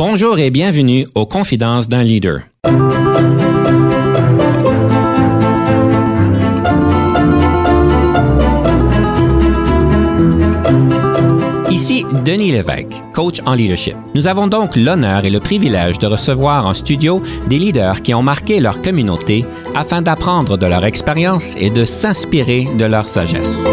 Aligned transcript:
Bonjour 0.00 0.38
et 0.38 0.52
bienvenue 0.52 1.08
aux 1.16 1.26
Confidences 1.26 1.88
d'un 1.88 2.04
leader. 2.04 2.42
Ici 11.68 12.04
Denis 12.24 12.52
Lévesque, 12.52 12.86
coach 13.12 13.40
en 13.44 13.54
leadership. 13.54 13.96
Nous 14.14 14.28
avons 14.28 14.46
donc 14.46 14.76
l'honneur 14.76 15.24
et 15.24 15.30
le 15.30 15.40
privilège 15.40 15.98
de 15.98 16.06
recevoir 16.06 16.68
en 16.68 16.74
studio 16.74 17.20
des 17.48 17.58
leaders 17.58 18.02
qui 18.02 18.14
ont 18.14 18.22
marqué 18.22 18.60
leur 18.60 18.80
communauté 18.80 19.44
afin 19.74 20.00
d'apprendre 20.00 20.56
de 20.56 20.66
leur 20.66 20.84
expérience 20.84 21.56
et 21.58 21.70
de 21.70 21.84
s'inspirer 21.84 22.68
de 22.72 22.84
leur 22.84 23.08
sagesse. 23.08 23.64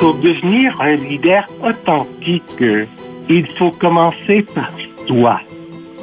Pour 0.00 0.14
devenir 0.14 0.80
un 0.80 0.96
leader 0.96 1.46
authentique, 1.62 2.64
il 3.30 3.46
faut 3.56 3.70
commencer 3.70 4.44
par 4.54 4.72
soi, 5.06 5.40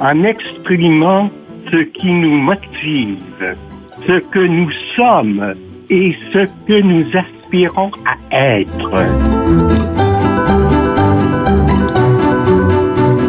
en 0.00 0.24
exprimant 0.24 1.30
ce 1.70 1.76
qui 1.76 2.10
nous 2.10 2.38
motive, 2.38 3.56
ce 4.06 4.18
que 4.18 4.40
nous 4.40 4.70
sommes 4.96 5.54
et 5.90 6.16
ce 6.32 6.46
que 6.66 6.80
nous 6.80 7.04
aspirons 7.14 7.90
à 8.06 8.16
être. 8.34 10.07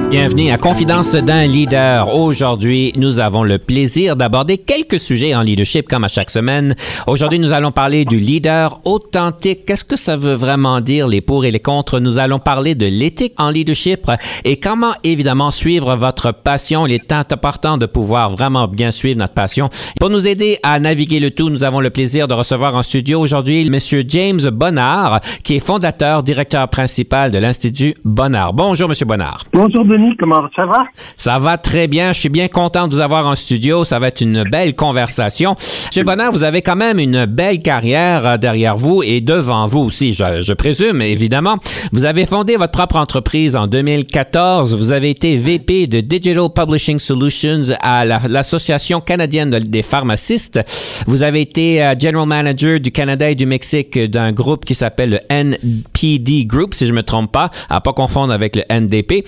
Bienvenue 0.10 0.50
à 0.50 0.58
Confidence 0.58 1.14
d'un 1.14 1.46
leader. 1.46 2.16
Aujourd'hui, 2.16 2.94
nous 2.98 3.20
avons 3.20 3.44
le 3.44 3.60
plaisir 3.60 4.16
d'aborder 4.16 4.58
quelques 4.58 5.00
sujets 5.00 5.36
en 5.36 5.44
leadership 5.44 5.88
comme 5.88 6.04
à 6.04 6.08
chaque 6.08 6.32
semaine. 6.32 6.74
Aujourd'hui, 7.06 7.38
nous 7.38 7.52
allons 7.52 7.72
parler 7.72 8.06
du 8.06 8.20
leader 8.20 8.82
authentique. 8.86 9.68
Qu'est-ce 9.68 9.86
que 9.86 9.96
ça 9.96 10.18
veut 10.18 10.34
vraiment 10.34 10.82
dire, 10.82 11.08
les 11.08 11.22
pour 11.22 11.46
et 11.46 11.52
les 11.52 11.60
contre? 11.60 12.00
Nous 12.00 12.18
allons 12.18 12.40
parler 12.40 12.74
de 12.74 12.88
l'éthique 12.88 13.36
en 13.38 13.52
leadership 13.52 14.10
et 14.46 14.58
comment 14.58 14.94
évidemment 15.04 15.52
suivre 15.52 15.96
votre 15.96 16.32
passion. 16.32 16.88
Il 16.88 16.94
est 16.94 17.12
important 17.12 17.78
de 17.78 17.86
pouvoir 17.86 18.32
vraiment 18.32 18.68
bien 18.68 18.90
suivre 18.90 19.20
notre 19.20 19.36
passion. 19.36 19.70
Pour 20.00 20.10
nous 20.10 20.28
aider 20.28 20.58
à 20.64 20.80
naviguer 20.80 21.20
le 21.20 21.30
tout, 21.30 21.52
nous 21.52 21.64
avons 21.64 21.82
le 21.82 21.92
plaisir 21.92 22.28
de 22.28 22.34
recevoir 22.34 22.76
en 22.76 22.82
studio 22.82 23.20
aujourd'hui 23.20 23.70
Monsieur 23.70 24.04
James 24.08 24.42
Bonnard, 24.52 25.22
qui 25.44 25.58
est 25.58 25.60
fondateur, 25.60 26.24
directeur 26.24 26.68
principal 26.68 27.30
de 27.30 27.38
l'Institut 27.38 27.94
Bonnard. 28.04 28.54
Bonjour, 28.54 28.90
Monsieur 28.90 29.06
Bonnard. 29.06 29.44
Bonjour 29.54 29.86
comment 30.20 30.48
ça 30.56 30.66
va? 30.66 30.84
Ça 31.16 31.40
va 31.40 31.58
très 31.58 31.88
bien. 31.88 32.14
Je 32.14 32.20
suis 32.20 32.30
bien 32.30 32.48
content 32.48 32.88
de 32.88 32.94
vous 32.96 33.00
avoir 33.02 33.28
en 33.28 33.36
studio. 33.36 33.84
Ça 33.86 34.00
va 34.00 34.08
être 34.08 34.22
une 34.22 34.44
belle 34.44 34.76
conversation. 34.76 35.56
Monsieur 35.88 36.04
Bonnard, 36.04 36.32
vous 36.32 36.44
avez 36.44 36.62
quand 36.62 36.76
même 36.76 37.00
une 37.00 37.26
belle 37.26 37.60
carrière 37.60 38.26
euh, 38.26 38.38
derrière 38.38 38.78
vous 38.78 39.02
et 39.04 39.22
devant 39.22 39.66
vous 39.68 39.80
aussi, 39.80 40.14
je, 40.14 40.54
présume, 40.54 41.02
évidemment. 41.02 41.58
Vous 41.92 42.06
avez 42.06 42.26
fondé 42.26 42.56
votre 42.56 42.72
propre 42.72 42.96
entreprise 42.98 43.56
en 43.56 43.68
2014. 43.68 44.76
Vous 44.78 44.92
avez 44.92 45.10
été 45.10 45.38
VP 45.38 45.88
de 45.88 46.00
Digital 46.02 46.50
Publishing 46.54 47.00
Solutions 47.00 47.64
à 47.82 48.06
la- 48.06 48.22
l'Association 48.28 49.00
canadienne 49.02 49.50
de- 49.50 49.60
des 49.60 49.82
pharmacistes. 49.84 50.60
Vous 51.08 51.24
avez 51.24 51.42
été 51.42 51.84
euh, 51.84 51.96
General 52.00 52.28
Manager 52.28 52.80
du 52.80 52.92
Canada 52.92 53.30
et 53.30 53.36
du 53.36 53.46
Mexique 53.46 53.98
d'un 53.98 54.32
groupe 54.32 54.66
qui 54.66 54.76
s'appelle 54.76 55.10
le 55.12 55.20
NPD 55.30 56.46
Group, 56.46 56.74
si 56.74 56.86
je 56.86 56.94
me 56.94 57.04
trompe 57.04 57.32
pas, 57.32 57.50
à 57.70 57.82
pas 57.82 57.94
confondre 57.94 58.34
avec 58.34 58.56
le 58.56 58.64
NDP. 58.70 59.24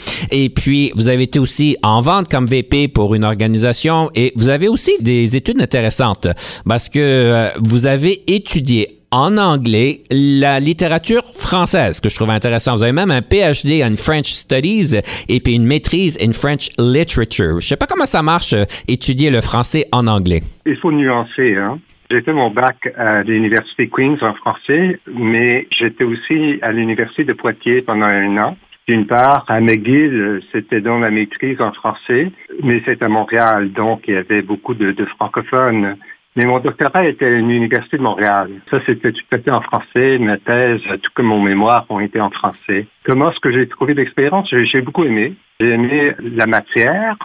Vous 0.96 1.08
avez 1.08 1.24
été 1.24 1.40
aussi 1.40 1.78
en 1.84 2.02
vente 2.02 2.30
comme 2.30 2.46
VP 2.46 2.88
pour 2.88 3.16
une 3.16 3.24
organisation 3.24 4.12
et 4.16 4.32
vous 4.36 4.50
avez 4.50 4.68
aussi 4.68 4.92
des 5.00 5.36
études 5.36 5.62
intéressantes 5.62 6.28
parce 6.68 6.90
que 6.90 7.00
euh, 7.00 7.50
vous 7.60 7.88
avez 7.88 8.22
étudié 8.32 9.00
en 9.12 9.38
anglais 9.38 10.02
la 10.12 10.60
littérature 10.60 11.24
française, 11.24 12.00
que 12.00 12.10
je 12.10 12.16
trouve 12.16 12.30
intéressant. 12.30 12.76
Vous 12.76 12.84
avez 12.84 12.94
même 12.94 13.12
un 13.12 13.22
PhD 13.22 13.84
en 13.84 13.96
French 13.96 14.32
Studies 14.32 14.98
et 15.28 15.40
puis 15.40 15.56
une 15.56 15.66
maîtrise 15.66 16.18
en 16.26 16.32
French 16.32 16.70
Literature. 16.80 17.60
Je 17.60 17.68
sais 17.68 17.78
pas 17.78 17.88
comment 17.88 18.06
ça 18.06 18.22
marche, 18.22 18.54
euh, 18.54 18.64
étudier 18.88 19.32
le 19.32 19.42
français 19.42 19.86
en 19.92 20.08
anglais. 20.08 20.42
Il 20.66 20.78
faut 20.78 20.92
nuancer. 20.92 21.56
Hein? 21.56 21.80
J'ai 22.12 22.22
fait 22.22 22.34
mon 22.34 22.52
bac 22.52 22.94
à 22.98 23.24
l'Université 23.24 23.88
Queen's 23.88 24.22
en 24.22 24.34
français, 24.34 25.00
mais 25.08 25.68
j'étais 25.72 26.04
aussi 26.04 26.60
à 26.62 26.72
l'Université 26.72 27.24
de 27.24 27.34
Poitiers 27.34 27.82
pendant 27.82 28.08
un 28.08 28.38
an. 28.38 28.58
D'une 28.88 29.06
part, 29.06 29.46
à 29.48 29.62
McGill, 29.62 30.42
c'était 30.52 30.82
dans 30.82 31.00
la 31.00 31.12
maîtrise 31.12 31.62
en 31.62 31.72
français, 31.72 32.32
mais 32.64 32.82
c'est 32.86 33.02
à 33.04 33.08
Montréal, 33.08 33.72
donc 33.72 34.04
il 34.08 34.16
y 34.16 34.18
avait 34.18 34.42
beaucoup 34.42 34.74
de, 34.74 35.06
francophones. 35.06 35.98
Mais 36.36 36.46
mon 36.46 36.60
doctorat 36.60 37.06
était 37.06 37.26
à 37.26 37.30
l'Université 37.30 37.98
de 37.98 38.04
Montréal. 38.04 38.50
Ça, 38.70 38.80
c'était 38.86 39.12
tout 39.12 39.22
à 39.32 39.38
fait 39.38 39.52
en 39.52 39.62
français. 39.62 40.18
Ma 40.18 40.38
thèse, 40.38 40.82
tout 41.04 41.12
comme 41.14 41.26
mon 41.26 41.42
mémoire, 41.42 41.86
ont 41.90 42.00
été 42.00 42.22
en 42.22 42.30
français. 42.30 42.88
Comment 43.04 43.32
est-ce 43.32 43.42
que 43.42 43.52
j'ai 43.52 43.68
trouvé 43.68 43.94
l'expérience? 43.94 44.50
J'ai 44.50 44.82
beaucoup 44.82 45.04
aimé. 45.04 45.34
J'ai 45.60 45.72
aimé 45.72 46.14
la 46.20 46.48
matière. 46.48 47.18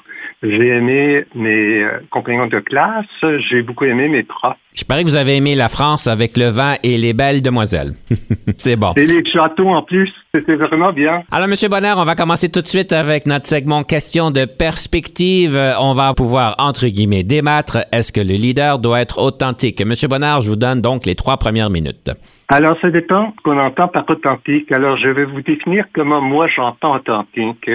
J'ai 0.49 0.69
aimé 0.69 1.25
mes 1.35 1.83
euh, 1.83 2.01
compagnons 2.11 2.47
de 2.47 2.61
classe. 2.61 3.07
J'ai 3.49 3.63
beaucoup 3.63 3.85
aimé 3.85 4.09
mes 4.09 4.23
profs. 4.23 4.57
Je 4.75 4.85
parie 4.85 5.05
que 5.05 5.09
vous 5.09 5.17
avez 5.17 5.37
aimé 5.37 5.55
la 5.55 5.69
France 5.69 6.07
avec 6.07 6.37
le 6.37 6.49
vin 6.49 6.75
et 6.83 6.99
les 6.99 7.15
belles 7.15 7.43
demoiselles. 7.43 7.95
C'est 8.57 8.77
bon. 8.77 8.93
Et 8.97 9.07
les 9.07 9.25
châteaux 9.25 9.69
en 9.71 9.83
plus, 9.83 10.13
c'était 10.35 10.55
vraiment 10.55 10.93
bien. 10.93 11.23
Alors, 11.33 11.49
Monsieur 11.49 11.69
Bonheur, 11.69 11.97
on 11.99 12.05
va 12.05 12.15
commencer 12.15 12.51
tout 12.51 12.61
de 12.61 12.67
suite 12.67 12.93
avec 12.93 13.27
notre 13.27 13.47
segment 13.47 13.83
question 13.83 14.31
de 14.31 14.45
perspective. 14.45 15.59
On 15.81 15.95
va 15.95 16.13
pouvoir, 16.15 16.55
entre 16.59 16.87
guillemets, 16.87 17.25
débattre. 17.25 17.79
Est-ce 17.91 18.13
que 18.13 18.21
le 18.21 18.35
leader 18.35 18.79
doit 18.79 19.01
être 19.01 19.21
authentique? 19.21 19.85
Monsieur 19.85 20.09
Bonheur, 20.09 20.43
je 20.43 20.51
vous 20.51 20.57
donne 20.57 20.83
donc 20.83 21.07
les 21.07 21.15
trois 21.15 21.39
premières 21.39 21.71
minutes. 21.71 22.11
Alors, 22.49 22.77
ça 22.81 22.91
dépend 22.91 23.33
ce 23.39 23.43
qu'on 23.43 23.59
entend 23.59 23.89
par 23.89 24.05
authentique. 24.09 24.71
Alors, 24.71 24.99
je 24.99 25.09
vais 25.09 25.25
vous 25.25 25.41
définir 25.41 25.87
comment 25.95 26.21
moi 26.21 26.47
j'entends 26.49 26.95
authentique. 26.95 27.71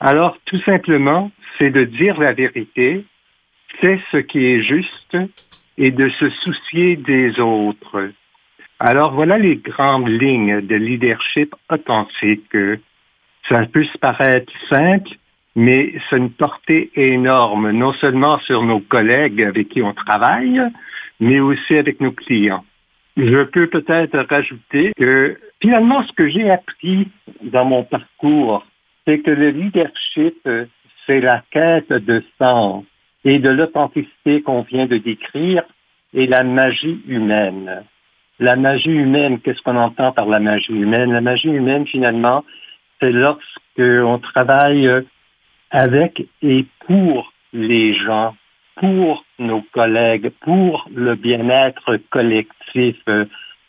Alors, 0.00 0.36
tout 0.44 0.60
simplement, 0.60 1.30
c'est 1.58 1.70
de 1.70 1.84
dire 1.84 2.20
la 2.20 2.32
vérité, 2.32 3.04
c'est 3.80 4.00
ce 4.10 4.18
qui 4.18 4.44
est 4.44 4.62
juste 4.62 5.16
et 5.78 5.90
de 5.90 6.08
se 6.08 6.30
soucier 6.30 6.96
des 6.96 7.38
autres. 7.40 8.10
Alors, 8.78 9.12
voilà 9.14 9.38
les 9.38 9.56
grandes 9.56 10.08
lignes 10.08 10.60
de 10.60 10.74
leadership 10.74 11.54
authentique. 11.70 12.56
Ça 13.48 13.64
peut 13.66 13.86
paraître 14.00 14.52
simple, 14.68 15.10
mais 15.54 15.94
c'est 16.08 16.18
une 16.18 16.30
portée 16.30 16.90
énorme, 16.94 17.70
non 17.70 17.92
seulement 17.94 18.38
sur 18.40 18.62
nos 18.62 18.80
collègues 18.80 19.42
avec 19.42 19.70
qui 19.70 19.82
on 19.82 19.94
travaille, 19.94 20.60
mais 21.20 21.40
aussi 21.40 21.76
avec 21.76 22.00
nos 22.00 22.12
clients. 22.12 22.64
Je 23.16 23.44
peux 23.44 23.66
peut-être 23.66 24.18
rajouter 24.28 24.92
que 24.98 25.38
finalement, 25.62 26.02
ce 26.02 26.12
que 26.12 26.28
j'ai 26.28 26.50
appris 26.50 27.08
dans 27.42 27.64
mon 27.64 27.82
parcours, 27.82 28.66
c'est 29.06 29.20
que 29.20 29.30
le 29.30 29.50
leadership, 29.50 30.36
c'est 31.06 31.20
la 31.20 31.42
quête 31.50 31.92
de 31.92 32.22
sens 32.38 32.84
et 33.24 33.38
de 33.38 33.50
l'authenticité 33.50 34.42
qu'on 34.42 34.62
vient 34.62 34.86
de 34.86 34.98
décrire 34.98 35.62
et 36.14 36.26
la 36.26 36.44
magie 36.44 37.00
humaine. 37.06 37.84
La 38.38 38.56
magie 38.56 38.90
humaine, 38.90 39.40
qu'est-ce 39.40 39.62
qu'on 39.62 39.76
entend 39.76 40.12
par 40.12 40.26
la 40.26 40.40
magie 40.40 40.72
humaine? 40.72 41.12
La 41.12 41.20
magie 41.20 41.48
humaine, 41.48 41.86
finalement, 41.86 42.44
c'est 43.00 43.12
lorsqu'on 43.12 44.18
travaille 44.18 44.90
avec 45.70 46.26
et 46.42 46.66
pour 46.86 47.32
les 47.52 47.94
gens, 47.94 48.36
pour 48.76 49.24
nos 49.38 49.62
collègues, 49.72 50.30
pour 50.40 50.88
le 50.94 51.14
bien-être 51.14 51.96
collectif 52.10 52.96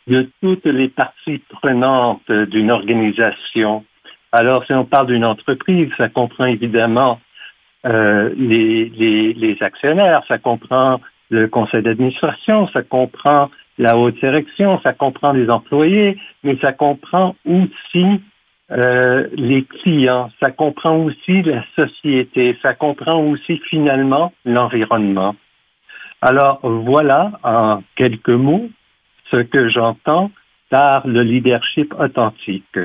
de 0.06 0.30
toutes 0.42 0.66
les 0.66 0.88
parties 0.88 1.42
prenantes 1.48 2.30
d'une 2.30 2.70
organisation. 2.70 3.84
Alors, 4.32 4.64
si 4.66 4.72
on 4.74 4.84
parle 4.84 5.06
d'une 5.06 5.24
entreprise, 5.24 5.90
ça 5.96 6.08
comprend 6.08 6.44
évidemment 6.44 7.20
euh, 7.86 8.34
les, 8.36 9.56
actionnaires, 9.60 10.22
ça 10.26 10.38
comprend 10.38 11.00
le 11.30 11.46
conseil 11.46 11.82
d'administration, 11.82 12.68
ça 12.68 12.82
comprend 12.82 13.50
la 13.78 13.96
haute 13.96 14.16
direction, 14.16 14.80
ça 14.82 14.92
comprend 14.92 15.32
les 15.32 15.48
employés, 15.48 16.18
mais 16.42 16.56
ça 16.60 16.72
comprend 16.72 17.36
aussi 17.44 18.20
euh, 18.70 19.28
les 19.34 19.64
clients, 19.64 20.30
ça 20.42 20.50
comprend 20.50 20.96
aussi 20.96 21.42
la 21.42 21.64
société, 21.76 22.58
ça 22.62 22.74
comprend 22.74 23.20
aussi 23.22 23.58
finalement 23.68 24.32
l'environnement. 24.44 25.36
Alors 26.20 26.60
voilà 26.62 27.32
en 27.44 27.82
quelques 27.94 28.28
mots 28.28 28.68
ce 29.30 29.36
que 29.36 29.68
j'entends 29.68 30.30
par 30.70 31.06
le 31.06 31.22
leadership 31.22 31.94
authentique. 31.98 32.78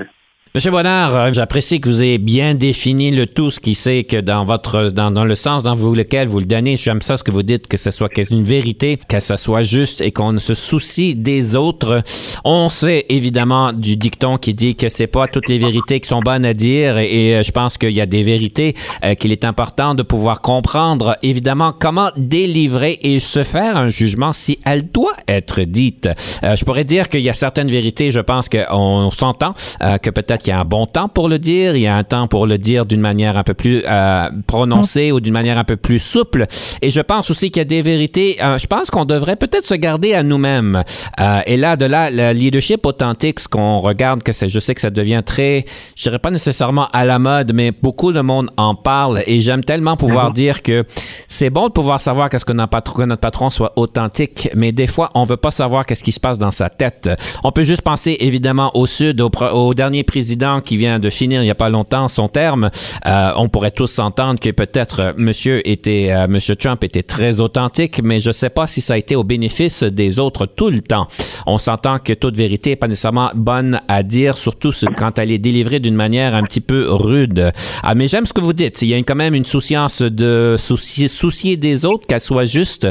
Monsieur 0.55 0.69
Bonnard, 0.69 1.15
euh, 1.15 1.29
j'apprécie 1.33 1.81
que 1.81 1.89
vous 1.89 2.03
ayez 2.03 2.19
bien 2.19 2.53
défini 2.53 3.09
le 3.09 3.25
tout, 3.25 3.49
ce 3.49 3.59
qui 3.59 3.73
c'est 3.73 4.03
que 4.03 4.17
dans 4.17 4.45
votre, 4.45 4.91
dans, 4.91 5.09
dans 5.09 5.25
le 5.25 5.33
sens 5.33 5.63
dans 5.63 5.73
lequel 5.73 6.27
vous 6.27 6.37
le 6.37 6.45
donnez, 6.45 6.77
j'aime 6.77 7.01
ça 7.01 7.17
ce 7.17 7.23
que 7.23 7.31
vous 7.31 7.41
dites, 7.41 7.67
que 7.67 7.75
ce 7.75 7.89
soit 7.89 8.15
une 8.29 8.43
vérité, 8.43 8.99
que 9.09 9.19
ce 9.19 9.35
soit 9.35 9.63
juste 9.63 10.01
et 10.01 10.11
qu'on 10.11 10.37
se 10.37 10.53
soucie 10.53 11.15
des 11.15 11.55
autres. 11.55 12.03
On 12.43 12.69
sait 12.69 13.07
évidemment 13.09 13.73
du 13.73 13.97
dicton 13.97 14.37
qui 14.37 14.53
dit 14.53 14.75
que 14.75 14.89
c'est 14.89 15.07
pas 15.07 15.25
toutes 15.25 15.49
les 15.49 15.57
vérités 15.57 15.99
qui 15.99 16.07
sont 16.07 16.19
bonnes 16.19 16.45
à 16.45 16.53
dire 16.53 16.99
et, 16.99 17.37
euh, 17.37 17.41
je 17.41 17.51
pense 17.51 17.79
qu'il 17.79 17.89
y 17.89 18.01
a 18.01 18.05
des 18.05 18.21
vérités 18.21 18.75
euh, 19.03 19.15
qu'il 19.15 19.31
est 19.31 19.45
important 19.45 19.95
de 19.95 20.03
pouvoir 20.03 20.41
comprendre 20.41 21.17
évidemment 21.23 21.73
comment 21.73 22.11
délivrer 22.15 22.99
et 23.01 23.17
se 23.17 23.41
faire 23.41 23.75
un 23.75 23.89
jugement 23.89 24.33
si 24.33 24.59
elle 24.65 24.91
doit 24.91 25.17
être 25.27 25.61
dite. 25.61 26.09
Je 26.43 26.63
pourrais 26.63 26.83
dire 26.83 27.09
qu'il 27.09 27.21
y 27.21 27.29
a 27.31 27.33
certaines 27.33 27.71
vérités, 27.71 28.11
je 28.11 28.19
pense 28.19 28.49
qu'on 28.49 29.09
s'entend, 29.09 29.55
que 29.79 30.11
peut-être 30.11 30.42
qu'il 30.43 30.51
y 30.51 30.55
a 30.55 30.59
un 30.59 30.65
bon 30.65 30.85
temps 30.85 31.07
pour 31.07 31.29
le 31.29 31.39
dire, 31.39 31.75
il 31.75 31.81
y 31.81 31.87
a 31.87 31.95
un 31.95 32.03
temps 32.03 32.27
pour 32.27 32.45
le 32.45 32.57
dire 32.57 32.85
d'une 32.85 33.01
manière 33.01 33.37
un 33.37 33.43
peu 33.43 33.53
plus 33.53 33.83
euh, 33.87 34.29
prononcée 34.45 35.11
ou 35.11 35.19
d'une 35.19 35.33
manière 35.33 35.57
un 35.57 35.63
peu 35.63 35.77
plus 35.77 35.99
souple. 35.99 36.45
Et 36.81 36.89
je 36.89 37.01
pense 37.01 37.31
aussi 37.31 37.49
qu'il 37.49 37.61
y 37.61 37.61
a 37.61 37.65
des 37.65 37.81
vérités. 37.81 38.37
Euh, 38.43 38.57
je 38.57 38.67
pense 38.67 38.91
qu'on 38.91 39.05
devrait 39.05 39.37
peut-être 39.37 39.65
se 39.65 39.73
garder 39.73 40.13
à 40.13 40.21
nous-mêmes. 40.21 40.83
Euh, 41.19 41.41
et 41.47 41.57
là, 41.57 41.75
de 41.75 41.85
là, 41.85 42.11
le 42.11 42.33
leadership 42.33 42.85
authentique, 42.85 43.39
ce 43.39 43.47
qu'on 43.47 43.79
regarde, 43.79 44.21
que 44.21 44.33
c'est, 44.33 44.49
je 44.49 44.59
sais 44.59 44.75
que 44.75 44.81
ça 44.81 44.89
devient 44.89 45.23
très, 45.25 45.65
je 45.95 46.03
dirais 46.03 46.19
pas 46.19 46.31
nécessairement 46.31 46.87
à 46.93 47.05
la 47.05 47.19
mode, 47.19 47.53
mais 47.53 47.71
beaucoup 47.71 48.11
de 48.11 48.21
monde 48.21 48.51
en 48.57 48.75
parle. 48.75 49.23
Et 49.25 49.39
j'aime 49.39 49.63
tellement 49.63 49.95
pouvoir 49.95 50.27
mhm. 50.27 50.33
dire 50.33 50.61
que 50.61 50.85
c'est 51.27 51.49
bon 51.49 51.67
de 51.67 51.71
pouvoir 51.71 52.01
savoir 52.01 52.29
qu'est-ce 52.29 52.45
que 52.45 52.53
notre 52.53 52.69
patron, 52.69 53.05
notre 53.05 53.21
patron 53.21 53.49
soit 53.49 53.73
authentique, 53.77 54.49
mais 54.55 54.71
des 54.71 54.87
fois, 54.87 55.09
on 55.15 55.23
veut 55.23 55.37
pas 55.37 55.51
savoir 55.51 55.85
qu'est-ce 55.85 56.03
qui 56.03 56.11
se 56.11 56.19
passe 56.19 56.37
dans 56.37 56.51
sa 56.51 56.69
tête. 56.69 57.09
On 57.43 57.51
peut 57.51 57.63
juste 57.63 57.81
penser 57.81 58.17
évidemment 58.19 58.71
au 58.75 58.85
Sud, 58.85 59.21
au, 59.21 59.29
au 59.53 59.73
dernier 59.73 60.03
président 60.03 60.32
qui 60.63 60.77
vient 60.77 60.99
de 60.99 61.09
finir 61.09 61.43
il 61.43 61.47
y 61.47 61.51
a 61.51 61.55
pas 61.55 61.69
longtemps 61.69 62.07
son 62.07 62.27
terme. 62.27 62.69
Euh, 63.05 63.31
on 63.37 63.49
pourrait 63.49 63.71
tous 63.71 63.87
s'entendre 63.87 64.39
que 64.39 64.49
peut-être 64.49 64.99
euh, 64.99 65.13
Monsieur 65.17 65.67
était, 65.67 66.09
euh, 66.11 66.27
Monsieur 66.27 66.55
Trump 66.55 66.83
était 66.83 67.03
très 67.03 67.39
authentique, 67.39 68.01
mais 68.03 68.19
je 68.19 68.31
sais 68.31 68.49
pas 68.49 68.67
si 68.67 68.81
ça 68.81 68.93
a 68.93 68.97
été 68.97 69.15
au 69.15 69.23
bénéfice 69.23 69.83
des 69.83 70.19
autres 70.19 70.45
tout 70.45 70.69
le 70.69 70.81
temps. 70.81 71.07
On 71.45 71.57
s'entend 71.57 71.99
que 71.99 72.13
toute 72.13 72.37
vérité 72.37 72.71
est 72.71 72.75
pas 72.75 72.87
nécessairement 72.87 73.31
bonne 73.35 73.81
à 73.87 74.03
dire, 74.03 74.37
surtout 74.37 74.71
quand 74.97 75.19
elle 75.19 75.31
est 75.31 75.37
délivrée 75.37 75.79
d'une 75.79 75.95
manière 75.95 76.35
un 76.35 76.43
petit 76.43 76.61
peu 76.61 76.87
rude. 76.89 77.51
Ah, 77.83 77.95
mais 77.95 78.07
j'aime 78.07 78.25
ce 78.25 78.33
que 78.33 78.41
vous 78.41 78.53
dites. 78.53 78.81
Il 78.81 78.89
y 78.89 78.93
a 78.93 78.97
quand 78.97 79.15
même 79.15 79.35
une 79.35 79.45
souciance 79.45 80.01
de 80.01 80.55
soucier, 80.57 81.07
soucier 81.07 81.57
des 81.57 81.85
autres, 81.85 82.07
qu'elle 82.07 82.21
soit 82.21 82.45
juste. 82.45 82.87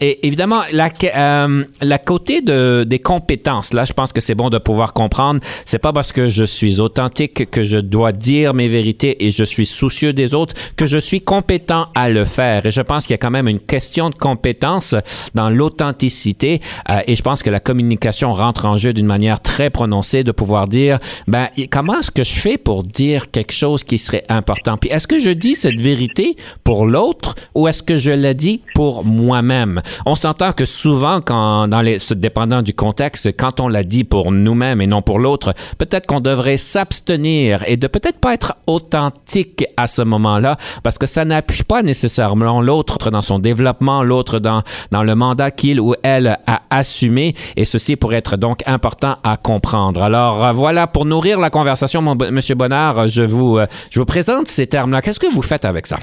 Et 0.00 0.26
évidemment, 0.26 0.62
la, 0.72 0.90
la 1.80 1.98
côté 1.98 2.40
de, 2.40 2.84
des 2.84 2.98
compétences, 2.98 3.72
là, 3.72 3.84
je 3.84 3.92
pense 3.92 4.12
que 4.12 4.20
c'est 4.20 4.34
bon 4.34 4.50
de 4.50 4.58
pouvoir 4.58 4.92
comprendre. 4.92 5.40
C'est 5.64 5.78
pas 5.78 5.92
parce 5.92 6.12
que 6.12 6.28
je 6.28 6.44
authentique 6.80 7.50
que 7.50 7.64
je 7.64 7.78
dois 7.78 8.12
dire 8.12 8.54
mes 8.54 8.68
vérités 8.68 9.24
et 9.24 9.30
je 9.30 9.44
suis 9.44 9.66
soucieux 9.66 10.12
des 10.12 10.34
autres 10.34 10.54
que 10.76 10.86
je 10.86 10.98
suis 10.98 11.20
compétent 11.20 11.84
à 11.94 12.08
le 12.08 12.24
faire. 12.24 12.66
Et 12.66 12.70
je 12.70 12.80
pense 12.80 13.06
qu'il 13.06 13.12
y 13.12 13.14
a 13.14 13.18
quand 13.18 13.30
même 13.30 13.48
une 13.48 13.60
question 13.60 14.10
de 14.10 14.14
compétence 14.14 14.94
dans 15.34 15.50
l'authenticité. 15.50 16.60
Euh, 16.90 17.00
et 17.06 17.16
je 17.16 17.22
pense 17.22 17.42
que 17.42 17.50
la 17.50 17.60
communication 17.60 18.32
rentre 18.32 18.66
en 18.66 18.76
jeu 18.76 18.92
d'une 18.92 19.06
manière 19.06 19.40
très 19.40 19.70
prononcée 19.70 20.24
de 20.24 20.32
pouvoir 20.32 20.68
dire, 20.68 20.98
ben, 21.26 21.48
comment 21.70 22.00
est-ce 22.00 22.10
que 22.10 22.24
je 22.24 22.34
fais 22.34 22.58
pour 22.58 22.82
dire 22.82 23.30
quelque 23.30 23.52
chose 23.52 23.84
qui 23.84 23.98
serait 23.98 24.24
important? 24.28 24.76
Puis 24.76 24.90
est-ce 24.90 25.06
que 25.06 25.20
je 25.20 25.30
dis 25.30 25.54
cette 25.54 25.80
vérité 25.80 26.36
pour 26.64 26.86
l'autre 26.86 27.34
ou 27.54 27.68
est-ce 27.68 27.82
que 27.82 27.98
je 27.98 28.10
la 28.10 28.34
dis 28.34 28.62
pour 28.74 29.04
moi-même? 29.04 29.82
On 30.06 30.14
s'entend 30.14 30.52
que 30.52 30.64
souvent, 30.64 31.20
quand, 31.20 31.68
dans 31.68 31.82
les, 31.82 31.98
dépendant 32.12 32.62
du 32.62 32.74
contexte, 32.74 33.36
quand 33.36 33.60
on 33.60 33.68
la 33.68 33.84
dit 33.84 34.04
pour 34.04 34.32
nous-mêmes 34.32 34.80
et 34.80 34.86
non 34.86 35.02
pour 35.02 35.18
l'autre, 35.18 35.54
peut-être 35.78 36.06
qu'on 36.06 36.20
devrait 36.20 36.47
s'abstenir 36.56 37.62
et 37.66 37.76
de 37.76 37.86
peut-être 37.86 38.18
pas 38.20 38.34
être 38.34 38.54
authentique 38.66 39.64
à 39.76 39.86
ce 39.86 40.02
moment-là 40.02 40.56
parce 40.82 40.98
que 40.98 41.06
ça 41.06 41.24
n'appuie 41.24 41.64
pas 41.64 41.82
nécessairement 41.82 42.60
l'autre 42.60 43.10
dans 43.10 43.22
son 43.22 43.38
développement, 43.38 44.02
l'autre 44.02 44.38
dans, 44.38 44.62
dans 44.90 45.02
le 45.02 45.14
mandat 45.14 45.50
qu'il 45.50 45.80
ou 45.80 45.94
elle 46.02 46.38
a 46.46 46.62
assumé 46.70 47.34
et 47.56 47.64
ceci 47.64 47.96
pourrait 47.96 48.16
être 48.16 48.36
donc 48.36 48.60
important 48.66 49.16
à 49.24 49.36
comprendre. 49.36 50.02
Alors 50.02 50.44
euh, 50.44 50.52
voilà, 50.52 50.86
pour 50.86 51.04
nourrir 51.04 51.40
la 51.40 51.50
conversation, 51.50 52.02
mon, 52.02 52.16
Monsieur 52.32 52.54
Bonnard, 52.54 53.08
je 53.08 53.22
vous, 53.22 53.58
euh, 53.58 53.66
je 53.90 54.00
vous 54.00 54.06
présente 54.06 54.46
ces 54.46 54.66
termes-là. 54.66 55.02
Qu'est-ce 55.02 55.20
que 55.20 55.32
vous 55.32 55.42
faites 55.42 55.64
avec 55.64 55.86
ça? 55.86 55.98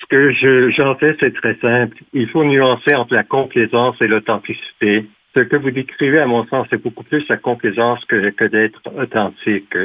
Ce 0.00 0.06
que 0.08 0.70
j'en 0.76 0.94
fais, 0.96 1.16
c'est 1.18 1.34
très 1.34 1.56
simple. 1.60 1.96
Il 2.12 2.28
faut 2.28 2.44
nuancer 2.44 2.94
entre 2.94 3.14
la 3.14 3.24
complaisance 3.24 3.96
et 4.00 4.06
l'authenticité. 4.06 5.06
Ce 5.36 5.40
que 5.42 5.56
vous 5.56 5.70
décrivez, 5.70 6.20
à 6.20 6.26
mon 6.26 6.46
sens, 6.46 6.66
c'est 6.70 6.82
beaucoup 6.82 7.04
plus 7.04 7.28
la 7.28 7.36
complaisance 7.36 8.02
que, 8.06 8.46
d'être 8.46 8.80
authentique. 8.96 9.76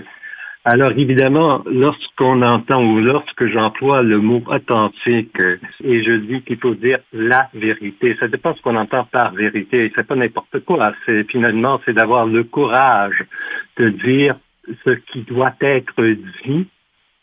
Alors 0.63 0.91
évidemment, 0.91 1.61
lorsqu'on 1.65 2.41
entend 2.41 2.81
ou 2.85 3.01
lorsque 3.01 3.47
j'emploie 3.47 4.01
le 4.01 4.19
mot 4.19 4.41
authentique 4.47 5.41
et 5.83 6.03
je 6.03 6.13
dis 6.13 6.41
qu'il 6.43 6.57
faut 6.57 6.75
dire 6.75 6.99
la 7.11 7.49
vérité, 7.53 8.15
ça 8.17 8.29
dépend 8.29 8.51
de 8.51 8.57
ce 8.57 8.61
qu'on 8.61 8.77
entend 8.77 9.03
par 9.03 9.33
vérité. 9.33 9.91
C'est 9.93 10.07
pas 10.07 10.15
n'importe 10.15 10.59
quoi. 10.59 10.93
Finalement 11.27 11.81
c'est 11.83 11.93
d'avoir 11.93 12.27
le 12.27 12.43
courage 12.43 13.25
de 13.77 13.89
dire 13.89 14.35
ce 14.85 14.91
qui 14.91 15.21
doit 15.23 15.55
être 15.61 16.01
dit 16.45 16.67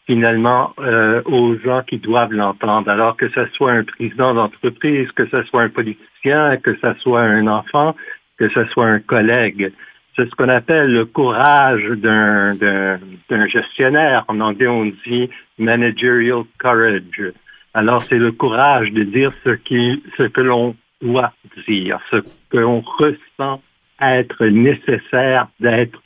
finalement 0.09 0.73
euh, 0.81 1.23
aux 1.27 1.57
gens 1.59 1.83
qui 1.83 1.99
doivent 1.99 2.33
l'entendre. 2.33 2.91
Alors 2.91 3.17
que 3.17 3.29
ce 3.29 3.47
soit 3.53 3.73
un 3.73 3.85
président 3.85 4.35
d'entreprise, 4.35 5.13
que 5.13 5.29
ce 5.29 5.43
soit 5.45 5.63
un 5.63 5.69
politicien, 5.69 6.57
que 6.57 6.77
ce 6.83 6.95
soit 7.01 7.21
un 7.21 7.47
enfant, 7.47 7.95
que 8.39 8.49
ce 8.49 8.65
soit 8.67 8.87
un 8.87 9.01
collègue. 9.01 9.73
C'est 10.17 10.29
ce 10.29 10.35
qu'on 10.35 10.49
appelle 10.49 10.93
le 10.93 11.05
courage 11.05 11.85
d'un 11.91 12.99
gestionnaire. 13.47 14.25
En 14.29 14.41
anglais, 14.41 14.67
on 14.67 14.87
dit 15.07 15.31
managerial 15.59 16.43
courage. 16.61 17.33
Alors, 17.75 18.03
c'est 18.03 18.19
le 18.19 18.33
courage 18.33 18.91
de 18.93 19.05
dire 19.05 19.33
ce, 19.45 19.51
qui, 19.51 20.03
ce 20.17 20.25
que 20.25 20.41
l'on 20.41 20.75
doit 21.01 21.33
dire, 21.69 22.01
ce 22.11 22.17
que 22.51 22.59
l'on 22.59 22.81
ressent 22.81 23.63
être 24.01 24.47
nécessaire 24.47 25.49
d'être 25.61 26.03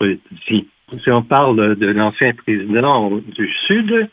dit. 0.46 0.68
Si 1.02 1.10
on 1.10 1.22
parle 1.22 1.76
de, 1.76 1.86
l'ancien 1.86 2.34
président 2.34 3.10
du 3.10 3.50
Sud, 3.66 4.10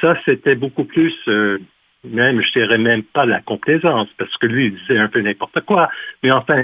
ça, 0.00 0.16
c'était 0.24 0.54
beaucoup 0.54 0.84
plus 0.84 1.14
euh, 1.26 1.58
même, 2.04 2.40
je 2.42 2.58
dirais 2.58 2.78
même 2.78 3.02
pas 3.02 3.26
la 3.26 3.40
complaisance, 3.40 4.08
parce 4.18 4.36
que 4.36 4.46
lui, 4.46 4.74
il 4.88 4.96
un 4.98 5.08
peu 5.08 5.20
n'importe 5.20 5.60
quoi. 5.62 5.88
Mais 6.22 6.30
enfin, 6.30 6.62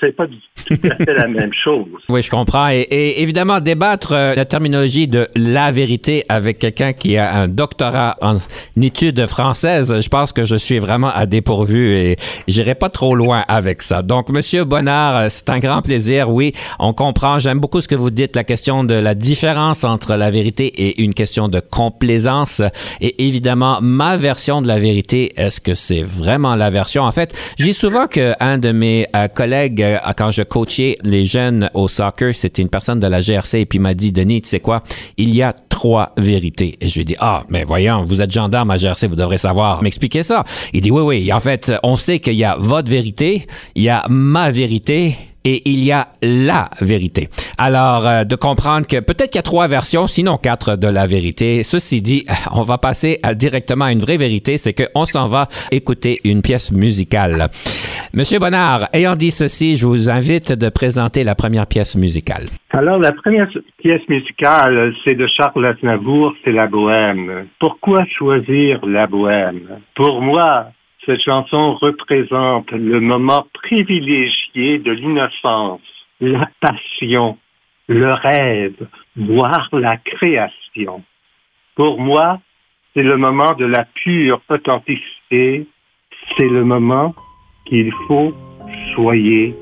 c'est 0.00 0.16
pas 0.16 0.26
tout 0.26 0.78
à 0.84 0.96
fait 0.96 1.14
la 1.14 1.28
même 1.28 1.52
chose. 1.52 1.86
Oui, 2.08 2.22
je 2.22 2.30
comprends. 2.30 2.68
Et, 2.70 3.22
évidemment, 3.22 3.60
débattre 3.60 4.12
euh, 4.12 4.34
la 4.34 4.44
terminologie 4.44 5.06
de 5.06 5.28
la 5.36 5.70
vérité 5.70 6.24
avec 6.28 6.58
quelqu'un 6.58 6.92
qui 6.92 7.16
a 7.16 7.34
un 7.34 7.48
doctorat 7.48 8.16
en 8.20 8.36
études 8.80 9.26
françaises, 9.26 10.00
je 10.00 10.08
pense 10.08 10.32
que 10.32 10.44
je 10.44 10.56
suis 10.56 10.78
vraiment 10.78 11.10
à 11.14 11.26
dépourvu 11.26 11.92
et 11.92 12.16
j'irai 12.48 12.74
pas 12.74 12.88
trop 12.88 13.14
loin 13.14 13.44
avec 13.46 13.82
ça. 13.82 14.02
Donc, 14.02 14.28
Monsieur 14.30 14.64
Bonnard, 14.64 15.16
euh, 15.16 15.26
c'est 15.28 15.48
un 15.50 15.60
grand 15.60 15.82
plaisir. 15.82 16.30
Oui, 16.30 16.52
on 16.78 16.92
comprend. 16.92 17.38
J'aime 17.38 17.60
beaucoup 17.60 17.80
ce 17.80 17.88
que 17.88 17.94
vous 17.94 18.10
dites, 18.10 18.34
la 18.34 18.44
question 18.44 18.82
de 18.84 18.94
la 18.94 19.14
différence 19.14 19.84
entre 19.84 20.16
la 20.16 20.30
vérité 20.30 20.66
et 20.66 21.02
une 21.02 21.14
question 21.14 21.48
de 21.48 21.60
complaisance. 21.60 22.62
Et 23.00 23.26
évidemment, 23.26 23.78
ma 23.80 24.16
version 24.16 24.62
de 24.62 24.69
la 24.70 24.78
vérité, 24.78 25.32
est-ce 25.36 25.60
que 25.60 25.74
c'est 25.74 26.02
vraiment 26.02 26.54
la 26.54 26.70
version? 26.70 27.02
En 27.02 27.10
fait, 27.10 27.34
j'ai 27.58 27.72
souvent 27.72 28.06
qu'un 28.06 28.56
de 28.56 28.70
mes 28.70 29.04
euh, 29.16 29.26
collègues, 29.26 29.82
euh, 29.82 29.98
quand 30.16 30.30
je 30.30 30.42
coachais 30.42 30.94
les 31.02 31.24
jeunes 31.24 31.70
au 31.74 31.88
soccer, 31.88 32.32
c'était 32.32 32.62
une 32.62 32.68
personne 32.68 33.00
de 33.00 33.06
la 33.08 33.20
GRC 33.20 33.58
et 33.58 33.66
puis 33.66 33.80
m'a 33.80 33.94
dit, 33.94 34.12
Denis, 34.12 34.42
tu 34.42 34.48
sais 34.48 34.60
quoi? 34.60 34.84
Il 35.16 35.34
y 35.34 35.42
a 35.42 35.52
trois 35.52 36.12
vérités. 36.16 36.78
Et 36.80 36.88
je 36.88 36.94
lui 36.94 37.00
ai 37.00 37.04
dit, 37.04 37.16
ah, 37.18 37.42
mais 37.48 37.64
voyons, 37.64 38.04
vous 38.04 38.22
êtes 38.22 38.30
gendarme 38.30 38.70
à 38.70 38.76
GRC, 38.76 39.08
vous 39.08 39.16
devrez 39.16 39.38
savoir 39.38 39.82
m'expliquer 39.82 40.22
ça. 40.22 40.44
Il 40.72 40.82
dit, 40.82 40.92
oui, 40.92 41.02
oui, 41.02 41.32
en 41.32 41.40
fait, 41.40 41.72
on 41.82 41.96
sait 41.96 42.20
qu'il 42.20 42.34
y 42.34 42.44
a 42.44 42.56
votre 42.56 42.88
vérité, 42.88 43.46
il 43.74 43.82
y 43.82 43.88
a 43.88 44.06
ma 44.08 44.52
vérité 44.52 45.16
et 45.44 45.70
il 45.70 45.82
y 45.84 45.92
a 45.92 46.08
la 46.22 46.70
vérité. 46.80 47.28
Alors, 47.58 48.06
euh, 48.06 48.24
de 48.24 48.36
comprendre 48.36 48.86
que 48.86 49.00
peut-être 49.00 49.30
qu'il 49.30 49.38
y 49.38 49.38
a 49.38 49.42
trois 49.42 49.68
versions, 49.68 50.06
sinon 50.06 50.36
quatre 50.36 50.76
de 50.76 50.86
la 50.88 51.06
vérité. 51.06 51.62
Ceci 51.62 52.02
dit, 52.02 52.26
on 52.52 52.62
va 52.62 52.78
passer 52.78 53.18
à, 53.22 53.34
directement 53.34 53.86
à 53.86 53.92
une 53.92 54.00
vraie 54.00 54.16
vérité, 54.16 54.58
c'est 54.58 54.72
qu'on 54.72 55.04
s'en 55.04 55.26
va 55.26 55.48
écouter 55.70 56.20
une 56.24 56.42
pièce 56.42 56.72
musicale. 56.72 57.48
Monsieur 58.12 58.38
Bonnard, 58.38 58.88
ayant 58.92 59.16
dit 59.16 59.30
ceci, 59.30 59.76
je 59.76 59.86
vous 59.86 60.10
invite 60.10 60.52
de 60.52 60.68
présenter 60.68 61.24
la 61.24 61.34
première 61.34 61.66
pièce 61.66 61.96
musicale. 61.96 62.46
Alors, 62.70 62.98
la 62.98 63.12
première 63.12 63.48
pièce 63.78 64.02
musicale, 64.08 64.94
c'est 65.04 65.14
de 65.14 65.26
Charles 65.26 65.66
Aznavour, 65.66 66.34
c'est 66.44 66.52
La 66.52 66.66
Bohème. 66.66 67.46
Pourquoi 67.58 68.04
choisir 68.06 68.84
La 68.86 69.06
Bohème? 69.06 69.80
Pour 69.94 70.22
moi, 70.22 70.66
cette 71.06 71.22
chanson 71.22 71.74
représente 71.74 72.70
le 72.72 73.00
moment 73.00 73.46
privilégié 73.54 74.78
de 74.78 74.92
l'innocence, 74.92 75.80
la 76.20 76.48
passion, 76.60 77.38
le 77.88 78.12
rêve, 78.12 78.86
voire 79.16 79.68
la 79.72 79.96
création. 79.96 81.02
Pour 81.74 82.00
moi, 82.00 82.40
c'est 82.94 83.02
le 83.02 83.16
moment 83.16 83.54
de 83.54 83.64
la 83.64 83.84
pure 83.84 84.40
authenticité. 84.48 85.66
C'est 86.36 86.48
le 86.48 86.64
moment 86.64 87.14
qu'il 87.66 87.92
faut 88.06 88.34
choyer 88.94 89.54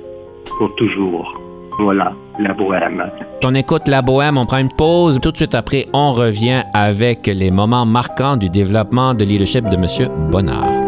pour 0.59 0.75
toujours. 0.76 1.40
Voilà, 1.78 2.12
la 2.40 2.54
bohème. 2.54 3.09
On 3.45 3.54
écoute 3.54 3.87
la 3.87 4.02
bohème, 4.02 4.37
on 4.37 4.47
prend 4.47 4.59
une 4.59 4.73
pause. 4.73 5.21
Tout 5.21 5.30
de 5.30 5.37
suite 5.37 5.54
après, 5.54 5.87
on 5.92 6.12
revient 6.12 6.64
avec 6.75 7.26
les 7.26 7.52
moments 7.52 7.87
marquants 7.87 8.37
du 8.37 8.49
développement 8.49 9.14
de 9.14 9.25
leadership 9.25 9.64
de 9.66 9.76
M. 9.76 10.30
Bonnard. 10.30 10.88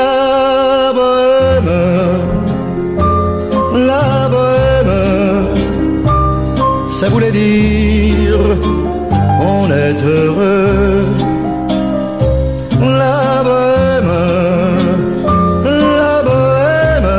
Ça 7.01 7.09
voulait 7.09 7.31
dire 7.31 8.37
on 9.55 9.71
est 9.71 9.99
heureux. 10.03 11.03
La 13.03 13.41
bohème, 13.47 14.13
la 16.03 16.17
bohème, 16.29 17.11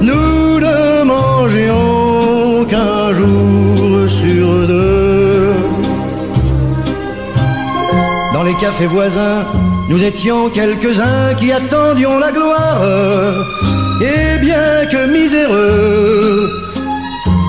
nous 0.00 0.60
ne 0.66 1.02
mangions 1.14 2.64
qu'un 2.70 3.14
jour 3.18 4.08
sur 4.20 4.46
deux. 4.68 5.54
Dans 8.32 8.44
les 8.44 8.54
cafés 8.62 8.86
voisins, 8.86 9.42
nous 9.90 10.04
étions 10.04 10.50
quelques-uns 10.50 11.34
qui 11.36 11.50
attendions 11.50 12.16
la 12.20 12.30
gloire. 12.30 12.82
Et 14.00 14.38
bien 14.38 14.86
que 14.92 15.00
miséreux, 15.12 16.67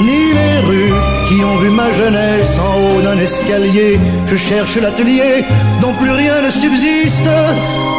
ni 0.00 0.32
les 0.32 0.58
rues 0.68 0.94
qui 1.28 1.44
ont 1.44 1.56
vu 1.56 1.70
ma 1.70 1.92
jeunesse 1.92 2.58
en 2.58 2.72
haut 2.80 3.00
d'un 3.02 3.18
escalier. 3.18 3.98
Je 4.26 4.36
cherche 4.36 4.76
l'atelier 4.76 5.44
dont 5.80 5.92
plus 5.94 6.10
rien 6.10 6.42
ne 6.42 6.50
subsiste. 6.50 7.30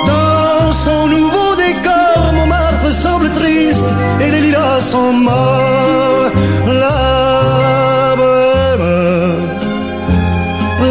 Dans 0.08 0.72
son 0.72 1.08
nouveau 1.08 1.56
décor, 1.56 2.34
Montmartre 2.34 2.92
semble 3.02 3.32
triste 3.32 3.94
et 4.22 4.32
les 4.32 4.42
lilas 4.42 4.82
sont 4.82 5.14
morts. 5.14 6.32
La 6.66 8.16
bohème, 8.18 8.90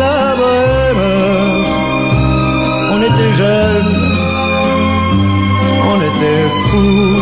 la 0.04 0.20
bohème, 0.40 1.06
on 2.94 3.00
était 3.08 3.32
jeunes, 3.42 3.94
on 5.92 5.98
était 6.08 6.48
fous. 6.68 7.21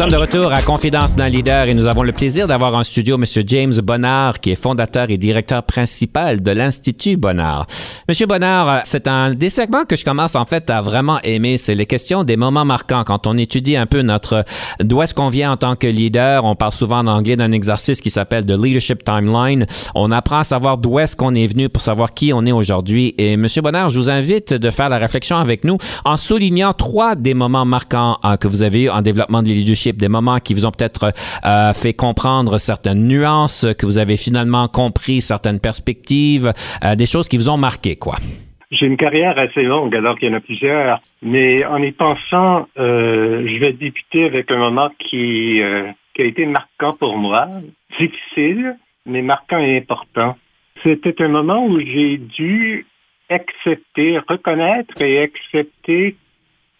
sommes 0.00 0.08
de 0.08 0.16
retour 0.16 0.50
à 0.50 0.62
Confidence 0.62 1.14
d'un 1.14 1.28
leader 1.28 1.68
et 1.68 1.74
nous 1.74 1.84
avons 1.84 2.02
le 2.02 2.12
plaisir 2.12 2.48
d'avoir 2.48 2.74
en 2.74 2.84
studio 2.84 3.16
M. 3.16 3.24
James 3.46 3.74
Bonnard, 3.82 4.40
qui 4.40 4.50
est 4.50 4.54
fondateur 4.54 5.10
et 5.10 5.18
directeur 5.18 5.62
principal 5.62 6.42
de 6.42 6.52
l'Institut 6.52 7.18
Bonnard. 7.18 7.66
Monsieur 8.10 8.26
Bonnard, 8.26 8.80
c'est 8.86 9.06
un 9.06 9.30
des 9.30 9.50
segments 9.50 9.84
que 9.84 9.94
je 9.94 10.04
commence 10.04 10.34
en 10.34 10.44
fait 10.44 10.68
à 10.68 10.82
vraiment 10.82 11.20
aimer. 11.22 11.58
C'est 11.58 11.76
les 11.76 11.86
questions 11.86 12.24
des 12.24 12.36
moments 12.36 12.64
marquants. 12.64 13.04
Quand 13.04 13.28
on 13.28 13.36
étudie 13.36 13.76
un 13.76 13.86
peu 13.86 14.02
notre 14.02 14.44
d'où 14.80 15.00
est-ce 15.00 15.14
qu'on 15.14 15.28
vient 15.28 15.52
en 15.52 15.56
tant 15.56 15.76
que 15.76 15.86
leader, 15.86 16.44
on 16.44 16.56
parle 16.56 16.72
souvent 16.72 16.98
en 16.98 17.06
anglais 17.06 17.36
d'un 17.36 17.52
exercice 17.52 18.00
qui 18.00 18.10
s'appelle 18.10 18.44
The 18.44 18.60
Leadership 18.60 19.04
Timeline. 19.04 19.64
On 19.94 20.10
apprend 20.10 20.40
à 20.40 20.42
savoir 20.42 20.78
d'où 20.78 20.98
est-ce 20.98 21.14
qu'on 21.14 21.36
est 21.36 21.46
venu 21.46 21.68
pour 21.68 21.82
savoir 21.82 22.12
qui 22.12 22.32
on 22.32 22.44
est 22.46 22.50
aujourd'hui. 22.50 23.14
Et 23.16 23.36
Monsieur 23.36 23.62
Bonnard, 23.62 23.90
je 23.90 24.00
vous 24.00 24.10
invite 24.10 24.54
de 24.54 24.70
faire 24.70 24.88
la 24.88 24.98
réflexion 24.98 25.36
avec 25.36 25.62
nous 25.62 25.78
en 26.04 26.16
soulignant 26.16 26.72
trois 26.72 27.14
des 27.14 27.34
moments 27.34 27.64
marquants 27.64 28.18
euh, 28.24 28.36
que 28.36 28.48
vous 28.48 28.62
avez 28.62 28.82
eu 28.82 28.90
en 28.90 29.02
développement 29.02 29.44
de 29.44 29.50
leadership, 29.50 29.98
des 29.98 30.08
moments 30.08 30.40
qui 30.40 30.54
vous 30.54 30.66
ont 30.66 30.72
peut-être 30.72 31.12
euh, 31.46 31.72
fait 31.74 31.94
comprendre 31.94 32.58
certaines 32.58 33.06
nuances, 33.06 33.66
que 33.78 33.86
vous 33.86 33.98
avez 33.98 34.16
finalement 34.16 34.66
compris 34.66 35.20
certaines 35.20 35.60
perspectives, 35.60 36.52
euh, 36.82 36.96
des 36.96 37.06
choses 37.06 37.28
qui 37.28 37.36
vous 37.36 37.48
ont 37.48 37.56
marqué, 37.56 37.99
J'ai 38.70 38.86
une 38.86 38.96
carrière 38.96 39.36
assez 39.38 39.62
longue, 39.62 39.94
alors 39.96 40.16
qu'il 40.16 40.28
y 40.28 40.32
en 40.32 40.36
a 40.36 40.40
plusieurs, 40.40 41.00
mais 41.22 41.64
en 41.64 41.82
y 41.82 41.90
pensant, 41.90 42.68
euh, 42.78 43.46
je 43.46 43.58
vais 43.58 43.72
débuter 43.72 44.24
avec 44.24 44.50
un 44.50 44.58
moment 44.58 44.90
qui, 44.98 45.60
euh, 45.60 45.90
qui 46.14 46.22
a 46.22 46.24
été 46.24 46.46
marquant 46.46 46.92
pour 46.92 47.16
moi, 47.16 47.48
difficile, 47.98 48.76
mais 49.06 49.22
marquant 49.22 49.58
et 49.58 49.76
important. 49.76 50.36
C'était 50.84 51.20
un 51.22 51.28
moment 51.28 51.64
où 51.66 51.80
j'ai 51.80 52.16
dû 52.16 52.86
accepter, 53.28 54.18
reconnaître 54.18 55.00
et 55.02 55.20
accepter 55.20 56.16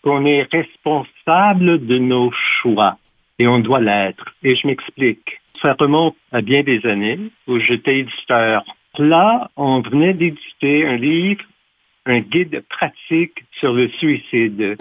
qu'on 0.02 0.24
est 0.24 0.48
responsable 0.50 1.86
de 1.86 1.98
nos 1.98 2.30
choix 2.32 2.98
et 3.38 3.46
on 3.46 3.58
doit 3.58 3.80
l'être. 3.80 4.34
Et 4.42 4.54
je 4.56 4.66
m'explique. 4.66 5.40
Ça 5.60 5.74
remonte 5.78 6.16
à 6.32 6.40
bien 6.40 6.62
des 6.62 6.84
années 6.86 7.18
où 7.46 7.58
j'étais 7.58 7.98
éditeur. 7.98 8.64
Là, 9.00 9.50
on 9.56 9.80
venait 9.80 10.12
d'éditer 10.12 10.86
un 10.86 10.96
livre, 10.98 11.42
un 12.04 12.20
guide 12.20 12.62
pratique 12.68 13.44
sur 13.58 13.72
le 13.72 13.88
suicide 13.88 14.76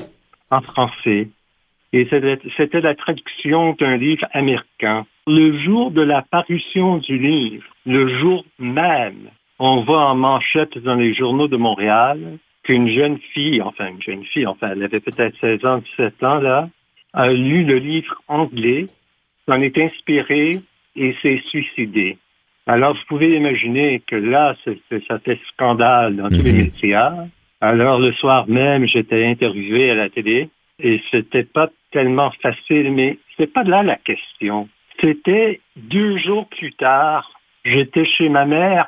en 0.51 0.59
français. 0.59 1.29
Et 1.93 2.05
c'était 2.57 2.81
la 2.81 2.95
traduction 2.95 3.77
d'un 3.79 3.95
livre 3.95 4.27
américain. 4.33 5.05
Le 5.25 5.57
jour 5.59 5.91
de 5.91 6.01
la 6.01 6.21
parution 6.21 6.97
du 6.97 7.17
livre, 7.17 7.63
le 7.85 8.09
jour 8.19 8.43
même, 8.59 9.29
on 9.57 9.83
voit 9.83 10.09
en 10.09 10.15
manchette 10.15 10.77
dans 10.79 10.95
les 10.95 11.13
journaux 11.13 11.47
de 11.47 11.55
Montréal 11.55 12.39
qu'une 12.63 12.89
jeune 12.89 13.19
fille, 13.33 13.61
enfin 13.61 13.87
une 13.87 14.01
jeune 14.01 14.25
fille, 14.25 14.45
enfin 14.45 14.71
elle 14.73 14.83
avait 14.83 14.99
peut-être 14.99 15.39
16 15.39 15.65
ans, 15.65 15.77
17 15.97 16.23
ans 16.25 16.39
là, 16.39 16.69
a 17.13 17.31
lu 17.31 17.63
le 17.63 17.77
livre 17.77 18.21
anglais, 18.27 18.87
s'en 19.47 19.61
est 19.61 19.77
inspiré 19.77 20.61
et 20.97 21.15
s'est 21.21 21.41
suicidé. 21.47 22.17
Alors, 22.67 22.93
vous 22.93 23.05
pouvez 23.07 23.35
imaginer 23.35 24.01
que 24.05 24.15
là, 24.15 24.55
ça 25.07 25.19
fait 25.19 25.39
scandale 25.53 26.15
dans 26.15 26.29
tous 26.29 26.43
les 26.43 26.51
mhm. 26.51 26.63
médias. 26.65 27.13
Alors, 27.61 27.99
le 27.99 28.13
soir 28.13 28.47
même, 28.47 28.85
j'étais 28.85 29.25
interviewé 29.25 29.91
à 29.91 29.95
la 29.95 30.09
télé 30.09 30.49
et 30.79 31.01
c'était 31.11 31.43
pas 31.43 31.69
tellement 31.91 32.31
facile, 32.41 32.91
mais 32.93 33.17
c'est 33.37 33.51
pas 33.51 33.63
là 33.63 33.83
la 33.83 33.95
question. 33.95 34.69
C'était 35.01 35.59
deux 35.75 36.17
jours 36.17 36.47
plus 36.47 36.73
tard, 36.73 37.31
j'étais 37.65 38.05
chez 38.05 38.29
ma 38.29 38.45
mère, 38.45 38.87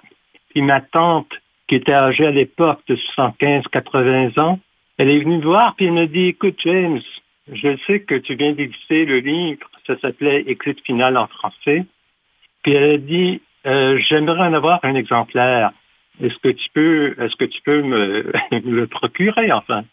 et 0.55 0.61
ma 0.61 0.81
tante, 0.81 1.31
qui 1.67 1.75
était 1.75 1.93
âgée 1.93 2.25
à 2.25 2.31
l'époque 2.31 2.81
de 2.87 2.95
75-80 3.17 4.39
ans, 4.39 4.59
elle 4.97 5.09
est 5.09 5.19
venue 5.19 5.37
me 5.37 5.43
voir, 5.43 5.75
puis 5.75 5.85
elle 5.85 5.93
me 5.93 6.05
dit, 6.05 6.27
écoute 6.27 6.59
James, 6.63 7.01
je 7.51 7.77
sais 7.87 8.01
que 8.01 8.15
tu 8.15 8.35
viens 8.35 8.53
d'éditer 8.53 9.05
le 9.05 9.19
livre, 9.19 9.69
ça 9.87 9.97
s'appelait 9.99 10.41
Éclipse 10.41 10.83
finale 10.83 11.17
en 11.17 11.27
français. 11.27 11.85
Puis 12.63 12.73
elle 12.73 12.91
a 12.91 12.97
dit, 12.97 13.41
euh, 13.65 13.97
j'aimerais 13.99 14.47
en 14.47 14.53
avoir 14.53 14.79
un 14.83 14.95
exemplaire. 14.95 15.71
Est-ce 16.21 16.37
que 16.39 16.49
tu 16.49 16.69
peux, 16.73 17.15
est-ce 17.19 17.35
que 17.35 17.45
tu 17.45 17.61
peux 17.61 17.81
me, 17.81 18.31
le 18.51 18.87
procurer, 18.87 19.51
enfin? 19.51 19.85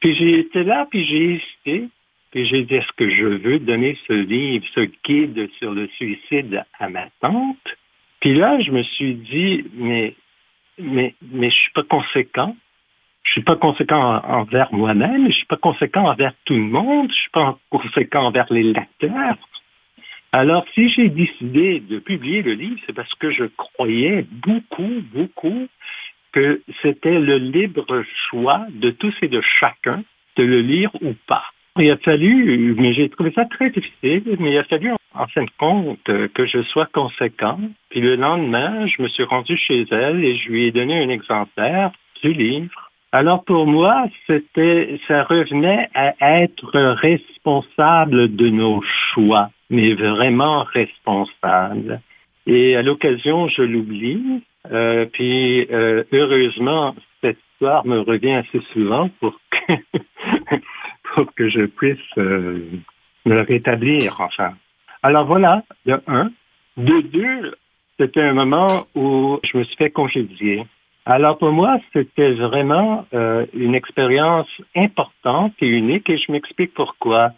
Puis 0.00 0.14
j'ai 0.14 0.38
été 0.40 0.64
là, 0.64 0.86
puis 0.90 1.04
j'ai 1.04 1.34
hésité. 1.34 1.88
Puis 2.32 2.44
j'ai 2.46 2.64
dit, 2.64 2.74
est-ce 2.74 2.92
que 2.96 3.08
je 3.08 3.24
veux 3.24 3.58
donner 3.58 3.96
ce 4.06 4.12
livre, 4.12 4.66
ce 4.74 4.88
guide 5.04 5.48
sur 5.58 5.72
le 5.72 5.88
suicide 5.88 6.64
à 6.78 6.88
ma 6.88 7.08
tante? 7.20 7.56
Puis 8.20 8.34
là, 8.34 8.60
je 8.60 8.72
me 8.72 8.82
suis 8.82 9.14
dit, 9.14 9.64
mais, 9.74 10.14
mais, 10.78 11.14
mais 11.22 11.50
je 11.50 11.54
suis 11.54 11.72
pas 11.72 11.84
conséquent. 11.84 12.56
Je 13.22 13.32
suis 13.32 13.42
pas 13.42 13.56
conséquent 13.56 14.20
envers 14.22 14.72
moi-même, 14.72 15.26
je 15.28 15.36
suis 15.36 15.46
pas 15.46 15.56
conséquent 15.56 16.04
envers 16.04 16.32
tout 16.44 16.54
le 16.54 16.60
monde, 16.60 17.10
je 17.10 17.16
suis 17.16 17.30
pas 17.30 17.58
conséquent 17.70 18.26
envers 18.26 18.46
les 18.50 18.62
lecteurs. 18.62 19.36
Alors, 20.38 20.66
si 20.74 20.90
j'ai 20.90 21.08
décidé 21.08 21.80
de 21.80 21.98
publier 21.98 22.42
le 22.42 22.52
livre, 22.52 22.78
c'est 22.84 22.92
parce 22.92 23.14
que 23.14 23.30
je 23.30 23.44
croyais 23.56 24.26
beaucoup, 24.30 25.02
beaucoup 25.14 25.66
que 26.32 26.60
c'était 26.82 27.18
le 27.18 27.38
libre 27.38 28.04
choix 28.28 28.66
de 28.68 28.90
tous 28.90 29.14
et 29.22 29.28
de 29.28 29.40
chacun 29.40 30.04
de 30.36 30.44
le 30.44 30.60
lire 30.60 30.90
ou 31.00 31.14
pas. 31.26 31.44
Il 31.78 31.90
a 31.90 31.96
fallu, 31.96 32.74
mais 32.76 32.92
j'ai 32.92 33.08
trouvé 33.08 33.32
ça 33.32 33.46
très 33.46 33.70
difficile, 33.70 34.36
mais 34.38 34.52
il 34.52 34.58
a 34.58 34.64
fallu 34.64 34.92
en 35.14 35.26
fin 35.28 35.44
de 35.44 35.50
compte 35.56 36.04
que 36.04 36.44
je 36.44 36.62
sois 36.64 36.84
conséquent. 36.84 37.58
Puis 37.88 38.02
le 38.02 38.16
lendemain, 38.16 38.86
je 38.86 39.00
me 39.00 39.08
suis 39.08 39.24
rendu 39.24 39.56
chez 39.56 39.86
elle 39.90 40.22
et 40.22 40.36
je 40.36 40.50
lui 40.50 40.64
ai 40.64 40.70
donné 40.70 41.02
un 41.02 41.08
exemplaire 41.08 41.92
du 42.22 42.34
livre 42.34 42.86
alors 43.12 43.44
pour 43.44 43.66
moi, 43.66 44.04
c'était, 44.26 45.00
ça 45.08 45.22
revenait 45.22 45.88
à 45.94 46.42
être 46.42 46.66
responsable 46.96 48.36
de 48.36 48.50
nos 48.50 48.82
choix, 48.82 49.50
mais 49.70 49.94
vraiment 49.94 50.64
responsable. 50.64 52.00
Et 52.46 52.76
à 52.76 52.82
l'occasion, 52.82 53.48
je 53.48 53.62
l'oublie. 53.62 54.42
Euh, 54.70 55.06
puis 55.12 55.66
euh, 55.70 56.04
heureusement, 56.12 56.94
cette 57.20 57.38
histoire 57.52 57.86
me 57.86 58.00
revient 58.00 58.34
assez 58.34 58.60
souvent 58.72 59.08
pour 59.20 59.38
que, 59.50 59.72
pour 61.14 61.34
que 61.34 61.48
je 61.48 61.66
puisse 61.66 61.98
euh, 62.18 62.68
me 63.24 63.40
rétablir, 63.42 64.20
enfin. 64.20 64.54
Alors 65.02 65.26
voilà, 65.26 65.62
de 65.84 66.00
un. 66.06 66.30
De 66.76 67.00
deux, 67.00 67.54
c'était 67.98 68.22
un 68.22 68.34
moment 68.34 68.86
où 68.94 69.38
je 69.44 69.56
me 69.56 69.64
suis 69.64 69.76
fait 69.76 69.90
congédier. 69.90 70.66
Alors 71.06 71.38
pour 71.38 71.52
moi, 71.52 71.78
c'était 71.92 72.32
vraiment 72.32 73.06
euh, 73.14 73.46
une 73.54 73.76
expérience 73.76 74.48
importante 74.74 75.52
et 75.60 75.68
unique 75.68 76.10
et 76.10 76.18
je 76.18 76.32
m'explique 76.32 76.74
pourquoi. 76.74 77.30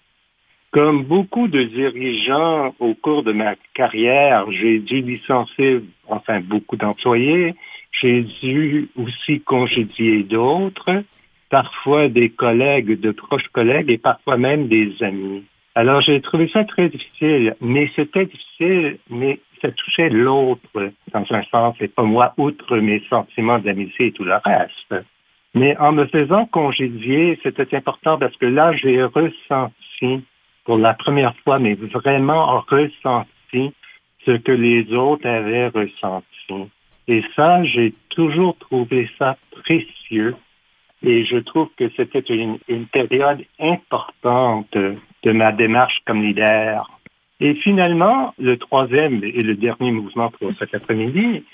Comme 0.71 1.05
beaucoup 1.05 1.49
de 1.49 1.63
dirigeants 1.63 2.75
au 2.79 2.95
cours 2.95 3.23
de 3.23 3.33
ma 3.33 3.55
carrière, 3.73 4.51
j'ai 4.51 4.81
dû 4.81 5.01
licencier, 5.01 5.81
enfin 6.07 6.41
beaucoup 6.41 6.77
d'employés, 6.77 7.55
j'ai 7.91 8.23
dû 8.43 8.91
aussi 8.95 9.41
congédier 9.41 10.25
d'autres, 10.25 11.05
parfois 11.49 12.09
des 12.09 12.29
collègues, 12.29 13.01
de 13.01 13.13
proches 13.13 13.49
collègues 13.49 13.91
et 13.91 13.97
parfois 13.97 14.37
même 14.37 14.69
des 14.69 14.93
amis. 15.03 15.43
Alors 15.75 16.03
j'ai 16.03 16.21
trouvé 16.21 16.49
ça 16.49 16.65
très 16.65 16.91
difficile, 16.91 17.55
mais 17.63 17.91
c'était 17.97 18.27
difficile, 18.27 18.99
mais 19.09 19.41
ça 19.63 19.71
touchait 19.71 20.11
l'autre 20.11 20.93
dans 21.13 21.25
un 21.31 21.43
sens, 21.45 21.77
et 21.81 21.89
pas 21.89 22.03
moi, 22.03 22.35
outre 22.37 22.77
mes 22.77 23.03
sentiments 23.09 23.59
d'amitié 23.59 24.09
et 24.09 24.13
tout 24.13 24.25
le 24.25 24.37
reste. 24.45 24.95
Mais 25.55 25.77
en 25.79 25.93
me 25.93 26.05
faisant 26.07 26.45
congédier, 26.45 27.39
c'était 27.43 27.75
important 27.75 28.19
parce 28.19 28.37
que 28.37 28.47
là, 28.47 28.73
j'ai 28.73 29.03
ressenti 29.03 30.25
pour 30.69 30.77
la 30.77 30.93
première 30.93 31.35
fois, 31.45 31.59
mais 31.59 31.73
vraiment 31.73 32.61
ressenti 32.69 33.73
ce 34.27 34.33
que 34.33 34.53
les 34.53 34.93
autres 34.93 35.27
avaient 35.27 35.69
ressenti. 35.69 36.71
Et 37.09 37.23
ça, 37.35 37.65
j'ai 37.65 37.95
toujours 38.11 38.55
trouvé 38.59 39.09
ça 39.19 39.39
précieux. 39.63 40.37
Et 41.03 41.25
je 41.25 41.39
trouve 41.39 41.71
que 41.79 41.89
c'était 41.97 42.35
une, 42.35 42.59
une 42.69 42.85
période 42.85 43.43
importante 43.59 44.77
de 44.77 45.33
ma 45.33 45.53
démarche 45.53 46.03
comme 46.05 46.23
leader. 46.23 47.01
Et 47.41 47.55
finalement, 47.55 48.35
le 48.39 48.59
troisième 48.59 49.25
et 49.25 49.43
le 49.43 49.55
dernier 49.55 49.91
mouvement 49.91 50.31
pour 50.33 50.53
cet 50.59 50.75
après-midi, 50.75 51.45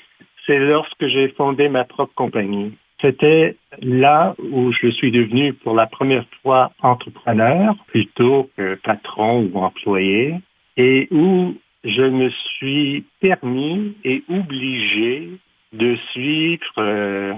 c'est 0.45 0.59
lorsque 0.59 1.07
j'ai 1.07 1.29
fondé 1.29 1.69
ma 1.69 1.85
propre 1.85 2.15
compagnie. 2.17 2.73
C'était 3.01 3.57
là 3.81 4.35
où 4.39 4.73
je 4.73 4.89
suis 4.89 5.11
devenu 5.11 5.53
pour 5.53 5.75
la 5.75 5.87
première 5.87 6.27
fois 6.43 6.73
entrepreneur 6.81 7.75
plutôt 7.89 8.51
que 8.57 8.77
patron 8.77 9.51
ou 9.53 9.59
employé 9.59 10.37
et 10.77 11.09
où 11.11 11.57
je 11.85 12.03
me 12.03 12.31
suis 12.31 13.05
permis 13.21 13.97
et 14.05 14.23
obligé 14.29 15.31
de 15.73 15.97
suivre 16.13 16.73
euh, 16.79 17.35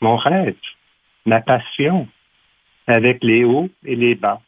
mon 0.00 0.16
rêve, 0.16 0.56
ma 1.26 1.40
passion, 1.40 2.08
avec 2.86 3.22
les 3.22 3.44
hauts 3.44 3.70
et 3.84 3.96
les 3.96 4.14
bas 4.14 4.40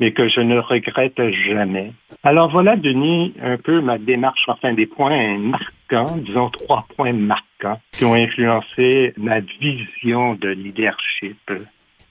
mais 0.00 0.12
que 0.12 0.28
je 0.28 0.40
ne 0.40 0.58
regrette 0.58 1.20
jamais. 1.30 1.92
Alors 2.22 2.50
voilà, 2.50 2.76
Denis, 2.76 3.34
un 3.42 3.56
peu 3.56 3.80
ma 3.80 3.98
démarche, 3.98 4.44
enfin 4.48 4.72
des 4.74 4.86
points 4.86 5.38
marquants, 5.38 6.16
disons 6.16 6.50
trois 6.50 6.86
points 6.96 7.12
marquants 7.12 7.80
qui 7.92 8.04
ont 8.04 8.14
influencé 8.14 9.12
ma 9.16 9.40
vision 9.40 10.34
de 10.34 10.48
leadership 10.48 11.38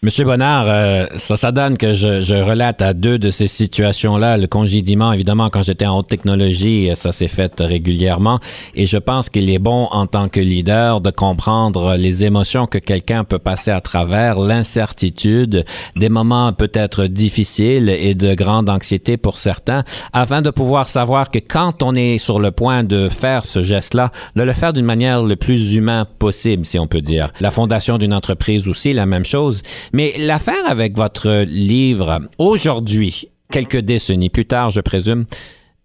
Monsieur 0.03 0.25
Bonnard, 0.25 0.65
euh, 0.67 1.05
ça, 1.13 1.37
ça 1.37 1.51
donne 1.51 1.77
que 1.77 1.93
je, 1.93 2.21
je, 2.21 2.33
relate 2.33 2.81
à 2.81 2.95
deux 2.95 3.19
de 3.19 3.29
ces 3.29 3.45
situations-là. 3.45 4.39
Le 4.39 4.47
congédiement, 4.47 5.13
évidemment, 5.13 5.51
quand 5.51 5.61
j'étais 5.61 5.85
en 5.85 5.99
haute 5.99 6.07
technologie, 6.07 6.89
ça 6.95 7.11
s'est 7.11 7.27
fait 7.27 7.53
régulièrement. 7.59 8.39
Et 8.73 8.87
je 8.87 8.97
pense 8.97 9.29
qu'il 9.29 9.47
est 9.51 9.59
bon, 9.59 9.87
en 9.91 10.07
tant 10.07 10.27
que 10.27 10.39
leader, 10.39 11.01
de 11.01 11.11
comprendre 11.11 11.97
les 11.97 12.23
émotions 12.23 12.65
que 12.65 12.79
quelqu'un 12.79 13.23
peut 13.23 13.37
passer 13.37 13.69
à 13.69 13.79
travers, 13.79 14.39
l'incertitude, 14.39 15.65
des 15.95 16.09
moments 16.09 16.51
peut-être 16.51 17.05
difficiles 17.05 17.87
et 17.87 18.15
de 18.15 18.33
grande 18.33 18.71
anxiété 18.71 19.17
pour 19.17 19.37
certains, 19.37 19.83
afin 20.13 20.41
de 20.41 20.49
pouvoir 20.49 20.89
savoir 20.89 21.29
que 21.29 21.37
quand 21.37 21.83
on 21.83 21.93
est 21.93 22.17
sur 22.17 22.39
le 22.39 22.49
point 22.49 22.83
de 22.83 23.07
faire 23.07 23.45
ce 23.45 23.61
geste-là, 23.61 24.11
de 24.35 24.41
le 24.41 24.53
faire 24.53 24.73
d'une 24.73 24.83
manière 24.83 25.21
le 25.21 25.35
plus 25.35 25.75
humain 25.75 26.07
possible, 26.17 26.65
si 26.65 26.79
on 26.79 26.87
peut 26.87 27.01
dire. 27.01 27.31
La 27.39 27.51
fondation 27.51 27.99
d'une 27.99 28.15
entreprise 28.15 28.67
aussi, 28.67 28.93
la 28.93 29.05
même 29.05 29.25
chose. 29.25 29.61
Mais 29.93 30.13
l'affaire 30.17 30.65
avec 30.69 30.95
votre 30.95 31.43
livre, 31.45 32.21
aujourd'hui, 32.37 33.27
quelques 33.51 33.79
décennies 33.79 34.29
plus 34.29 34.45
tard, 34.45 34.69
je 34.69 34.79
présume, 34.79 35.25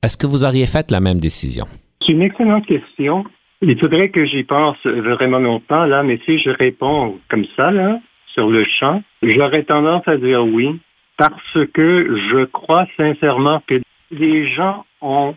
est-ce 0.03 0.17
que 0.17 0.27
vous 0.27 0.45
auriez 0.45 0.67
fait 0.67 0.91
la 0.91 1.01
même 1.01 1.19
décision? 1.19 1.67
C'est 2.01 2.13
une 2.13 2.23
excellente 2.23 2.67
question. 2.67 3.25
Il 3.63 3.79
faudrait 3.79 4.11
que 4.11 4.25
j'y 4.25 4.45
pense 4.45 4.77
vraiment 4.85 5.39
longtemps, 5.39 5.87
là, 5.87 6.03
mais 6.05 6.21
si 6.25 6.39
je 6.39 6.51
réponds 6.51 7.19
comme 7.29 7.47
ça, 7.57 7.71
là, 7.71 7.99
sur 8.29 8.49
le 8.49 8.65
champ, 8.65 9.03
j'aurais 9.23 9.65
tendance 9.65 10.07
à 10.07 10.17
dire 10.19 10.45
oui, 10.45 10.79
parce 11.17 11.59
que 11.73 12.17
je 12.31 12.45
crois 12.45 12.87
sincèrement 12.97 13.61
que 13.67 13.81
les 14.13 14.49
gens 14.49 14.85
ont 15.01 15.35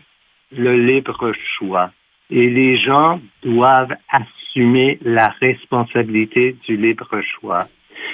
le 0.52 0.76
libre 0.76 1.32
choix 1.58 1.90
et 2.30 2.48
les 2.48 2.76
gens 2.76 3.20
doivent 3.42 3.96
assumer 4.10 4.98
la 5.02 5.34
responsabilité 5.40 6.56
du 6.66 6.76
libre 6.76 7.20
choix. 7.22 7.66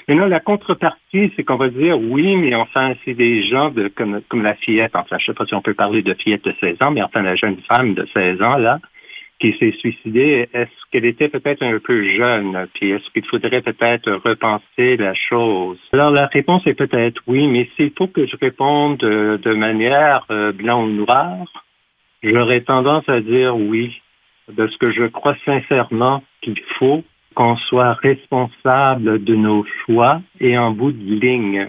Maintenant, 0.08 0.26
la 0.26 0.40
contrepartie, 0.40 1.32
c'est 1.36 1.44
qu'on 1.44 1.56
va 1.56 1.68
dire 1.68 1.98
oui, 1.98 2.36
mais 2.36 2.54
enfin, 2.54 2.94
c'est 3.04 3.14
des 3.14 3.42
gens 3.44 3.70
de, 3.70 3.88
comme, 3.88 4.20
comme 4.28 4.42
la 4.42 4.54
fillette, 4.54 4.94
enfin, 4.94 5.18
je 5.18 5.26
sais 5.26 5.34
pas 5.34 5.46
si 5.46 5.54
on 5.54 5.62
peut 5.62 5.74
parler 5.74 6.02
de 6.02 6.14
fillette 6.14 6.44
de 6.44 6.54
16 6.60 6.76
ans, 6.82 6.90
mais 6.90 7.02
enfin, 7.02 7.22
la 7.22 7.36
jeune 7.36 7.58
femme 7.68 7.94
de 7.94 8.06
16 8.14 8.42
ans, 8.42 8.56
là, 8.56 8.78
qui 9.38 9.52
s'est 9.58 9.72
suicidée, 9.72 10.48
est-ce 10.52 10.70
qu'elle 10.90 11.04
était 11.04 11.28
peut-être 11.28 11.62
un 11.62 11.78
peu 11.78 12.02
jeune? 12.04 12.66
Puis 12.74 12.90
est-ce 12.90 13.10
qu'il 13.10 13.24
faudrait 13.26 13.60
peut-être 13.60 14.10
repenser 14.24 14.96
la 14.96 15.14
chose? 15.14 15.78
Alors 15.92 16.10
la 16.10 16.26
réponse 16.26 16.66
est 16.66 16.74
peut-être 16.74 17.20
oui, 17.26 17.46
mais 17.46 17.68
s'il 17.76 17.92
faut 17.96 18.06
que 18.06 18.26
je 18.26 18.36
réponde 18.40 18.98
de, 18.98 19.38
de 19.42 19.54
manière 19.54 20.24
euh, 20.30 20.52
blanc 20.52 20.84
ou 20.84 20.88
noir, 20.88 21.44
j'aurais 22.22 22.62
tendance 22.62 23.06
à 23.08 23.20
dire 23.20 23.56
oui, 23.56 24.00
parce 24.56 24.76
que 24.78 24.90
je 24.90 25.04
crois 25.04 25.36
sincèrement 25.44 26.22
qu'il 26.40 26.60
faut 26.78 27.04
qu'on 27.36 27.56
soit 27.56 27.92
responsable 27.92 29.22
de 29.22 29.34
nos 29.34 29.64
choix 29.84 30.22
et 30.40 30.56
en 30.56 30.70
bout 30.70 30.92
de 30.92 31.14
ligne, 31.14 31.68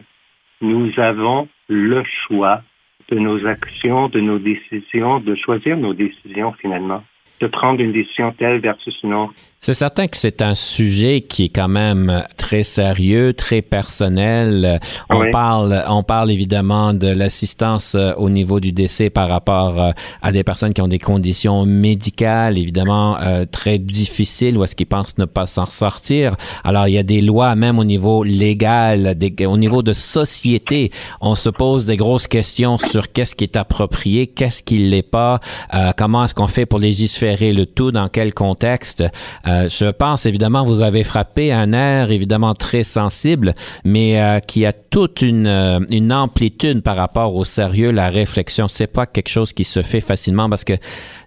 nous 0.61 0.91
avons 0.97 1.49
le 1.67 2.03
choix 2.05 2.63
de 3.09 3.19
nos 3.19 3.45
actions, 3.45 4.07
de 4.07 4.21
nos 4.21 4.39
décisions, 4.39 5.19
de 5.19 5.35
choisir 5.35 5.75
nos 5.77 5.93
décisions 5.93 6.53
finalement, 6.53 7.03
de 7.41 7.47
prendre 7.47 7.81
une 7.81 7.91
décision 7.91 8.31
telle 8.31 8.61
versus 8.61 9.03
une. 9.03 9.29
C'est 9.59 9.73
certain 9.73 10.07
que 10.07 10.15
c'est 10.15 10.41
un 10.41 10.55
sujet 10.55 11.21
qui 11.27 11.45
est 11.45 11.49
quand 11.49 11.67
même 11.67 12.23
très 12.37 12.63
sérieux, 12.63 13.33
très 13.33 13.61
personnel. 13.61 14.79
On 15.09 15.19
Oui. 15.21 15.31
parle, 15.31 15.83
on 15.89 16.03
parle 16.03 16.31
évidemment 16.31 16.93
de 16.93 17.07
l'assistance 17.07 17.93
euh, 17.95 18.13
au 18.17 18.29
niveau 18.29 18.59
du 18.61 18.71
décès 18.71 19.09
par 19.09 19.27
rapport 19.27 19.81
euh, 19.81 19.91
à 20.21 20.31
des 20.31 20.43
personnes 20.45 20.73
qui 20.73 20.81
ont 20.81 20.87
des 20.87 20.99
conditions 20.99 21.65
médicales, 21.65 22.57
évidemment 22.57 23.17
euh, 23.19 23.45
très 23.51 23.77
difficiles, 23.77 24.57
ou 24.57 24.63
est-ce 24.63 24.75
qu'ils 24.75 24.85
pensent 24.85 25.17
ne 25.17 25.25
pas 25.25 25.47
s'en 25.47 25.65
sortir. 25.65 26.35
Alors 26.63 26.87
il 26.87 26.93
y 26.93 26.97
a 26.97 27.03
des 27.03 27.19
lois 27.21 27.55
même 27.55 27.77
au 27.79 27.83
niveau 27.83 28.23
légal, 28.23 29.15
des- 29.15 29.45
au 29.47 29.57
niveau 29.57 29.81
de 29.81 29.91
société. 29.91 30.91
On 31.19 31.35
se 31.35 31.49
pose 31.49 31.85
des 31.85 31.97
grosses 31.97 32.27
questions 32.27 32.77
sur 32.77 33.11
qu'est-ce 33.11 33.35
qui 33.35 33.43
est 33.43 33.57
approprié, 33.57 34.27
qu'est-ce 34.27 34.63
qui 34.63 34.77
l'est 34.77 35.01
pas, 35.01 35.41
euh, 35.73 35.91
comment 35.97 36.23
est-ce 36.23 36.35
qu'on 36.35 36.47
fait 36.47 36.65
pour 36.67 36.79
légiférer 36.79 37.51
le 37.51 37.65
tout, 37.65 37.91
dans 37.91 38.07
quel 38.07 38.33
contexte. 38.35 39.03
Euh, 39.47 39.67
je 39.67 39.89
pense 39.91 40.25
évidemment 40.25 40.63
vous 40.63 40.81
avez 40.81 41.03
frappé 41.03 41.53
un 41.53 41.73
air 41.73 42.11
évidemment 42.11 42.53
très 42.53 42.83
sensible, 42.83 43.53
mais 43.85 44.21
euh, 44.21 44.39
qui 44.39 44.65
a 44.65 44.73
toute 44.73 45.21
une, 45.21 45.47
euh, 45.47 45.79
une 45.91 46.11
amplitude 46.11 46.81
par 46.81 46.97
rapport 46.97 47.35
au 47.35 47.43
sérieux, 47.43 47.91
la 47.91 48.09
réflexion. 48.09 48.67
C'est 48.67 48.91
pas 48.91 49.05
quelque 49.05 49.29
chose 49.29 49.53
qui 49.53 49.63
se 49.63 49.81
fait 49.81 50.01
facilement 50.01 50.49
parce 50.49 50.63
que 50.63 50.73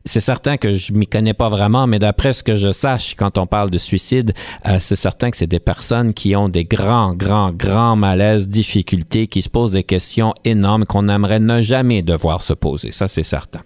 c'est 0.04 0.20
certain 0.20 0.56
que 0.56 0.72
je 0.72 0.92
m'y 0.92 1.06
connais 1.06 1.34
pas 1.34 1.48
vraiment, 1.48 1.86
mais 1.86 1.98
d'après 1.98 2.32
ce 2.32 2.42
que 2.42 2.56
je 2.56 2.72
sache 2.72 3.14
quand 3.14 3.38
on 3.38 3.46
parle 3.46 3.70
de 3.70 3.78
suicide, 3.78 4.32
euh, 4.66 4.76
c'est 4.78 4.96
certain 4.96 5.30
que 5.30 5.36
c'est 5.36 5.46
des 5.46 5.60
personnes 5.60 6.14
qui 6.14 6.34
ont 6.36 6.48
des 6.48 6.64
grands, 6.64 7.14
grands, 7.14 7.52
grands 7.52 7.96
malaises, 7.96 8.48
difficultés, 8.48 9.26
qui 9.26 9.42
se 9.42 9.50
posent 9.50 9.72
des 9.72 9.84
questions 9.84 10.32
énormes 10.44 10.84
qu'on 10.84 11.08
aimerait 11.08 11.40
ne 11.40 11.60
jamais 11.60 12.02
devoir 12.02 12.42
se 12.42 12.54
poser. 12.54 12.90
Ça, 12.90 13.08
c'est 13.08 13.22
certain. 13.22 13.60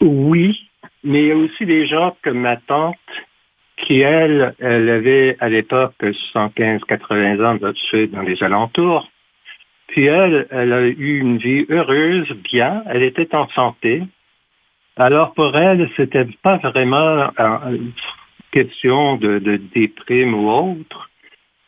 Oui, 0.00 0.58
mais 1.04 1.22
il 1.22 1.28
y 1.28 1.32
a 1.32 1.36
aussi 1.36 1.66
des 1.66 1.86
gens 1.86 2.16
comme 2.22 2.40
ma 2.40 2.56
tante 2.56 2.96
qui, 3.76 4.00
elle, 4.00 4.54
elle 4.58 4.88
avait 4.88 5.36
à 5.40 5.48
l'époque 5.48 5.94
75-80 6.02 7.44
ans, 7.44 7.58
là, 7.60 7.72
tu 7.72 7.86
sais, 7.90 8.06
dans 8.06 8.22
les 8.22 8.42
alentours. 8.42 9.08
Puis 9.88 10.06
elle, 10.06 10.46
elle 10.50 10.72
a 10.72 10.86
eu 10.86 11.18
une 11.18 11.36
vie 11.36 11.66
heureuse, 11.68 12.30
bien, 12.50 12.82
elle 12.86 13.02
était 13.02 13.34
en 13.34 13.48
santé. 13.48 14.02
Alors 14.96 15.34
pour 15.34 15.56
elle, 15.56 15.90
c'était 15.96 16.26
pas 16.42 16.58
vraiment 16.58 17.30
euh, 17.38 17.78
question 18.50 19.16
de, 19.16 19.38
de 19.38 19.56
déprime 19.56 20.34
ou 20.34 20.50
autre. 20.50 21.10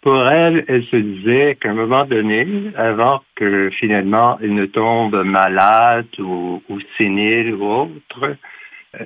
Pour 0.03 0.29
elle, 0.29 0.65
elle 0.69 0.85
se 0.85 0.97
disait 0.97 1.57
qu'à 1.57 1.71
un 1.71 1.75
moment 1.75 2.05
donné, 2.05 2.47
avant 2.77 3.23
que 3.37 3.71
finalement 3.71 4.39
elle 4.43 4.55
ne 4.55 4.67
tombe 4.67 5.23
malade 5.25 6.07
ou, 6.19 6.63
ou 6.69 6.79
sénile 6.99 7.55
ou 7.55 7.65
autre, 7.65 8.37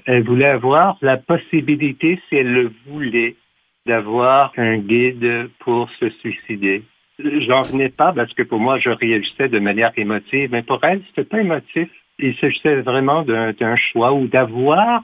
elle 0.07 0.22
voulait 0.24 0.46
avoir 0.46 0.98
la 1.03 1.16
possibilité, 1.16 2.20
si 2.29 2.37
elle 2.37 2.53
le 2.53 2.72
voulait, 2.87 3.37
d'avoir 3.87 4.53
un 4.57 4.79
guide 4.79 5.51
pour 5.61 5.90
se 5.98 6.11
suicider. 6.11 6.83
J'en 7.18 7.62
venais 7.62 7.88
pas 7.88 8.12
parce 8.12 8.33
que 8.35 8.42
pour 8.42 8.61
moi, 8.61 8.79
je 8.79 8.90
réagissais 8.90 9.48
de 9.48 9.59
manière 9.59 9.92
émotive, 9.96 10.51
mais 10.53 10.62
pour 10.62 10.83
elle, 10.85 11.03
c'était 11.09 11.24
pas 11.24 11.40
émotif. 11.40 11.88
Il 12.18 12.37
s'agissait 12.37 12.83
vraiment 12.83 13.22
d'un 13.22 13.77
choix 13.77 14.12
ou 14.12 14.27
d'avoir 14.29 15.03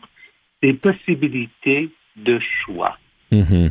des 0.62 0.74
possibilités 0.74 1.90
de 2.16 2.38
choix. 2.38 2.96
Mhm. 3.30 3.70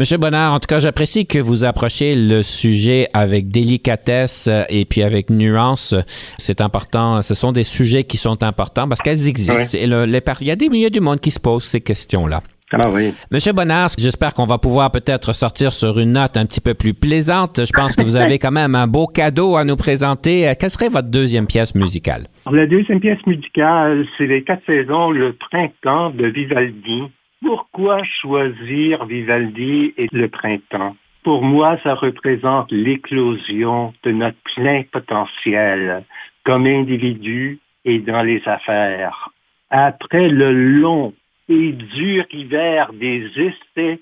Monsieur 0.00 0.16
Bonnard, 0.16 0.54
en 0.54 0.60
tout 0.60 0.66
cas, 0.66 0.78
j'apprécie 0.78 1.26
que 1.26 1.38
vous 1.38 1.62
approchiez 1.62 2.16
le 2.16 2.42
sujet 2.42 3.06
avec 3.12 3.48
délicatesse 3.48 4.48
et 4.70 4.86
puis 4.86 5.02
avec 5.02 5.28
nuance. 5.28 5.94
C'est 6.38 6.62
important. 6.62 7.20
Ce 7.20 7.34
sont 7.34 7.52
des 7.52 7.64
sujets 7.64 8.04
qui 8.04 8.16
sont 8.16 8.42
importants 8.42 8.88
parce 8.88 9.02
qu'elles 9.02 9.28
existent. 9.28 9.52
Et 9.74 9.86
le- 9.86 10.06
les 10.06 10.22
per- 10.22 10.32
il 10.40 10.46
y 10.46 10.50
a 10.50 10.56
des 10.56 10.70
milliers 10.70 10.88
du 10.88 11.00
monde 11.00 11.20
qui 11.20 11.30
se 11.30 11.38
posent 11.38 11.64
ces 11.64 11.82
questions-là. 11.82 12.40
Ah 12.72 12.88
oui. 12.90 13.12
Monsieur 13.30 13.52
Bonnard, 13.52 13.90
j'espère 13.98 14.32
qu'on 14.32 14.46
va 14.46 14.56
pouvoir 14.56 14.90
peut-être 14.90 15.34
sortir 15.34 15.70
sur 15.70 15.98
une 15.98 16.12
note 16.12 16.38
un 16.38 16.46
petit 16.46 16.62
peu 16.62 16.72
plus 16.72 16.94
plaisante. 16.94 17.60
Je 17.66 17.70
pense 17.70 17.94
que 17.94 18.00
vous 18.02 18.16
avez 18.16 18.38
quand 18.38 18.52
même 18.52 18.74
un 18.76 18.86
beau 18.86 19.06
cadeau 19.06 19.56
à 19.56 19.64
nous 19.64 19.76
présenter. 19.76 20.50
Quelle 20.58 20.70
serait 20.70 20.88
votre 20.88 21.08
deuxième 21.08 21.46
pièce 21.46 21.74
musicale? 21.74 22.26
La 22.50 22.66
deuxième 22.66 23.00
pièce 23.00 23.18
musicale, 23.26 24.06
c'est 24.16 24.26
les 24.26 24.44
quatre 24.44 24.62
saisons, 24.64 25.10
le 25.10 25.34
printemps 25.34 26.08
de 26.08 26.26
Vivaldi. 26.28 27.02
Pourquoi 27.42 28.04
choisir 28.04 29.06
Vivaldi 29.06 29.94
et 29.96 30.08
le 30.12 30.28
printemps? 30.28 30.94
Pour 31.22 31.42
moi, 31.42 31.78
ça 31.82 31.94
représente 31.94 32.70
l'éclosion 32.70 33.94
de 34.02 34.10
notre 34.10 34.36
plein 34.54 34.82
potentiel 34.82 36.04
comme 36.44 36.66
individu 36.66 37.58
et 37.84 37.98
dans 37.98 38.22
les 38.22 38.46
affaires. 38.46 39.30
Après 39.70 40.28
le 40.28 40.52
long 40.52 41.14
et 41.48 41.72
dur 41.72 42.26
hiver 42.30 42.92
des 42.92 43.26
essais, 43.36 44.00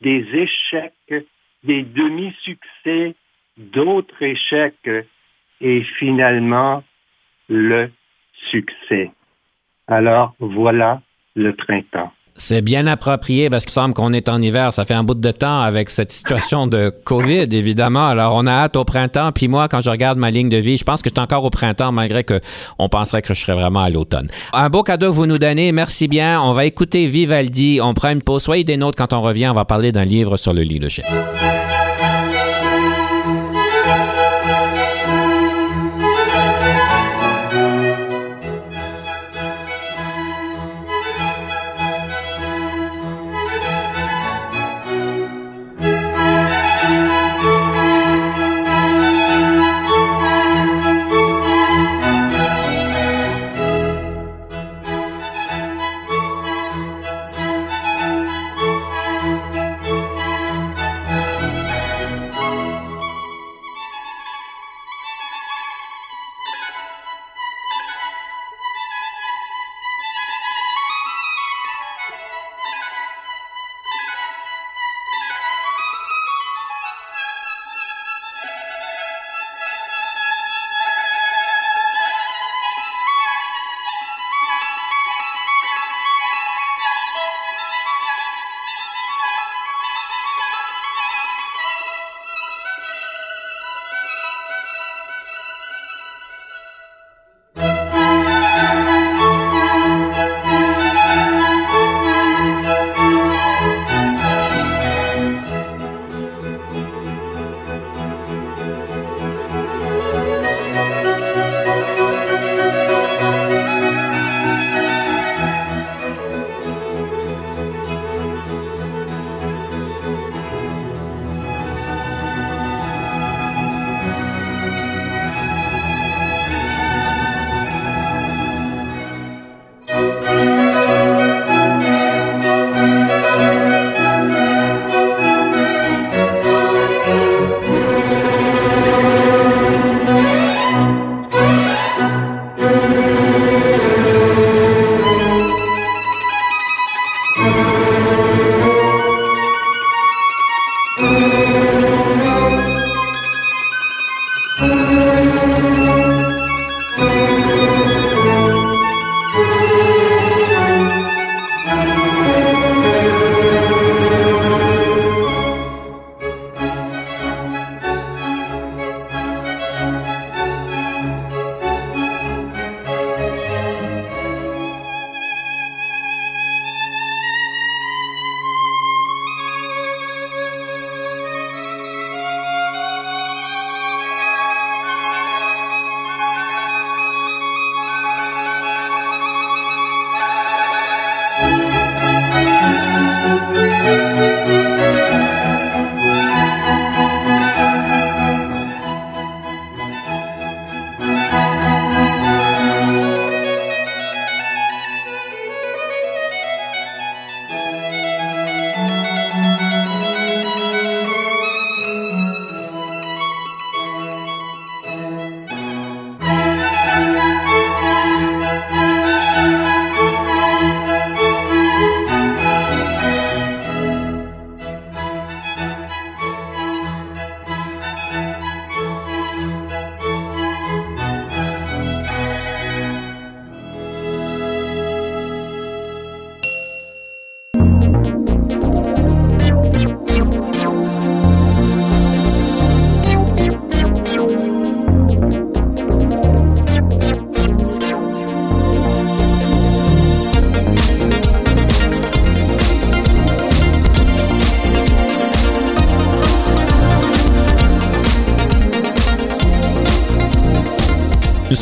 des 0.00 0.26
échecs, 0.32 1.26
des 1.64 1.82
demi-succès, 1.82 3.14
d'autres 3.56 4.22
échecs 4.22 4.90
et 5.60 5.82
finalement 5.98 6.84
le 7.48 7.90
succès. 8.50 9.10
Alors 9.88 10.34
voilà 10.38 11.00
le 11.34 11.52
printemps. 11.52 12.12
C'est 12.36 12.62
bien 12.62 12.86
approprié 12.86 13.48
parce 13.48 13.64
qu'il 13.64 13.72
semble 13.72 13.94
qu'on 13.94 14.12
est 14.12 14.28
en 14.28 14.40
hiver. 14.40 14.72
Ça 14.72 14.84
fait 14.84 14.94
un 14.94 15.04
bout 15.04 15.14
de 15.14 15.30
temps 15.30 15.60
avec 15.60 15.90
cette 15.90 16.12
situation 16.12 16.66
de 16.66 16.92
COVID, 17.04 17.48
évidemment. 17.50 18.06
Alors, 18.06 18.34
on 18.34 18.46
a 18.46 18.52
hâte 18.52 18.76
au 18.76 18.84
printemps. 18.84 19.32
Puis 19.32 19.48
moi, 19.48 19.68
quand 19.68 19.80
je 19.80 19.90
regarde 19.90 20.18
ma 20.18 20.30
ligne 20.30 20.48
de 20.48 20.58
vie, 20.58 20.76
je 20.76 20.84
pense 20.84 21.02
que 21.02 21.08
je 21.08 21.14
suis 21.14 21.22
encore 21.22 21.44
au 21.44 21.50
printemps, 21.50 21.92
malgré 21.92 22.24
que 22.24 22.40
on 22.78 22.88
penserait 22.88 23.22
que 23.22 23.32
je 23.32 23.40
serais 23.40 23.54
vraiment 23.54 23.80
à 23.80 23.90
l'automne. 23.90 24.28
Un 24.52 24.68
beau 24.68 24.82
cadeau 24.82 25.10
que 25.10 25.16
vous 25.16 25.26
nous 25.26 25.38
donnez. 25.38 25.72
Merci 25.72 26.08
bien. 26.08 26.40
On 26.42 26.52
va 26.52 26.66
écouter 26.66 27.06
Vivaldi. 27.06 27.80
On 27.82 27.94
prend 27.94 28.10
une 28.10 28.22
pause. 28.22 28.42
Soyez 28.42 28.64
des 28.64 28.76
nôtres 28.76 28.98
quand 28.98 29.12
on 29.12 29.22
revient. 29.22 29.48
On 29.48 29.54
va 29.54 29.64
parler 29.64 29.92
d'un 29.92 30.04
livre 30.04 30.36
sur 30.36 30.52
le 30.52 30.62
leadership. 30.62 31.04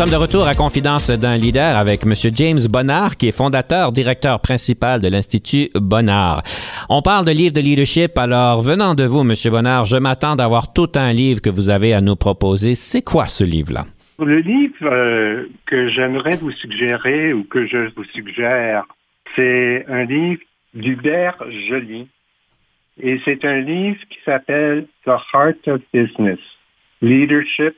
Sommes 0.05 0.21
de 0.21 0.23
retour 0.23 0.47
à 0.47 0.55
Confidence 0.55 1.09
d'un 1.11 1.37
leader 1.37 1.77
avec 1.77 2.03
M. 2.03 2.13
James 2.35 2.59
Bonnard, 2.69 3.17
qui 3.17 3.29
est 3.29 3.37
fondateur, 3.37 3.93
directeur 3.93 4.41
principal 4.41 5.01
de 5.01 5.09
l'Institut 5.09 5.71
Bonnard. 5.75 6.43
On 6.91 7.01
parle 7.01 7.25
de 7.25 7.31
livres 7.31 7.55
de 7.55 7.61
leadership. 7.61 8.19
Alors, 8.19 8.61
venant 8.61 8.95
de 8.95 9.05
vous, 9.05 9.21
M. 9.21 9.33
Bonnard, 9.51 9.85
je 9.87 9.97
m'attends 9.97 10.37
d'avoir 10.37 10.73
tout 10.73 10.91
un 10.97 11.13
livre 11.13 11.41
que 11.41 11.49
vous 11.49 11.71
avez 11.71 11.95
à 11.95 12.01
nous 12.01 12.17
proposer. 12.17 12.75
C'est 12.75 13.03
quoi 13.03 13.27
ce 13.27 13.45
livre-là? 13.45 13.85
Le 14.19 14.41
livre 14.41 14.75
euh, 14.83 15.47
que 15.67 15.89
j'aimerais 15.89 16.37
vous 16.37 16.51
suggérer 16.51 17.33
ou 17.33 17.45
que 17.45 17.67
je 17.67 17.91
vous 17.95 18.05
suggère, 18.05 18.85
c'est 19.37 19.87
un 19.89 20.05
livre 20.05 20.43
d'Hubert 20.75 21.39
Joly. 21.69 22.09
Et 23.01 23.21
c'est 23.25 23.45
un 23.45 23.61
livre 23.61 24.01
qui 24.11 24.19
s'appelle 24.25 24.87
The 25.07 25.17
Heart 25.33 25.69
of 25.69 25.81
Business, 25.93 26.41
Leadership 27.01 27.75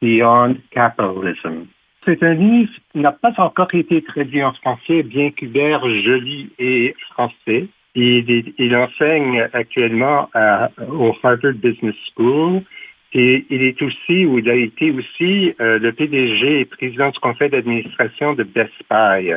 Beyond 0.00 0.56
Capitalism. 0.70 1.66
C'est 2.04 2.22
un 2.22 2.34
livre 2.34 2.70
qui 2.92 2.98
n'a 3.00 3.12
pas 3.12 3.34
encore 3.38 3.74
été 3.74 4.00
traduit 4.02 4.42
en 4.42 4.52
français, 4.52 5.02
bien 5.02 5.30
qu'Hubert 5.30 5.80
Joly 5.80 6.50
est 6.58 6.94
français. 7.10 7.66
Il, 7.96 8.76
enseigne 8.76 9.48
actuellement 9.52 10.28
au 10.88 11.14
Harvard 11.22 11.54
Business 11.54 11.94
School 12.14 12.62
et 13.12 13.46
il 13.48 13.62
est 13.62 13.80
aussi, 13.80 14.26
ou 14.26 14.38
il 14.38 14.50
a 14.50 14.54
été 14.54 14.90
aussi, 14.90 15.54
euh, 15.60 15.78
le 15.78 15.92
PDG 15.92 16.60
et 16.60 16.64
président 16.66 17.10
du 17.10 17.18
conseil 17.18 17.48
d'administration 17.48 18.34
de 18.34 18.42
Best 18.42 18.74
Buy. 18.90 19.34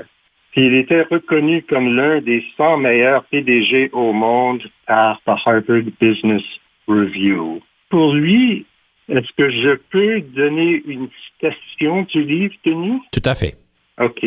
Il 0.56 0.74
était 0.76 1.04
reconnu 1.04 1.63
comme 1.63 1.95
l'un 1.95 2.19
des 2.19 2.43
100 2.58 2.78
meilleurs 2.78 3.24
PDG 3.26 3.89
au 3.93 4.12
monde 4.12 4.62
par 4.86 5.22
the 5.22 5.30
Harvard 5.45 5.84
Business 6.02 6.43
Review. 6.88 7.62
Pour 7.89 8.13
lui, 8.13 8.65
est-ce 9.10 9.32
que 9.34 9.50
je 9.50 9.76
peux 9.89 10.22
donner 10.22 10.82
une 10.86 11.10
citation 11.26 12.04
du 12.04 12.24
livre, 12.24 12.54
Denis? 12.65 13.02
Tout 13.12 13.22
à 13.26 13.36
fait. 13.36 13.58
OK. 14.00 14.26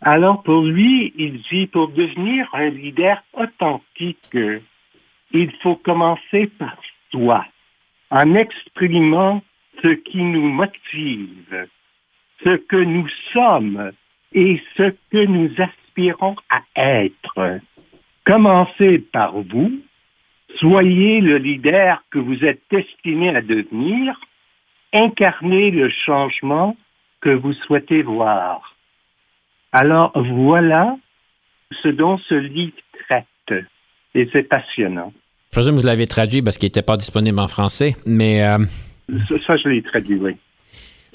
Alors, 0.00 0.42
pour 0.42 0.62
lui, 0.62 1.12
il 1.16 1.42
dit, 1.50 1.66
pour 1.66 1.88
devenir 1.88 2.48
un 2.52 2.70
leader 2.70 3.22
authentique, 3.34 4.36
il 5.32 5.52
faut 5.62 5.76
commencer 5.76 6.46
par 6.58 6.76
soi, 7.10 7.44
en 8.10 8.34
exprimant 8.34 9.42
ce 9.82 9.88
qui 9.88 10.22
nous 10.22 10.48
motive, 10.48 11.68
ce 12.44 12.56
que 12.56 12.76
nous 12.76 13.08
sommes 13.32 13.92
et 14.32 14.60
ce 14.76 14.94
que 15.10 15.24
nous 15.24 15.50
aspirons 15.58 16.36
à 16.50 16.62
être. 16.76 17.60
Commencez 18.24 18.98
par 18.98 19.32
vous, 19.42 19.80
soyez 20.54 21.20
le 21.20 21.38
leader 21.38 22.02
que 22.10 22.18
vous 22.18 22.44
êtes 22.44 22.62
destiné 22.70 23.34
à 23.34 23.42
devenir, 23.42 24.18
incarnez 24.92 25.70
le 25.70 25.90
changement 25.90 26.76
que 27.20 27.30
vous 27.30 27.52
souhaitez 27.52 28.02
voir. 28.02 28.76
Alors 29.72 30.12
voilà 30.14 30.96
ce 31.82 31.88
dont 31.88 32.18
ce 32.18 32.34
livre 32.34 32.76
traite. 33.04 33.64
Et 34.14 34.28
c'est 34.32 34.44
passionnant. 34.44 35.12
Je 35.50 35.58
présume 35.58 35.76
que 35.76 35.80
vous 35.80 35.86
l'avez 35.86 36.06
traduit 36.06 36.42
parce 36.42 36.58
qu'il 36.58 36.66
n'était 36.66 36.82
pas 36.82 36.96
disponible 36.96 37.38
en 37.38 37.48
français, 37.48 37.96
mais... 38.06 38.42
Euh, 38.44 38.58
ça, 39.46 39.56
je 39.56 39.68
l'ai 39.68 39.82
traduit, 39.82 40.16
oui. 40.16 40.36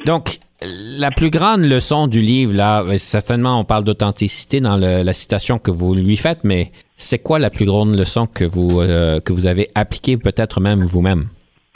Donc, 0.06 0.38
la 0.62 1.12
plus 1.12 1.30
grande 1.30 1.62
leçon 1.62 2.08
du 2.08 2.22
livre, 2.22 2.56
là, 2.56 2.84
ben, 2.84 2.98
certainement, 2.98 3.60
on 3.60 3.64
parle 3.64 3.84
d'authenticité 3.84 4.62
dans 4.62 4.78
la 4.78 5.14
citation 5.14 5.60
que 5.60 5.72
vous 5.72 5.96
lui 5.96 6.18
faites, 6.18 6.44
mais 6.44 6.72
c'est 6.96 7.20
quoi 7.20 7.40
la 7.40 7.50
plus 7.50 7.66
grande 7.66 7.98
leçon 7.98 8.28
que 8.28 8.44
vous, 8.44 8.82
euh, 8.82 9.20
que 9.20 9.34
vous 9.34 9.48
avez 9.48 9.68
appliquée, 9.76 10.18
peut-être 10.18 10.60
même 10.60 10.84
vous-même? 10.84 11.28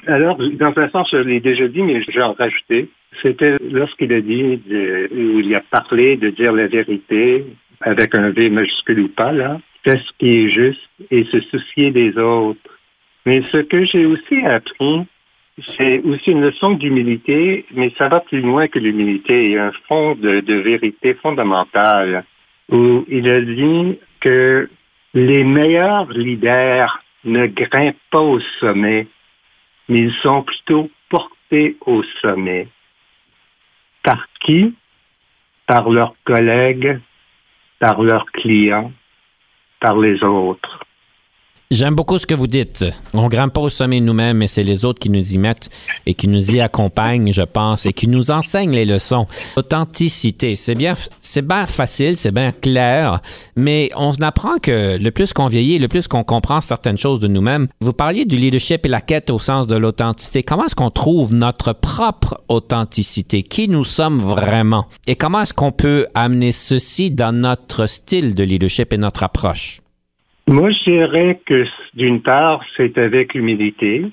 Alors, 0.08 0.38
dans 0.38 0.74
un 0.76 0.90
sens, 0.90 1.10
je 1.12 1.18
l'ai 1.18 1.40
déjà 1.40 1.68
dit, 1.68 1.82
mais 1.82 2.02
je 2.04 2.12
vais 2.12 2.22
en 2.22 2.34
rajouter. 2.34 2.90
C'était 3.22 3.58
lorsqu'il 3.72 4.14
a 4.14 4.22
dit, 4.22 4.44
où 4.44 5.40
il 5.40 5.56
a 5.56 5.62
parlé 5.72 6.18
de 6.18 6.30
dire 6.30 6.52
la 6.52 6.68
vérité, 6.68 7.46
avec 7.82 8.16
un 8.16 8.30
V 8.30 8.50
majuscule 8.50 9.00
ou 9.00 9.08
pas, 9.08 9.32
là, 9.32 9.60
faire 9.84 10.00
ce 10.00 10.12
qui 10.20 10.46
est 10.46 10.50
juste 10.50 10.82
et 11.12 11.24
se 11.26 11.40
soucier 11.42 11.92
des 11.92 12.18
autres. 12.18 12.60
Mais 13.26 13.42
ce 13.52 13.58
que 13.58 13.86
j'ai 13.86 14.06
aussi 14.06 14.38
appris, 14.46 15.06
c'est 15.78 16.02
aussi 16.02 16.32
une 16.32 16.42
leçon 16.42 16.72
d'humilité, 16.72 17.66
mais 17.72 17.92
ça 17.98 18.10
va 18.10 18.20
plus 18.20 18.42
loin 18.42 18.68
que 18.68 18.80
l'humilité. 18.80 19.46
Il 19.46 19.52
y 19.52 19.58
a 19.58 19.68
un 19.68 19.72
fond 19.88 20.16
de, 20.16 20.42
de 20.42 20.56
vérité 20.56 21.14
fondamentale 21.14 22.26
où 22.70 23.06
il 23.08 23.30
a 23.30 23.42
dit 23.42 24.00
que 24.20 24.70
les 25.14 25.44
meilleurs 25.44 26.10
leaders 26.12 27.02
ne 27.24 27.48
grimpent 27.48 27.96
pas 28.12 28.22
au 28.22 28.40
sommet, 28.60 29.08
mais 29.88 30.00
ils 30.00 30.14
sont 30.16 30.44
plutôt 30.44 30.92
portés 31.10 31.78
au 31.86 32.04
sommet. 32.22 32.68
Par 34.04 34.28
qui? 34.42 34.76
Par 35.68 35.90
leurs 35.90 36.16
collègues, 36.26 37.00
par 37.80 38.04
leurs 38.04 38.26
clients, 38.28 38.92
par 39.80 39.98
les 39.98 40.24
autres. 40.24 40.85
J'aime 41.72 41.96
beaucoup 41.96 42.20
ce 42.20 42.28
que 42.28 42.36
vous 42.36 42.46
dites. 42.46 42.86
On 43.16 43.28
grimpe 43.28 43.54
pas 43.54 43.62
au 43.62 43.70
sommet 43.70 44.00
nous-mêmes, 44.00 44.38
mais 44.38 44.48
c'est 44.48 44.64
les 44.64 44.86
autres 44.86 45.00
qui 45.00 45.10
nous 45.10 45.34
y 45.34 45.40
mettent 45.40 45.70
et 46.06 46.14
qui 46.14 46.28
nous 46.28 46.52
y 46.52 46.62
accompagnent, 46.62 47.34
je 47.34 47.42
pense, 47.42 47.88
et 47.88 47.94
qui 47.94 48.08
nous 48.08 48.30
enseignent 48.30 48.76
les 48.76 48.86
leçons. 48.86 49.26
Authenticité, 49.56 50.56
c'est 50.56 50.76
bien, 50.76 50.94
c'est 51.20 51.42
bien 51.42 51.66
facile, 51.66 52.18
c'est 52.18 52.32
bien 52.32 52.52
clair, 52.52 53.20
mais 53.56 53.90
on 53.96 54.14
apprend 54.22 54.58
que 54.62 55.00
le 55.00 55.10
plus 55.10 55.34
qu'on 55.34 55.48
vieillit, 55.48 55.80
le 55.80 55.88
plus 55.88 56.08
qu'on 56.08 56.24
comprend 56.24 56.62
certaines 56.62 57.00
choses 57.00 57.20
de 57.20 57.28
nous-mêmes. 57.28 57.68
Vous 57.82 57.94
parliez 57.94 58.26
du 58.26 58.38
leadership 58.38 58.86
et 58.86 58.90
la 58.90 59.02
quête 59.02 59.32
au 59.32 59.40
sens 59.40 59.66
de 59.66 59.76
l'authenticité. 59.76 60.44
Comment 60.44 60.68
est-ce 60.68 60.76
qu'on 60.76 60.92
trouve 60.92 61.34
notre 61.34 61.74
propre 61.74 62.40
authenticité? 62.48 63.42
Qui 63.42 63.70
nous 63.70 63.84
sommes 63.84 64.20
vraiment? 64.20 64.86
Et 65.08 65.16
comment 65.16 65.42
est-ce 65.42 65.54
qu'on 65.56 65.72
peut 65.72 66.06
amener 66.14 66.52
ceci 66.52 67.10
dans 67.10 67.36
notre 67.36 67.88
style 67.88 68.36
de 68.36 68.44
leadership 68.44 68.94
et 68.94 68.98
notre 68.98 69.24
approche? 69.24 69.82
Moi, 70.48 70.70
je 70.70 70.84
dirais 70.84 71.42
que 71.44 71.66
d'une 71.96 72.22
part, 72.22 72.64
c'est 72.78 73.00
avec 73.00 73.34
humilité. 73.34 74.06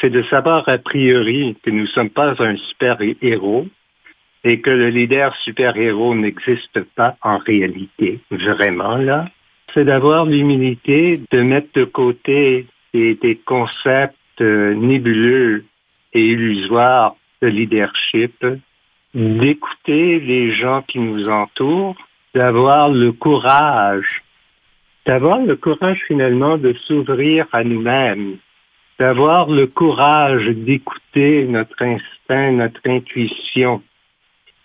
C'est 0.00 0.10
de 0.10 0.22
savoir 0.24 0.68
a 0.68 0.78
priori 0.78 1.56
que 1.64 1.70
nous 1.70 1.82
ne 1.82 1.86
sommes 1.86 2.10
pas 2.10 2.34
un 2.38 2.56
super-héros 2.56 3.66
et 4.44 4.60
que 4.60 4.70
le 4.70 4.90
leader 4.90 5.34
super-héros 5.36 6.14
n'existe 6.14 6.80
pas 6.94 7.16
en 7.22 7.38
réalité, 7.38 8.20
vraiment 8.30 8.96
là. 8.96 9.24
C'est 9.72 9.84
d'avoir 9.84 10.26
l'humilité 10.26 11.20
de 11.32 11.42
mettre 11.42 11.68
de 11.74 11.84
côté 11.84 12.66
des, 12.92 13.40
concepts 13.44 14.14
euh, 14.40 14.74
nébuleux 14.74 15.64
et 16.12 16.24
illusoires 16.24 17.16
de 17.42 17.48
leadership, 17.48 18.46
d'écouter 19.12 20.20
les 20.20 20.52
gens 20.52 20.82
qui 20.82 21.00
nous 21.00 21.28
entourent, 21.28 21.96
d'avoir 22.34 22.90
le 22.90 23.10
courage 23.10 24.23
d'avoir 25.06 25.40
le 25.40 25.56
courage 25.56 26.02
finalement 26.06 26.56
de 26.56 26.72
s'ouvrir 26.86 27.46
à 27.52 27.64
nous-mêmes, 27.64 28.38
d'avoir 28.98 29.48
le 29.50 29.66
courage 29.66 30.46
d'écouter 30.46 31.46
notre 31.46 31.82
instinct, 31.82 32.52
notre 32.52 32.80
intuition. 32.86 33.82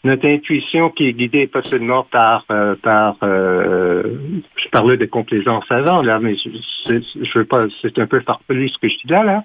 Notre 0.06 0.28
intuition 0.28 0.92
qui 0.92 1.08
est 1.08 1.14
guidée 1.14 1.48
pas 1.48 1.62
seulement 1.62 2.04
par, 2.04 2.46
euh, 2.52 2.76
par 2.82 3.18
euh, 3.22 4.18
je 4.56 4.70
parlais 4.70 4.96
de 4.96 5.06
complaisance 5.06 5.66
avant, 5.70 6.02
là, 6.02 6.20
mais 6.20 6.36
je, 6.38 7.38
veux 7.38 7.46
pas, 7.46 7.66
c'est 7.82 8.00
un 8.00 8.08
peu 8.08 8.22
farfelu 8.22 8.70
ce 8.70 8.78
que 8.78 8.88
je 8.88 8.96
dis 8.96 9.08
là, 9.08 9.24
là. 9.24 9.44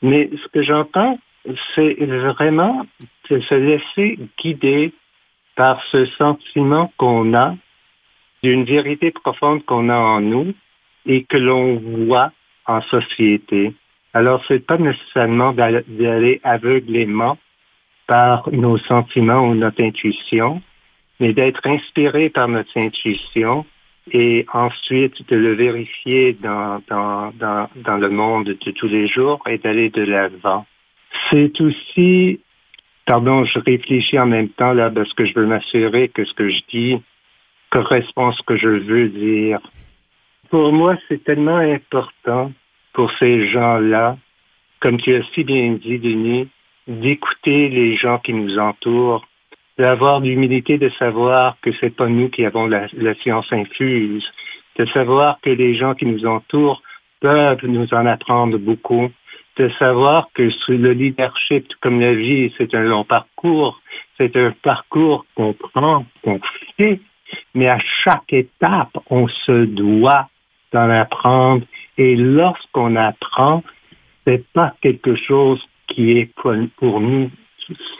Mais 0.00 0.30
ce 0.40 0.48
que 0.48 0.62
j'entends, 0.62 1.18
c'est 1.74 1.96
vraiment 1.98 2.86
se 3.28 3.54
laisser 3.54 4.18
guider 4.38 4.92
par 5.56 5.82
ce 5.90 6.06
sentiment 6.06 6.92
qu'on 6.96 7.34
a 7.34 7.56
d'une 8.42 8.64
vérité 8.64 9.10
profonde 9.10 9.64
qu'on 9.64 9.88
a 9.88 9.98
en 9.98 10.20
nous 10.20 10.52
et 11.06 11.24
que 11.24 11.36
l'on 11.36 11.76
voit 11.76 12.32
en 12.66 12.80
société. 12.82 13.72
Alors, 14.14 14.44
c'est 14.46 14.64
pas 14.66 14.78
nécessairement 14.78 15.52
d'aller 15.52 16.40
aveuglément 16.44 17.38
par 18.06 18.48
nos 18.52 18.78
sentiments 18.78 19.48
ou 19.48 19.54
notre 19.54 19.82
intuition, 19.82 20.60
mais 21.20 21.32
d'être 21.32 21.66
inspiré 21.66 22.28
par 22.28 22.48
notre 22.48 22.76
intuition 22.76 23.64
et 24.10 24.44
ensuite 24.52 25.28
de 25.28 25.36
le 25.36 25.54
vérifier 25.54 26.32
dans, 26.34 26.82
dans, 26.88 27.32
dans, 27.38 27.68
dans 27.76 27.96
le 27.96 28.10
monde 28.10 28.46
de 28.46 28.70
tous 28.72 28.88
les 28.88 29.06
jours 29.06 29.40
et 29.46 29.58
d'aller 29.58 29.90
de 29.90 30.02
l'avant. 30.02 30.66
C'est 31.30 31.60
aussi, 31.60 32.40
pardon, 33.06 33.44
je 33.44 33.60
réfléchis 33.60 34.18
en 34.18 34.26
même 34.26 34.48
temps 34.48 34.72
là 34.72 34.90
parce 34.90 35.12
que 35.14 35.24
je 35.24 35.34
veux 35.34 35.46
m'assurer 35.46 36.08
que 36.08 36.24
ce 36.24 36.34
que 36.34 36.48
je 36.48 36.60
dis 36.68 37.00
correspond 37.72 38.28
à 38.28 38.32
ce 38.32 38.42
que 38.42 38.56
je 38.56 38.68
veux 38.68 39.08
dire. 39.08 39.58
Pour 40.50 40.72
moi, 40.72 40.96
c'est 41.08 41.24
tellement 41.24 41.56
important 41.56 42.52
pour 42.92 43.10
ces 43.18 43.48
gens-là, 43.48 44.18
comme 44.80 45.00
tu 45.00 45.14
as 45.14 45.22
si 45.34 45.42
bien 45.42 45.72
dit, 45.72 45.98
Denis, 45.98 46.48
d'écouter 46.86 47.70
les 47.70 47.96
gens 47.96 48.18
qui 48.18 48.34
nous 48.34 48.58
entourent, 48.58 49.26
d'avoir 49.78 50.20
l'humilité 50.20 50.76
de 50.76 50.90
savoir 50.90 51.56
que 51.62 51.70
c'est 51.80 51.96
pas 51.96 52.08
nous 52.08 52.28
qui 52.28 52.44
avons 52.44 52.66
la, 52.66 52.86
la, 52.92 53.14
science 53.14 53.50
infuse, 53.52 54.30
de 54.78 54.84
savoir 54.86 55.40
que 55.40 55.50
les 55.50 55.74
gens 55.74 55.94
qui 55.94 56.04
nous 56.04 56.26
entourent 56.26 56.82
peuvent 57.20 57.64
nous 57.64 57.88
en 57.94 58.04
apprendre 58.04 58.58
beaucoup, 58.58 59.10
de 59.56 59.70
savoir 59.78 60.28
que 60.34 60.50
le 60.68 60.92
leadership, 60.92 61.68
comme 61.80 62.00
la 62.00 62.12
vie, 62.12 62.52
c'est 62.58 62.74
un 62.74 62.82
long 62.82 63.04
parcours, 63.04 63.80
c'est 64.18 64.36
un 64.36 64.52
parcours 64.62 65.24
qu'on 65.34 65.54
prend, 65.54 66.04
qu'on 66.22 66.40
fait, 66.76 67.00
mais 67.54 67.68
à 67.68 67.78
chaque 68.02 68.32
étape, 68.32 68.96
on 69.10 69.28
se 69.28 69.64
doit 69.64 70.28
d'en 70.72 70.90
apprendre. 70.90 71.64
Et 71.98 72.16
lorsqu'on 72.16 72.96
apprend, 72.96 73.62
c'est 74.26 74.44
pas 74.52 74.74
quelque 74.80 75.14
chose 75.16 75.62
qui 75.86 76.12
est 76.12 76.32
pour 76.34 77.00
nous 77.00 77.30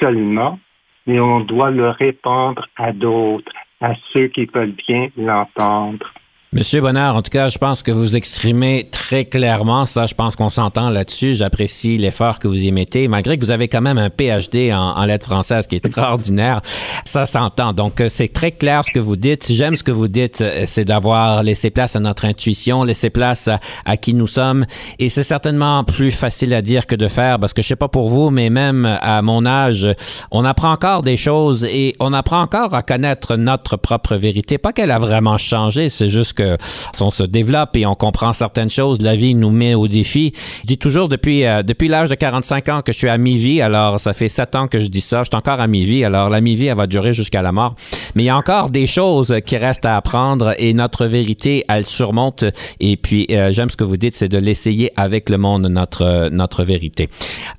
seulement, 0.00 0.58
mais 1.06 1.20
on 1.20 1.40
doit 1.40 1.70
le 1.70 1.90
répandre 1.90 2.66
à 2.76 2.92
d'autres, 2.92 3.52
à 3.80 3.94
ceux 4.12 4.28
qui 4.28 4.46
veulent 4.46 4.76
bien 4.88 5.08
l'entendre. 5.16 6.12
Monsieur 6.54 6.82
Bonnard, 6.82 7.16
en 7.16 7.22
tout 7.22 7.30
cas, 7.30 7.48
je 7.48 7.56
pense 7.56 7.82
que 7.82 7.90
vous 7.90 8.14
exprimez 8.14 8.86
très 8.90 9.24
clairement 9.24 9.86
ça. 9.86 10.04
Je 10.04 10.12
pense 10.12 10.36
qu'on 10.36 10.50
s'entend 10.50 10.90
là-dessus. 10.90 11.34
J'apprécie 11.34 11.96
l'effort 11.96 12.38
que 12.38 12.46
vous 12.46 12.62
y 12.62 12.70
mettez, 12.72 13.08
malgré 13.08 13.38
que 13.38 13.44
vous 13.46 13.50
avez 13.50 13.68
quand 13.68 13.80
même 13.80 13.96
un 13.96 14.10
PhD 14.10 14.70
en, 14.70 15.02
lettres 15.06 15.28
françaises 15.28 15.66
qui 15.66 15.76
est 15.76 15.86
extraordinaire. 15.86 16.60
Ça 17.06 17.24
s'entend. 17.24 17.72
Donc, 17.72 18.02
euh, 18.02 18.10
c'est 18.10 18.30
très 18.30 18.52
clair 18.52 18.84
ce 18.84 18.90
que 18.90 18.98
vous 18.98 19.16
dites. 19.16 19.50
J'aime 19.50 19.76
ce 19.76 19.82
que 19.82 19.92
vous 19.92 20.08
dites, 20.08 20.42
euh, 20.42 20.64
c'est 20.66 20.84
d'avoir 20.84 21.42
laissé 21.42 21.70
place 21.70 21.96
à 21.96 22.00
notre 22.00 22.26
intuition, 22.26 22.84
laissé 22.84 23.08
place 23.08 23.48
à, 23.86 23.96
qui 23.96 24.12
nous 24.12 24.26
sommes. 24.26 24.66
Et 24.98 25.08
c'est 25.08 25.22
certainement 25.22 25.84
plus 25.84 26.10
facile 26.10 26.52
à 26.52 26.60
dire 26.60 26.86
que 26.86 26.96
de 26.96 27.08
faire, 27.08 27.38
parce 27.38 27.54
que 27.54 27.62
je 27.62 27.68
sais 27.68 27.76
pas 27.76 27.88
pour 27.88 28.10
vous, 28.10 28.28
mais 28.28 28.50
même 28.50 28.98
à 29.00 29.22
mon 29.22 29.46
âge, 29.46 29.86
on 30.30 30.44
apprend 30.44 30.72
encore 30.72 31.02
des 31.02 31.16
choses 31.16 31.64
et 31.64 31.94
on 31.98 32.12
apprend 32.12 32.42
encore 32.42 32.74
à 32.74 32.82
connaître 32.82 33.36
notre 33.36 33.78
propre 33.78 34.16
vérité. 34.16 34.58
Pas 34.58 34.74
qu'elle 34.74 34.90
a 34.90 34.98
vraiment 34.98 35.38
changé, 35.38 35.88
c'est 35.88 36.10
juste 36.10 36.34
que 36.34 36.41
on 37.00 37.10
se 37.10 37.24
développe 37.24 37.76
et 37.76 37.86
on 37.86 37.94
comprend 37.94 38.32
certaines 38.32 38.70
choses, 38.70 39.00
la 39.00 39.16
vie 39.16 39.34
nous 39.34 39.50
met 39.50 39.74
au 39.74 39.88
défi. 39.88 40.32
Je 40.62 40.66
dis 40.66 40.78
toujours 40.78 41.08
depuis, 41.08 41.44
euh, 41.44 41.62
depuis 41.62 41.88
l'âge 41.88 42.08
de 42.08 42.14
45 42.14 42.68
ans 42.68 42.82
que 42.82 42.92
je 42.92 42.98
suis 42.98 43.08
à 43.08 43.18
mi-vie, 43.18 43.60
alors 43.60 44.00
ça 44.00 44.12
fait 44.12 44.28
7 44.28 44.54
ans 44.54 44.68
que 44.68 44.78
je 44.78 44.86
dis 44.86 45.00
ça, 45.00 45.22
je 45.22 45.28
suis 45.28 45.36
encore 45.36 45.60
à 45.60 45.66
mi-vie, 45.66 46.04
alors 46.04 46.30
la 46.30 46.40
mi-vie, 46.40 46.66
elle 46.66 46.76
va 46.76 46.86
durer 46.86 47.12
jusqu'à 47.12 47.42
la 47.42 47.52
mort. 47.52 47.74
Mais 48.14 48.24
il 48.24 48.26
y 48.26 48.30
a 48.30 48.36
encore 48.36 48.70
des 48.70 48.86
choses 48.86 49.34
qui 49.44 49.56
restent 49.56 49.86
à 49.86 49.96
apprendre 49.96 50.54
et 50.58 50.74
notre 50.74 51.06
vérité, 51.06 51.64
elle 51.68 51.84
surmonte. 51.84 52.44
Et 52.80 52.96
puis, 52.96 53.26
euh, 53.30 53.52
j'aime 53.52 53.70
ce 53.70 53.76
que 53.76 53.84
vous 53.84 53.96
dites, 53.96 54.14
c'est 54.14 54.28
de 54.28 54.38
l'essayer 54.38 54.92
avec 54.96 55.28
le 55.28 55.38
monde, 55.38 55.66
notre, 55.66 56.28
notre 56.30 56.64
vérité. 56.64 57.08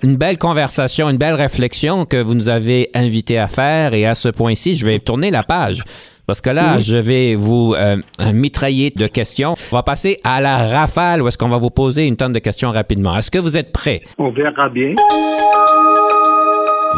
Une 0.02 0.15
belle 0.15 0.38
conversation, 0.38 1.10
une 1.10 1.17
belle 1.17 1.36
réflexion 1.36 2.06
que 2.06 2.17
vous 2.17 2.36
nous 2.36 2.50
avez 2.50 2.89
invité 2.93 3.38
à 3.38 3.48
faire 3.48 3.93
et 3.93 4.06
à 4.06 4.15
ce 4.15 4.30
point-ci, 4.30 4.76
je 4.76 4.86
vais 4.86 5.00
tourner 5.00 5.32
la 5.32 5.43
page. 5.43 5.84
Parce 6.25 6.39
que 6.39 6.49
là, 6.49 6.79
je 6.79 6.95
vais 6.95 7.36
vous 7.36 7.75
euh, 7.77 7.97
mitrailler 8.33 8.91
de 8.91 9.07
questions. 9.07 9.55
On 9.71 9.75
va 9.75 9.83
passer 9.83 10.19
à 10.23 10.39
la 10.39 10.69
rafale 10.69 11.21
où 11.21 11.27
est-ce 11.27 11.38
qu'on 11.38 11.49
va 11.49 11.57
vous 11.57 11.69
poser 11.69 12.07
une 12.07 12.15
tonne 12.15 12.31
de 12.31 12.39
questions 12.39 12.71
rapidement. 12.71 13.17
Est-ce 13.17 13.29
que 13.29 13.39
vous 13.39 13.57
êtes 13.57 13.73
prêts? 13.73 14.01
On 14.17 14.31
verra 14.31 14.69
bien. 14.69 14.93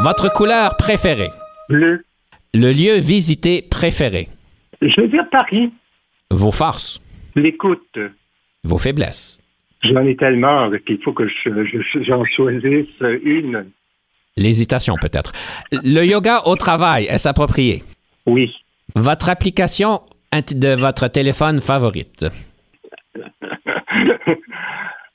Votre 0.03 0.31
couleur 0.31 0.77
préférée? 0.77 1.31
Bleu. 1.69 2.03
Le 2.53 2.71
lieu 2.71 2.99
visité 2.99 3.63
préféré? 3.63 4.29
Je 4.81 5.01
veux 5.01 5.07
dire 5.07 5.27
Paris. 5.31 5.73
Vos 6.29 6.51
forces? 6.51 7.01
L'écoute. 7.35 7.97
Vos 8.63 8.77
faiblesses? 8.77 9.41
J'en 9.81 10.05
ai 10.05 10.15
tellement 10.15 10.69
qu'il 10.85 10.99
faut 11.03 11.13
que 11.13 11.27
j'en 11.27 12.23
choisisse 12.25 12.87
une. 13.23 13.65
L'hésitation, 14.37 14.95
peut-être. 15.01 15.31
Le 15.71 16.03
yoga 16.03 16.41
au 16.45 16.55
travail, 16.55 17.05
est-ce 17.05 17.27
approprié? 17.27 17.83
Oui. 18.25 18.53
Votre 18.95 19.27
application 19.27 20.01
de 20.33 20.73
votre 20.73 21.09
téléphone 21.09 21.59
favorite? 21.59 22.27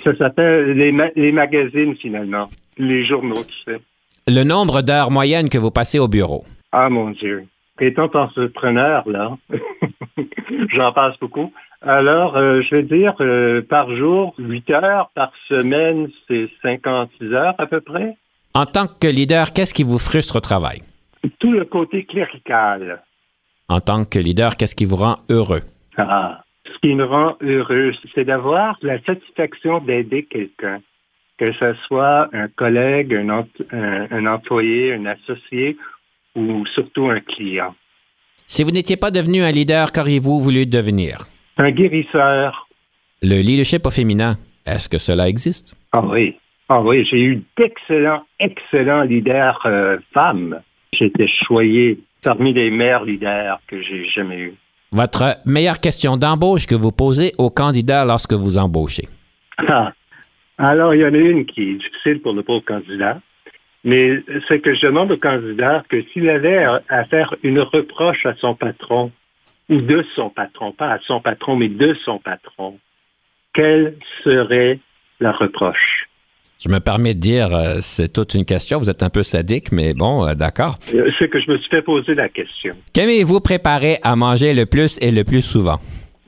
Ça 0.04 0.16
s'appelle 0.16 0.72
les, 0.72 0.92
les, 1.16 1.32
magazines, 1.32 1.96
finalement. 1.96 2.50
Les 2.76 3.04
journaux, 3.04 3.42
tu 3.42 3.54
sais. 3.64 3.80
Le 4.28 4.44
nombre 4.44 4.82
d'heures 4.82 5.10
moyennes 5.10 5.48
que 5.48 5.56
vous 5.56 5.70
passez 5.70 5.98
au 5.98 6.08
bureau? 6.08 6.44
Ah, 6.72 6.90
mon 6.90 7.10
Dieu. 7.10 7.46
Étant 7.80 8.10
entrepreneur, 8.12 9.08
là, 9.08 9.38
j'en 10.74 10.92
passe 10.92 11.18
beaucoup. 11.18 11.50
Alors, 11.80 12.36
euh, 12.36 12.60
je 12.60 12.74
vais 12.74 12.82
dire, 12.82 13.14
euh, 13.20 13.62
par 13.62 13.94
jour, 13.96 14.34
8 14.38 14.70
heures, 14.70 15.10
par 15.14 15.32
semaine, 15.48 16.10
c'est 16.28 16.50
56 16.62 17.32
heures 17.32 17.54
à 17.56 17.66
peu 17.66 17.80
près. 17.80 18.16
En 18.52 18.66
tant 18.66 18.86
que 18.86 19.06
leader, 19.06 19.54
qu'est-ce 19.54 19.72
qui 19.72 19.84
vous 19.84 19.98
frustre 19.98 20.36
au 20.36 20.40
travail? 20.40 20.82
Tout 21.38 21.52
le 21.52 21.64
côté 21.64 22.04
clérical 22.04 23.02
en 23.70 23.80
tant 23.80 24.04
que 24.04 24.18
leader, 24.18 24.56
qu'est-ce 24.56 24.74
qui 24.74 24.84
vous 24.84 24.96
rend 24.96 25.16
heureux? 25.30 25.62
Ah, 25.96 26.42
ce 26.66 26.78
qui 26.80 26.94
me 26.94 27.04
rend 27.04 27.36
heureux, 27.40 27.92
c'est 28.14 28.24
d'avoir 28.24 28.76
la 28.82 29.00
satisfaction 29.04 29.78
d'aider 29.78 30.24
quelqu'un, 30.24 30.80
que 31.38 31.52
ce 31.52 31.72
soit 31.86 32.28
un 32.32 32.48
collègue, 32.48 33.14
un, 33.14 33.46
un, 34.10 34.26
employé, 34.26 34.92
un 34.92 35.06
associé 35.06 35.76
ou 36.34 36.66
surtout 36.66 37.06
un 37.08 37.20
client. 37.20 37.74
Si 38.46 38.64
vous 38.64 38.72
n'étiez 38.72 38.96
pas 38.96 39.12
devenu 39.12 39.42
un 39.42 39.52
leader, 39.52 39.92
qu'auriez-vous 39.92 40.40
voulu 40.40 40.66
devenir? 40.66 41.28
Un 41.56 41.70
guérisseur. 41.70 42.68
Le 43.22 43.40
leadership 43.40 43.86
au 43.86 43.90
féminin, 43.90 44.36
est-ce 44.66 44.88
que 44.88 44.98
cela 44.98 45.28
existe? 45.28 45.76
Ah 45.92 46.04
oui. 46.04 46.36
Ah 46.68 46.80
oui, 46.82 47.04
j'ai 47.04 47.22
eu 47.22 47.42
d'excellents, 47.56 48.24
excellents 48.40 49.02
leaders 49.02 49.60
euh, 49.66 49.98
femmes. 50.12 50.60
J'étais 50.92 51.28
choyé 51.28 52.00
parmi 52.22 52.52
les 52.52 52.70
meilleurs 52.70 53.04
leaders 53.04 53.60
que 53.66 53.82
j'ai 53.82 54.08
jamais 54.08 54.38
eus. 54.38 54.54
Votre 54.92 55.36
meilleure 55.46 55.78
question 55.78 56.16
d'embauche 56.16 56.66
que 56.66 56.74
vous 56.74 56.92
posez 56.92 57.32
aux 57.38 57.50
candidats 57.50 58.04
lorsque 58.04 58.32
vous 58.32 58.58
embauchez? 58.58 59.08
Ah. 59.58 59.92
Alors, 60.58 60.94
il 60.94 61.00
y 61.00 61.04
en 61.04 61.14
a 61.14 61.18
une 61.18 61.46
qui 61.46 61.62
est 61.62 61.74
difficile 61.74 62.20
pour 62.20 62.34
le 62.34 62.42
pauvre 62.42 62.64
candidat, 62.64 63.20
mais 63.82 64.22
c'est 64.46 64.60
que 64.60 64.74
je 64.74 64.86
demande 64.86 65.10
au 65.12 65.16
candidat 65.16 65.82
que 65.88 66.02
s'il 66.12 66.28
avait 66.28 66.64
à 66.88 67.04
faire 67.04 67.34
une 67.42 67.60
reproche 67.60 68.26
à 68.26 68.34
son 68.34 68.54
patron, 68.54 69.10
ou 69.70 69.80
de 69.80 70.04
son 70.14 70.28
patron, 70.28 70.72
pas 70.72 70.92
à 70.92 70.98
son 71.06 71.20
patron, 71.20 71.56
mais 71.56 71.68
de 71.68 71.94
son 72.04 72.18
patron, 72.18 72.78
quelle 73.54 73.96
serait 74.22 74.80
la 75.20 75.32
reproche? 75.32 76.09
Je 76.62 76.68
me 76.68 76.78
permets 76.78 77.14
de 77.14 77.20
dire, 77.20 77.54
euh, 77.54 77.78
c'est 77.80 78.12
toute 78.12 78.34
une 78.34 78.44
question. 78.44 78.78
Vous 78.78 78.90
êtes 78.90 79.02
un 79.02 79.08
peu 79.08 79.22
sadique, 79.22 79.72
mais 79.72 79.94
bon, 79.94 80.26
euh, 80.26 80.34
d'accord. 80.34 80.78
Euh, 80.94 81.10
c'est 81.18 81.30
que 81.30 81.40
je 81.40 81.50
me 81.50 81.56
suis 81.56 81.70
fait 81.70 81.80
poser 81.80 82.14
la 82.14 82.28
question. 82.28 82.74
Qu'aimez-vous 82.92 83.40
préparer 83.40 83.96
à 84.02 84.14
manger 84.14 84.52
le 84.52 84.66
plus 84.66 84.98
et 85.00 85.10
le 85.10 85.24
plus 85.24 85.40
souvent? 85.40 85.78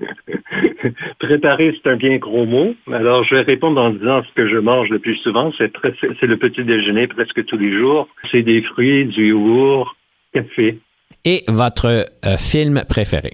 Préparer, 1.18 1.76
c'est 1.76 1.90
un 1.90 1.96
bien 1.96 2.16
gros 2.16 2.46
mot. 2.46 2.74
Alors, 2.90 3.24
je 3.24 3.34
vais 3.34 3.42
répondre 3.42 3.78
en 3.78 3.90
disant 3.90 4.22
ce 4.22 4.32
que 4.34 4.48
je 4.48 4.56
mange 4.56 4.88
le 4.88 5.00
plus 5.00 5.16
souvent. 5.16 5.52
C'est, 5.58 5.70
le 5.70 6.36
petit 6.36 6.64
déjeuner 6.64 7.08
presque 7.08 7.44
tous 7.44 7.58
les 7.58 7.70
jours. 7.70 8.08
C'est 8.30 8.42
des 8.42 8.62
fruits, 8.62 9.04
du 9.04 9.28
yogourt, 9.28 9.94
café. 10.32 10.78
Et 11.26 11.44
votre 11.46 12.06
film 12.38 12.84
préféré? 12.88 13.32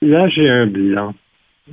Là, 0.00 0.28
j'ai 0.28 0.48
un 0.48 0.66
blanc. 0.66 1.14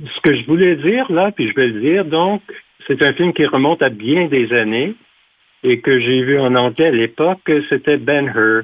Ce 0.04 0.20
que 0.20 0.36
je 0.36 0.44
voulais 0.46 0.74
dire, 0.76 1.10
là, 1.10 1.30
puis 1.30 1.48
je 1.48 1.54
vais 1.54 1.68
le 1.68 1.80
dire, 1.80 2.04
donc, 2.04 2.42
c'est 2.86 3.02
un 3.02 3.12
film 3.12 3.32
qui 3.32 3.46
remonte 3.46 3.82
à 3.82 3.88
bien 3.88 4.26
des 4.26 4.52
années 4.52 4.94
et 5.62 5.80
que 5.80 5.98
j'ai 5.98 6.22
vu 6.22 6.38
en 6.38 6.54
anglais 6.54 6.86
à 6.86 6.90
l'époque, 6.92 7.50
c'était 7.68 7.96
Ben 7.96 8.32
Hur. 8.34 8.62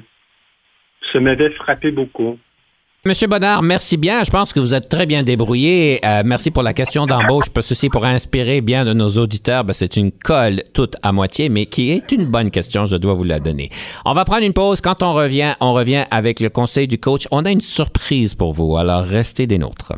Ça 1.11 1.19
m'avait 1.19 1.49
frappé 1.49 1.91
beaucoup. 1.91 2.37
Monsieur 3.05 3.27
Bonnard, 3.27 3.63
merci 3.63 3.97
bien. 3.97 4.23
Je 4.23 4.31
pense 4.31 4.53
que 4.53 4.61
vous 4.61 4.73
êtes 4.73 4.87
très 4.87 5.05
bien 5.05 5.23
débrouillé. 5.23 5.99
Euh, 6.05 6.23
merci 6.25 6.51
pour 6.51 6.63
la 6.63 6.73
question 6.73 7.05
d'embauche. 7.05 7.47
Ceci 7.59 7.89
pour 7.89 8.05
inspirer 8.05 8.61
bien 8.61 8.85
de 8.85 8.93
nos 8.93 9.09
auditeurs. 9.17 9.65
Ben, 9.65 9.73
c'est 9.73 9.97
une 9.97 10.13
colle 10.13 10.63
toute 10.73 10.95
à 11.03 11.11
moitié, 11.11 11.49
mais 11.49 11.65
qui 11.65 11.91
est 11.91 12.13
une 12.13 12.23
bonne 12.23 12.49
question. 12.49 12.85
Je 12.85 12.95
dois 12.95 13.13
vous 13.13 13.25
la 13.25 13.41
donner. 13.41 13.69
On 14.05 14.13
va 14.13 14.23
prendre 14.23 14.45
une 14.45 14.53
pause. 14.53 14.79
Quand 14.79 15.03
on 15.03 15.11
revient, 15.11 15.53
on 15.59 15.73
revient 15.73 16.05
avec 16.11 16.39
le 16.39 16.49
conseil 16.49 16.87
du 16.87 16.97
coach. 16.97 17.27
On 17.31 17.43
a 17.43 17.51
une 17.51 17.59
surprise 17.59 18.35
pour 18.35 18.53
vous. 18.53 18.77
Alors, 18.77 19.03
restez 19.03 19.47
des 19.47 19.57
nôtres. 19.57 19.91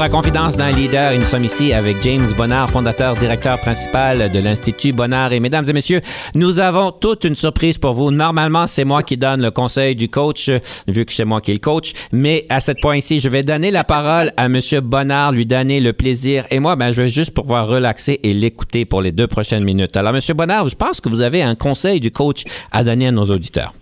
À 0.00 0.08
Confidence 0.08 0.56
d'un 0.56 0.70
leader 0.70 1.12
nous 1.14 1.22
sommes 1.22 1.44
ici 1.44 1.72
avec 1.74 2.00
James 2.00 2.32
Bonnard, 2.36 2.70
fondateur, 2.70 3.14
directeur 3.14 3.60
principal 3.60 4.32
de 4.32 4.38
l'Institut 4.38 4.92
Bonnard. 4.92 5.32
Et 5.32 5.40
mesdames 5.40 5.68
et 5.68 5.72
messieurs, 5.72 6.00
nous 6.34 6.60
avons 6.60 6.92
toute 6.92 7.24
une 7.24 7.34
surprise 7.34 7.76
pour 7.76 7.92
vous. 7.92 8.10
Normalement, 8.10 8.66
c'est 8.66 8.84
moi 8.84 9.02
qui 9.02 9.18
donne 9.18 9.42
le 9.42 9.50
conseil 9.50 9.94
du 9.94 10.08
coach, 10.08 10.48
vu 10.88 11.04
que 11.04 11.12
c'est 11.12 11.26
moi 11.26 11.42
qui 11.42 11.50
est 11.50 11.54
le 11.54 11.60
coach. 11.60 11.92
Mais 12.10 12.46
à 12.48 12.60
ce 12.60 12.72
point-ci, 12.72 13.20
je 13.20 13.28
vais 13.28 13.42
donner 13.42 13.70
la 13.70 13.84
parole 13.84 14.30
à 14.38 14.48
Monsieur 14.48 14.80
Bonnard, 14.80 15.32
lui 15.32 15.44
donner 15.44 15.78
le 15.80 15.92
plaisir. 15.92 16.44
Et 16.50 16.58
moi, 16.58 16.74
ben, 16.74 16.92
je 16.92 17.02
vais 17.02 17.10
juste 17.10 17.34
pouvoir 17.34 17.66
relaxer 17.66 18.18
et 18.22 18.32
l'écouter 18.32 18.86
pour 18.86 19.02
les 19.02 19.12
deux 19.12 19.26
prochaines 19.26 19.64
minutes. 19.64 19.96
Alors, 19.96 20.14
Monsieur 20.14 20.34
Bonnard, 20.34 20.68
je 20.68 20.76
pense 20.76 21.00
que 21.00 21.10
vous 21.10 21.20
avez 21.20 21.42
un 21.42 21.54
conseil 21.54 22.00
du 22.00 22.10
coach 22.10 22.44
à 22.70 22.82
donner 22.82 23.08
à 23.08 23.12
nos 23.12 23.26
auditeurs. 23.26 23.74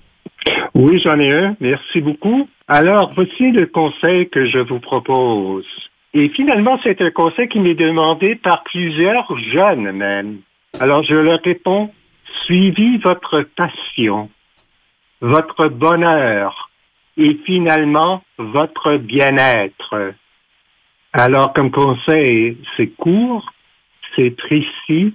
Oui, 0.74 1.00
j'en 1.04 1.18
ai 1.20 1.32
un. 1.32 1.56
Merci 1.60 2.00
beaucoup. 2.00 2.48
Alors, 2.66 3.12
voici 3.14 3.52
le 3.52 3.66
conseil 3.66 4.28
que 4.28 4.46
je 4.46 4.58
vous 4.58 4.80
propose. 4.80 5.89
Et 6.12 6.28
finalement, 6.30 6.78
c'est 6.82 7.00
un 7.02 7.10
conseil 7.10 7.48
qui 7.48 7.60
m'est 7.60 7.74
demandé 7.74 8.34
par 8.34 8.64
plusieurs 8.64 9.38
jeunes 9.38 9.92
même. 9.92 10.40
Alors, 10.78 11.02
je 11.02 11.14
leur 11.14 11.40
réponds, 11.40 11.92
suivez 12.44 12.98
votre 12.98 13.42
passion, 13.42 14.30
votre 15.20 15.68
bonheur 15.68 16.70
et 17.16 17.38
finalement 17.44 18.22
votre 18.38 18.96
bien-être. 18.96 20.14
Alors, 21.12 21.52
comme 21.52 21.70
conseil, 21.70 22.58
c'est 22.76 22.88
court, 22.88 23.52
c'est 24.16 24.30
précis, 24.30 25.14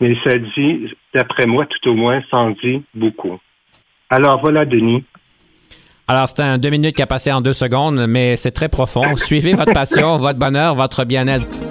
mais 0.00 0.16
ça 0.22 0.38
dit, 0.38 0.94
d'après 1.14 1.46
moi, 1.46 1.66
tout 1.66 1.88
au 1.88 1.94
moins, 1.94 2.22
ça 2.30 2.38
en 2.38 2.50
dit 2.50 2.82
beaucoup. 2.94 3.38
Alors 4.10 4.40
voilà, 4.40 4.64
Denis. 4.64 5.04
Alors, 6.08 6.28
c'est 6.28 6.40
un 6.40 6.56
deux 6.58 6.70
minutes 6.70 6.94
qui 6.94 7.02
a 7.02 7.06
passé 7.06 7.32
en 7.32 7.40
deux 7.40 7.52
secondes, 7.52 8.06
mais 8.08 8.36
c'est 8.36 8.52
très 8.52 8.68
profond. 8.68 9.16
Suivez 9.16 9.54
votre 9.54 9.72
passion, 9.72 10.18
votre 10.18 10.38
bonheur, 10.38 10.76
votre 10.76 11.04
bien-être. 11.04 11.65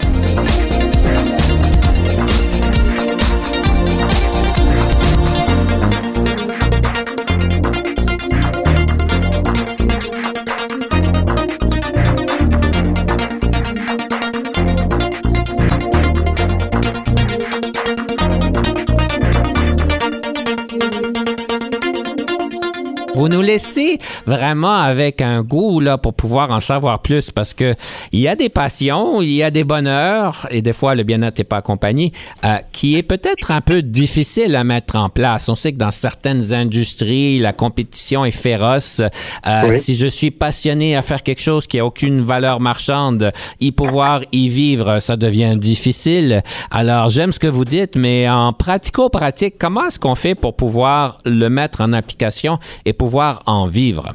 Vraiment 24.25 24.77
avec 24.77 25.21
un 25.21 25.41
goût 25.41 25.79
là 25.79 25.97
pour 25.97 26.13
pouvoir 26.13 26.51
en 26.51 26.59
savoir 26.59 27.01
plus 27.01 27.31
parce 27.31 27.53
que 27.53 27.75
il 28.11 28.19
y 28.19 28.27
a 28.27 28.35
des 28.35 28.49
passions, 28.49 29.21
il 29.21 29.31
y 29.31 29.43
a 29.43 29.51
des 29.51 29.63
bonheurs 29.63 30.47
et 30.51 30.61
des 30.61 30.73
fois 30.73 30.95
le 30.95 31.03
bien-être 31.03 31.37
n'est 31.37 31.43
pas 31.43 31.57
accompagné, 31.57 32.11
euh, 32.43 32.57
qui 32.71 32.95
est 32.95 33.03
peut-être 33.03 33.51
un 33.51 33.61
peu 33.61 33.81
difficile 33.81 34.55
à 34.55 34.63
mettre 34.63 34.95
en 34.95 35.09
place. 35.09 35.49
On 35.49 35.55
sait 35.55 35.73
que 35.73 35.77
dans 35.77 35.91
certaines 35.91 36.53
industries, 36.53 37.39
la 37.39 37.53
compétition 37.53 38.25
est 38.25 38.31
féroce. 38.31 39.01
Euh, 39.45 39.77
Si 39.77 39.95
je 39.95 40.07
suis 40.07 40.31
passionné 40.31 40.95
à 40.95 41.01
faire 41.01 41.21
quelque 41.21 41.41
chose 41.41 41.67
qui 41.67 41.79
a 41.79 41.85
aucune 41.85 42.21
valeur 42.21 42.59
marchande, 42.59 43.31
y 43.59 43.71
pouvoir 43.71 44.21
y 44.31 44.49
vivre, 44.49 44.99
ça 44.99 45.15
devient 45.17 45.55
difficile. 45.57 46.41
Alors 46.71 47.09
j'aime 47.09 47.31
ce 47.31 47.39
que 47.39 47.47
vous 47.47 47.65
dites, 47.65 47.95
mais 47.95 48.27
en 48.29 48.53
pratico-pratique, 48.53 49.55
comment 49.59 49.87
est-ce 49.87 49.99
qu'on 49.99 50.15
fait 50.15 50.35
pour 50.35 50.55
pouvoir 50.55 51.19
le 51.25 51.49
mettre 51.49 51.81
en 51.81 51.93
application 51.93 52.57
et 52.85 52.93
pouvoir 52.93 53.43
en 53.45 53.67
vivre? 53.67 54.14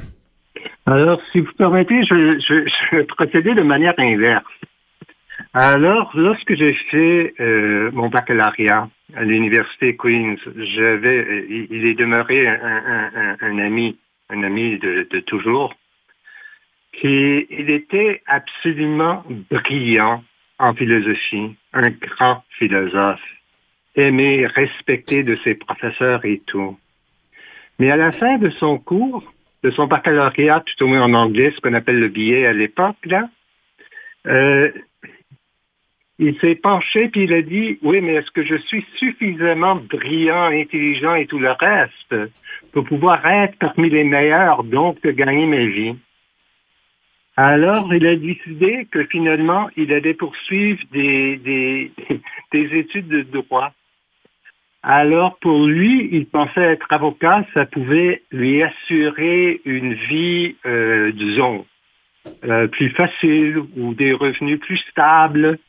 Alors, 0.85 1.21
si 1.31 1.39
vous 1.41 1.53
permettez, 1.53 2.03
je, 2.03 2.39
je, 2.39 3.53
de 3.53 3.61
manière 3.61 3.93
inverse. 3.97 4.43
Alors, 5.53 6.11
lorsque 6.15 6.55
j'ai 6.55 6.73
fait 6.89 7.33
euh, 7.39 7.91
mon 7.91 8.09
baccalauréat 8.09 8.89
à 9.15 9.23
l'université 9.23 9.95
Queens, 9.95 10.37
euh, 10.47 11.45
il 11.49 11.85
est 11.85 11.93
demeuré 11.93 12.47
un, 12.47 13.59
ami, 13.59 13.97
un 14.29 14.43
ami 14.43 14.79
de, 14.79 15.19
toujours, 15.21 15.73
qui 16.93 17.45
était 17.49 18.21
absolument 18.27 19.23
brillant 19.49 20.23
en 20.57 20.73
philosophie, 20.73 21.55
un 21.73 21.89
grand 21.89 22.43
philosophe, 22.57 23.21
aimé, 23.95 24.47
respecté 24.47 25.23
de 25.23 25.35
ses 25.43 25.55
professeurs 25.55 26.23
et 26.25 26.41
tout. 26.45 26.77
Mais 27.79 27.91
à 27.91 27.97
la 27.97 28.11
fin 28.11 28.37
de 28.37 28.49
son 28.51 28.77
cours, 28.77 29.23
de 29.63 29.71
son 29.71 29.87
baccalauréat, 29.87 30.63
tout 30.65 30.83
au 30.83 30.87
moins 30.87 31.03
en 31.03 31.13
anglais, 31.13 31.51
ce 31.55 31.61
qu'on 31.61 31.73
appelle 31.73 31.99
le 31.99 32.07
billet 32.07 32.45
à 32.45 32.53
l'époque, 32.53 32.97
là, 33.05 33.29
euh, 34.27 34.71
il 36.19 36.39
s'est 36.39 36.55
penché 36.55 37.09
puis 37.09 37.23
il 37.23 37.33
a 37.33 37.41
dit, 37.41 37.79
oui, 37.81 37.99
mais 38.01 38.13
est-ce 38.13 38.29
que 38.31 38.45
je 38.45 38.55
suis 38.55 38.85
suffisamment 38.95 39.75
brillant, 39.75 40.51
intelligent 40.51 41.15
et 41.15 41.25
tout 41.25 41.39
le 41.39 41.51
reste 41.51 42.15
pour 42.71 42.83
pouvoir 42.85 43.25
être 43.25 43.57
parmi 43.57 43.89
les 43.89 44.03
meilleurs, 44.03 44.63
donc 44.63 45.01
de 45.01 45.11
gagner 45.11 45.47
ma 45.47 45.65
vie? 45.65 45.95
Alors, 47.37 47.91
il 47.93 48.05
a 48.05 48.15
décidé 48.15 48.87
que 48.91 49.05
finalement, 49.05 49.69
il 49.75 49.91
allait 49.93 50.13
poursuivre 50.13 50.81
des, 50.91 51.37
des, 51.37 51.91
des 52.51 52.77
études 52.77 53.07
de 53.07 53.21
droit. 53.23 53.71
Alors 54.83 55.37
pour 55.37 55.67
lui, 55.67 56.09
il 56.11 56.25
pensait 56.25 56.61
être 56.61 56.87
avocat, 56.89 57.45
ça 57.53 57.65
pouvait 57.65 58.23
lui 58.31 58.63
assurer 58.63 59.61
une 59.65 59.93
vie, 59.93 60.55
euh, 60.65 61.11
disons, 61.11 61.65
euh, 62.45 62.67
plus 62.67 62.89
facile 62.89 63.59
ou 63.75 63.93
des 63.93 64.13
revenus 64.13 64.59
plus 64.59 64.79
stables. 64.89 65.59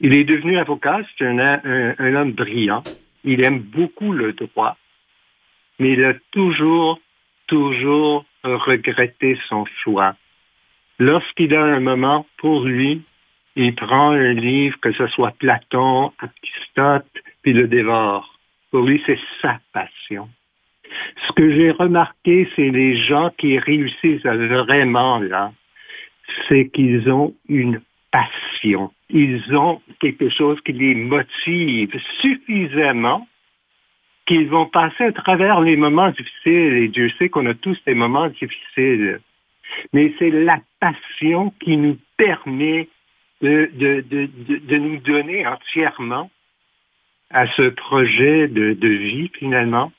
Il 0.00 0.16
est 0.16 0.24
devenu 0.24 0.58
avocat, 0.58 1.00
c'est 1.16 1.26
un, 1.26 2.14
homme 2.14 2.32
brillant. 2.32 2.84
Il 3.24 3.46
aime 3.46 3.60
beaucoup 3.60 4.12
le 4.12 4.34
droit, 4.34 4.76
mais 5.78 5.92
il 5.92 6.04
a 6.04 6.14
toujours, 6.32 7.00
toujours 7.46 8.26
regretté 8.42 9.38
son 9.48 9.64
choix. 9.64 10.16
Lorsqu'il 10.98 11.54
a 11.54 11.62
un 11.62 11.80
moment 11.80 12.26
pour 12.36 12.64
lui, 12.64 13.02
il 13.56 13.74
prend 13.74 14.10
un 14.10 14.32
livre, 14.32 14.78
que 14.80 14.92
ce 14.92 15.06
soit 15.06 15.32
Platon, 15.38 16.12
Aristote, 16.18 17.06
puis 17.42 17.52
le 17.52 17.68
dévore. 17.68 18.38
Pour 18.70 18.84
lui, 18.84 19.02
c'est 19.04 19.18
sa 19.40 19.60
passion. 19.72 20.28
Ce 21.26 21.32
que 21.32 21.50
j'ai 21.52 21.70
remarqué, 21.70 22.48
c'est 22.56 22.70
les 22.70 22.96
gens 22.96 23.30
qui 23.36 23.58
réussissent 23.58 24.22
vraiment 24.22 25.18
là, 25.18 25.52
c'est 26.48 26.68
qu'ils 26.68 27.10
ont 27.10 27.34
une 27.48 27.80
passion. 28.10 28.92
Ils 29.10 29.54
ont 29.56 29.80
quelque 30.00 30.28
chose 30.28 30.60
qui 30.62 30.72
les 30.72 30.94
motive 30.94 31.98
suffisamment 32.20 33.26
qu'ils 34.26 34.48
vont 34.48 34.66
passer 34.66 35.04
à 35.04 35.12
travers 35.12 35.60
les 35.60 35.76
moments 35.76 36.10
difficiles. 36.10 36.74
Et 36.74 36.88
Dieu 36.88 37.10
sait 37.18 37.28
qu'on 37.28 37.46
a 37.46 37.54
tous 37.54 37.78
des 37.84 37.94
moments 37.94 38.28
difficiles. 38.28 39.20
Mais 39.92 40.14
c'est 40.18 40.30
la 40.30 40.60
passion 40.80 41.52
qui 41.60 41.76
nous 41.76 41.98
permet 42.16 42.88
de, 43.40 43.70
de, 43.74 44.00
de, 44.08 44.28
de 44.58 44.76
nous 44.76 44.98
donner 44.98 45.46
entièrement 45.46 46.30
à 47.32 47.46
ce 47.56 47.68
projet 47.70 48.48
de, 48.48 48.88
vie, 48.88 49.30
finalement, 49.38 49.92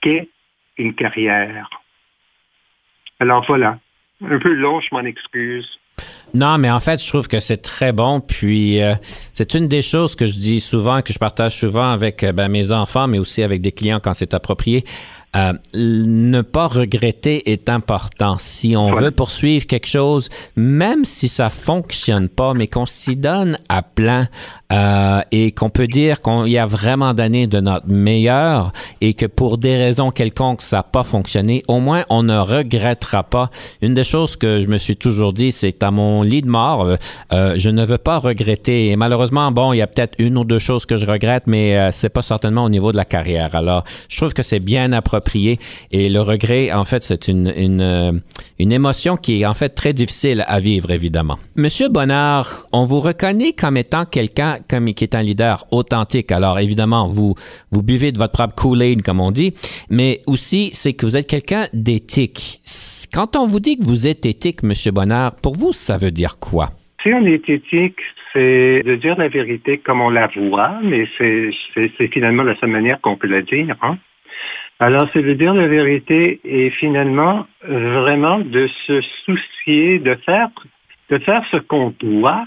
qu'est 0.00 0.28
une 0.76 0.94
carrière. 0.94 1.68
Alors 3.20 3.44
voilà, 3.46 3.78
un 4.24 4.38
peu 4.38 4.52
long, 4.52 4.80
je 4.80 4.88
m'en 4.92 5.04
excuse. 5.04 5.78
Non, 6.34 6.56
mais 6.58 6.70
en 6.70 6.80
fait, 6.80 7.02
je 7.02 7.06
trouve 7.06 7.28
que 7.28 7.40
c'est 7.40 7.58
très 7.58 7.92
bon. 7.92 8.20
Puis, 8.20 8.82
euh, 8.82 8.94
c'est 9.34 9.54
une 9.54 9.68
des 9.68 9.82
choses 9.82 10.16
que 10.16 10.24
je 10.24 10.38
dis 10.38 10.60
souvent, 10.60 11.02
que 11.02 11.12
je 11.12 11.18
partage 11.18 11.54
souvent 11.54 11.90
avec 11.90 12.24
euh, 12.24 12.32
ben, 12.32 12.48
mes 12.48 12.72
enfants, 12.72 13.06
mais 13.06 13.18
aussi 13.18 13.42
avec 13.42 13.60
des 13.60 13.72
clients 13.72 14.00
quand 14.00 14.14
c'est 14.14 14.32
approprié. 14.32 14.84
Euh, 15.34 15.54
ne 15.72 16.42
pas 16.42 16.66
regretter 16.66 17.52
est 17.52 17.70
important. 17.70 18.36
Si 18.38 18.76
on 18.76 18.94
veut 18.94 19.10
poursuivre 19.10 19.66
quelque 19.66 19.86
chose, 19.86 20.28
même 20.56 21.06
si 21.06 21.26
ça 21.26 21.48
fonctionne 21.48 22.28
pas, 22.28 22.52
mais 22.52 22.66
qu'on 22.66 22.84
s'y 22.84 23.16
donne 23.16 23.58
à 23.70 23.80
plein 23.80 24.28
euh, 24.74 25.22
et 25.30 25.52
qu'on 25.52 25.70
peut 25.70 25.86
dire 25.86 26.20
qu'on 26.20 26.44
y 26.44 26.58
a 26.58 26.66
vraiment 26.66 27.14
donné 27.14 27.46
de 27.46 27.60
notre 27.60 27.88
meilleur 27.88 28.72
et 29.00 29.14
que 29.14 29.24
pour 29.24 29.56
des 29.56 29.78
raisons 29.78 30.10
quelconques 30.10 30.60
ça 30.60 30.78
n'a 30.78 30.82
pas 30.82 31.02
fonctionné, 31.02 31.62
au 31.66 31.80
moins 31.80 32.04
on 32.10 32.22
ne 32.22 32.36
regrettera 32.36 33.22
pas. 33.22 33.50
Une 33.80 33.94
des 33.94 34.04
choses 34.04 34.36
que 34.36 34.60
je 34.60 34.66
me 34.66 34.76
suis 34.76 34.96
toujours 34.96 35.32
dit, 35.32 35.50
c'est 35.50 35.82
à 35.82 35.90
mon 35.90 36.20
lit 36.20 36.42
de 36.42 36.48
mort, 36.48 36.86
euh, 37.32 37.54
je 37.56 37.70
ne 37.70 37.86
veux 37.86 37.96
pas 37.96 38.18
regretter. 38.18 38.90
Et 38.90 38.96
malheureusement, 38.96 39.50
bon, 39.50 39.72
il 39.72 39.78
y 39.78 39.82
a 39.82 39.86
peut-être 39.86 40.14
une 40.18 40.36
ou 40.36 40.44
deux 40.44 40.58
choses 40.58 40.84
que 40.84 40.98
je 40.98 41.06
regrette, 41.06 41.44
mais 41.46 41.90
c'est 41.90 42.10
pas 42.10 42.22
certainement 42.22 42.64
au 42.64 42.68
niveau 42.68 42.92
de 42.92 42.98
la 42.98 43.06
carrière. 43.06 43.56
Alors, 43.56 43.84
je 44.10 44.16
trouve 44.18 44.34
que 44.34 44.42
c'est 44.42 44.60
bien 44.60 44.92
approprié 44.92 45.21
et 45.90 46.08
le 46.08 46.20
regret, 46.20 46.72
en 46.72 46.84
fait, 46.84 47.02
c'est 47.02 47.28
une, 47.28 47.52
une, 47.56 47.80
euh, 47.80 48.12
une, 48.58 48.72
émotion 48.72 49.16
qui 49.16 49.42
est 49.42 49.46
en 49.46 49.54
fait 49.54 49.70
très 49.70 49.92
difficile 49.92 50.44
à 50.46 50.60
vivre, 50.60 50.90
évidemment. 50.90 51.38
Monsieur 51.56 51.88
Bonnard, 51.88 52.66
on 52.72 52.84
vous 52.84 53.00
reconnaît 53.00 53.52
comme 53.52 53.76
étant 53.76 54.04
quelqu'un 54.04 54.58
comme, 54.68 54.92
qui 54.94 55.04
est 55.04 55.14
un 55.14 55.22
leader 55.22 55.64
authentique. 55.70 56.32
Alors, 56.32 56.58
évidemment, 56.58 57.08
vous, 57.08 57.34
vous 57.70 57.82
buvez 57.82 58.12
de 58.12 58.18
votre 58.18 58.32
propre 58.32 58.54
Kool-Aid, 58.54 59.02
comme 59.02 59.20
on 59.20 59.30
dit, 59.30 59.54
mais 59.90 60.20
aussi, 60.26 60.70
c'est 60.72 60.92
que 60.92 61.06
vous 61.06 61.16
êtes 61.16 61.26
quelqu'un 61.26 61.66
d'éthique 61.72 62.60
Quand 63.12 63.36
on 63.36 63.46
vous 63.46 63.60
dit 63.60 63.78
que 63.78 63.84
vous 63.84 64.06
êtes 64.06 64.26
éthique, 64.26 64.60
M. 64.62 64.72
Bonnard, 64.92 65.36
pour 65.36 65.56
vous, 65.56 65.72
ça 65.72 65.98
veut 65.98 66.10
dire 66.10 66.36
quoi? 66.36 66.70
Si 67.02 67.12
on 67.12 67.26
est 67.26 67.48
éthique, 67.48 67.98
c'est 68.32 68.82
de 68.84 68.94
dire 68.94 69.16
la 69.18 69.28
vérité 69.28 69.78
comme 69.78 70.00
on 70.00 70.10
la 70.10 70.28
voit, 70.28 70.78
mais 70.82 71.06
c'est 71.18 72.08
finalement 72.12 72.44
la 72.44 72.54
seule 72.56 72.70
manière 72.70 73.00
qu'on 73.00 73.16
peut 73.16 73.26
la 73.26 73.42
dire. 73.42 73.76
Hein? 73.82 73.98
Alors, 74.84 75.08
c'est 75.12 75.22
de 75.22 75.34
dire 75.34 75.54
la 75.54 75.68
vérité 75.68 76.40
et 76.42 76.70
finalement 76.70 77.46
vraiment 77.62 78.40
de 78.40 78.66
se 78.84 79.00
soucier 79.24 80.00
de 80.00 80.16
faire, 80.26 80.48
de 81.08 81.18
faire 81.18 81.44
ce 81.52 81.58
qu'on 81.58 81.94
doit 82.00 82.44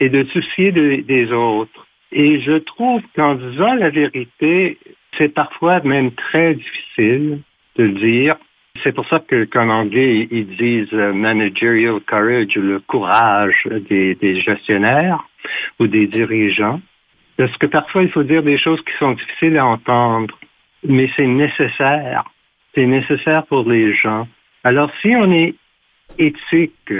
et 0.00 0.08
de 0.08 0.24
soucier 0.24 0.72
des 0.72 1.30
autres. 1.30 1.86
Et 2.10 2.40
je 2.40 2.58
trouve 2.58 3.02
qu'en 3.14 3.36
disant 3.36 3.74
la 3.74 3.90
vérité, 3.90 4.78
c'est 5.16 5.32
parfois 5.32 5.78
même 5.82 6.10
très 6.10 6.54
difficile 6.54 7.38
de 7.76 7.84
le 7.84 7.92
dire. 7.92 8.36
C'est 8.82 8.92
pour 8.92 9.06
ça 9.06 9.22
qu'en 9.52 9.68
anglais, 9.68 10.26
ils 10.28 10.56
disent 10.56 10.92
euh, 10.92 11.12
managerial 11.12 12.00
courage, 12.00 12.56
le 12.56 12.80
courage 12.80 13.68
des, 13.88 14.40
gestionnaires 14.40 15.24
ou 15.78 15.86
des 15.86 16.08
dirigeants. 16.08 16.80
Parce 17.36 17.56
que 17.58 17.66
parfois, 17.66 18.02
il 18.02 18.10
faut 18.10 18.24
dire 18.24 18.42
des 18.42 18.58
choses 18.58 18.82
qui 18.82 18.92
sont 18.98 19.12
difficiles 19.12 19.56
à 19.56 19.66
entendre, 19.66 20.36
mais 20.86 21.10
c'est 21.16 21.26
nécessaire. 21.26 22.24
C'est 22.74 22.86
nécessaire 22.86 23.46
pour 23.46 23.68
les 23.68 23.94
gens. 23.94 24.28
Alors, 24.64 24.90
si 25.02 25.14
on 25.16 25.30
est 25.32 25.54
éthique, 26.18 26.92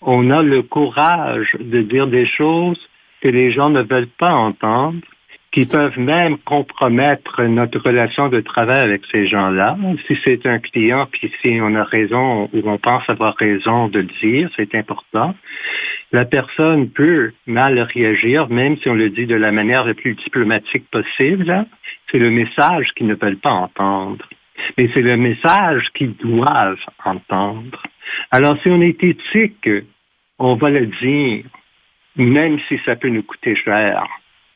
on 0.00 0.30
a 0.30 0.42
le 0.42 0.62
courage 0.62 1.56
de 1.58 1.82
dire 1.82 2.06
des 2.06 2.26
choses 2.26 2.80
que 3.20 3.28
les 3.28 3.50
gens 3.50 3.70
ne 3.70 3.82
veulent 3.82 4.06
pas 4.06 4.32
entendre, 4.32 5.00
qui 5.52 5.66
peuvent 5.66 5.98
même 5.98 6.38
compromettre 6.38 7.42
notre 7.42 7.80
relation 7.80 8.28
de 8.28 8.40
travail 8.40 8.78
avec 8.78 9.02
ces 9.10 9.26
gens-là. 9.26 9.76
Si 10.06 10.16
c'est 10.24 10.46
un 10.46 10.60
client, 10.60 11.06
puis 11.10 11.32
si 11.42 11.58
on 11.60 11.74
a 11.74 11.82
raison 11.82 12.48
ou 12.52 12.62
on 12.64 12.78
pense 12.78 13.02
avoir 13.08 13.34
raison 13.34 13.88
de 13.88 13.98
le 13.98 14.08
dire, 14.22 14.48
c'est 14.56 14.74
important. 14.76 15.34
La 16.12 16.24
personne 16.24 16.90
peut 16.90 17.32
mal 17.46 17.78
réagir, 17.78 18.48
même 18.48 18.76
si 18.78 18.88
on 18.88 18.94
le 18.94 19.10
dit 19.10 19.26
de 19.26 19.36
la 19.36 19.52
manière 19.52 19.84
la 19.84 19.94
plus 19.94 20.14
diplomatique 20.14 20.90
possible. 20.90 21.66
C'est 22.10 22.18
le 22.18 22.30
message 22.30 22.88
qu'ils 22.96 23.06
ne 23.06 23.14
veulent 23.14 23.36
pas 23.38 23.52
entendre. 23.52 24.28
Mais 24.76 24.90
c'est 24.92 25.02
le 25.02 25.16
message 25.16 25.88
qu'ils 25.94 26.16
doivent 26.16 26.84
entendre. 27.04 27.82
Alors, 28.30 28.60
si 28.62 28.68
on 28.68 28.80
est 28.82 29.02
éthique, 29.02 29.68
on 30.38 30.56
va 30.56 30.70
le 30.70 30.86
dire, 30.86 31.44
même 32.16 32.58
si 32.68 32.78
ça 32.84 32.96
peut 32.96 33.08
nous 33.08 33.22
coûter 33.22 33.54
cher. 33.54 34.04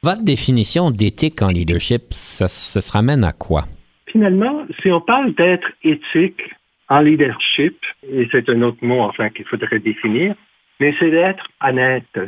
Votre 0.03 0.25
définition 0.25 0.91
d'éthique 0.91 1.41
en 1.41 1.49
leadership, 1.49 2.03
ça, 2.11 2.49
se 2.49 2.93
ramène 2.93 3.25
à 3.25 3.33
quoi? 3.33 3.65
Finalement, 4.07 4.67
si 4.83 4.91
on 4.91 5.01
parle 5.01 5.35
d'être 5.35 5.69
éthique 5.83 6.43
en 6.89 7.01
leadership, 7.01 7.79
et 8.11 8.29
c'est 8.31 8.49
un 8.51 8.61
autre 8.63 8.79
mot 8.83 9.01
enfin 9.01 9.31
qu'il 9.31 9.47
faudrait 9.47 9.79
définir, 9.79 10.35
mais 10.81 10.95
c'est 10.99 11.11
d'être 11.11 11.47
honnête. 11.63 12.19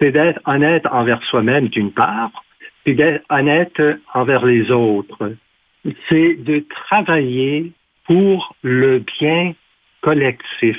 C'est 0.00 0.12
d'être 0.12 0.40
honnête 0.46 0.86
envers 0.86 1.22
soi-même 1.24 1.68
d'une 1.68 1.92
part, 1.92 2.30
et 2.86 2.94
d'être 2.94 3.24
honnête 3.30 3.82
envers 4.14 4.44
les 4.46 4.70
autres. 4.70 5.34
C'est 6.08 6.34
de 6.34 6.64
travailler 6.86 7.72
pour 8.06 8.54
le 8.62 8.98
bien 9.20 9.54
collectif. 10.00 10.78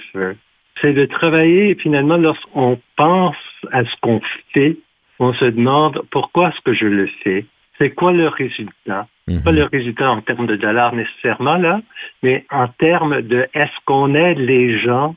C'est 0.82 0.94
de 0.94 1.06
travailler 1.06 1.76
finalement 1.76 2.18
lorsqu'on 2.18 2.80
pense 2.96 3.36
à 3.72 3.84
ce 3.84 3.96
qu'on 4.02 4.22
fait, 4.54 4.78
on 5.20 5.34
se 5.34 5.46
demande 5.46 6.02
pourquoi 6.12 6.50
est-ce 6.50 6.62
que 6.62 6.74
je 6.74 6.86
le 6.86 7.08
fais? 7.24 7.46
C'est 7.78 7.92
quoi 7.92 8.12
le 8.12 8.28
résultat? 8.28 9.08
Pas 9.44 9.52
le 9.52 9.64
mhm. 9.64 9.70
résultat 9.72 10.12
en 10.12 10.22
termes 10.22 10.48
de 10.48 10.56
dollars 10.56 10.96
nécessairement 10.96 11.58
là, 11.58 11.82
mais 12.24 12.46
en 12.50 12.68
termes 12.68 13.22
de 13.22 13.48
est-ce 13.54 13.78
qu'on 13.86 14.16
aide 14.16 14.40
les 14.40 14.80
gens 14.80 15.16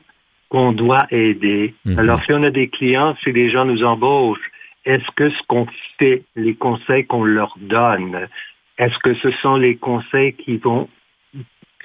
qu'on 0.53 0.71
doit 0.71 1.07
aider. 1.09 1.73
Mhm. 1.83 1.97
Alors 1.97 2.23
si 2.23 2.31
on 2.31 2.43
a 2.43 2.51
des 2.51 2.67
clients, 2.67 3.15
si 3.23 3.31
les 3.31 3.49
gens 3.49 3.65
nous 3.65 3.83
embauchent, 3.83 4.51
est-ce 4.85 5.09
que 5.15 5.31
ce 5.31 5.41
qu'on 5.47 5.65
fait, 5.97 6.21
les 6.35 6.53
conseils 6.53 7.05
qu'on 7.07 7.23
leur 7.23 7.55
donne, 7.59 8.27
est-ce 8.77 8.99
que 8.99 9.15
ce 9.15 9.31
sont 9.41 9.55
les 9.55 9.77
conseils 9.77 10.33
qui 10.33 10.57
vont 10.57 10.87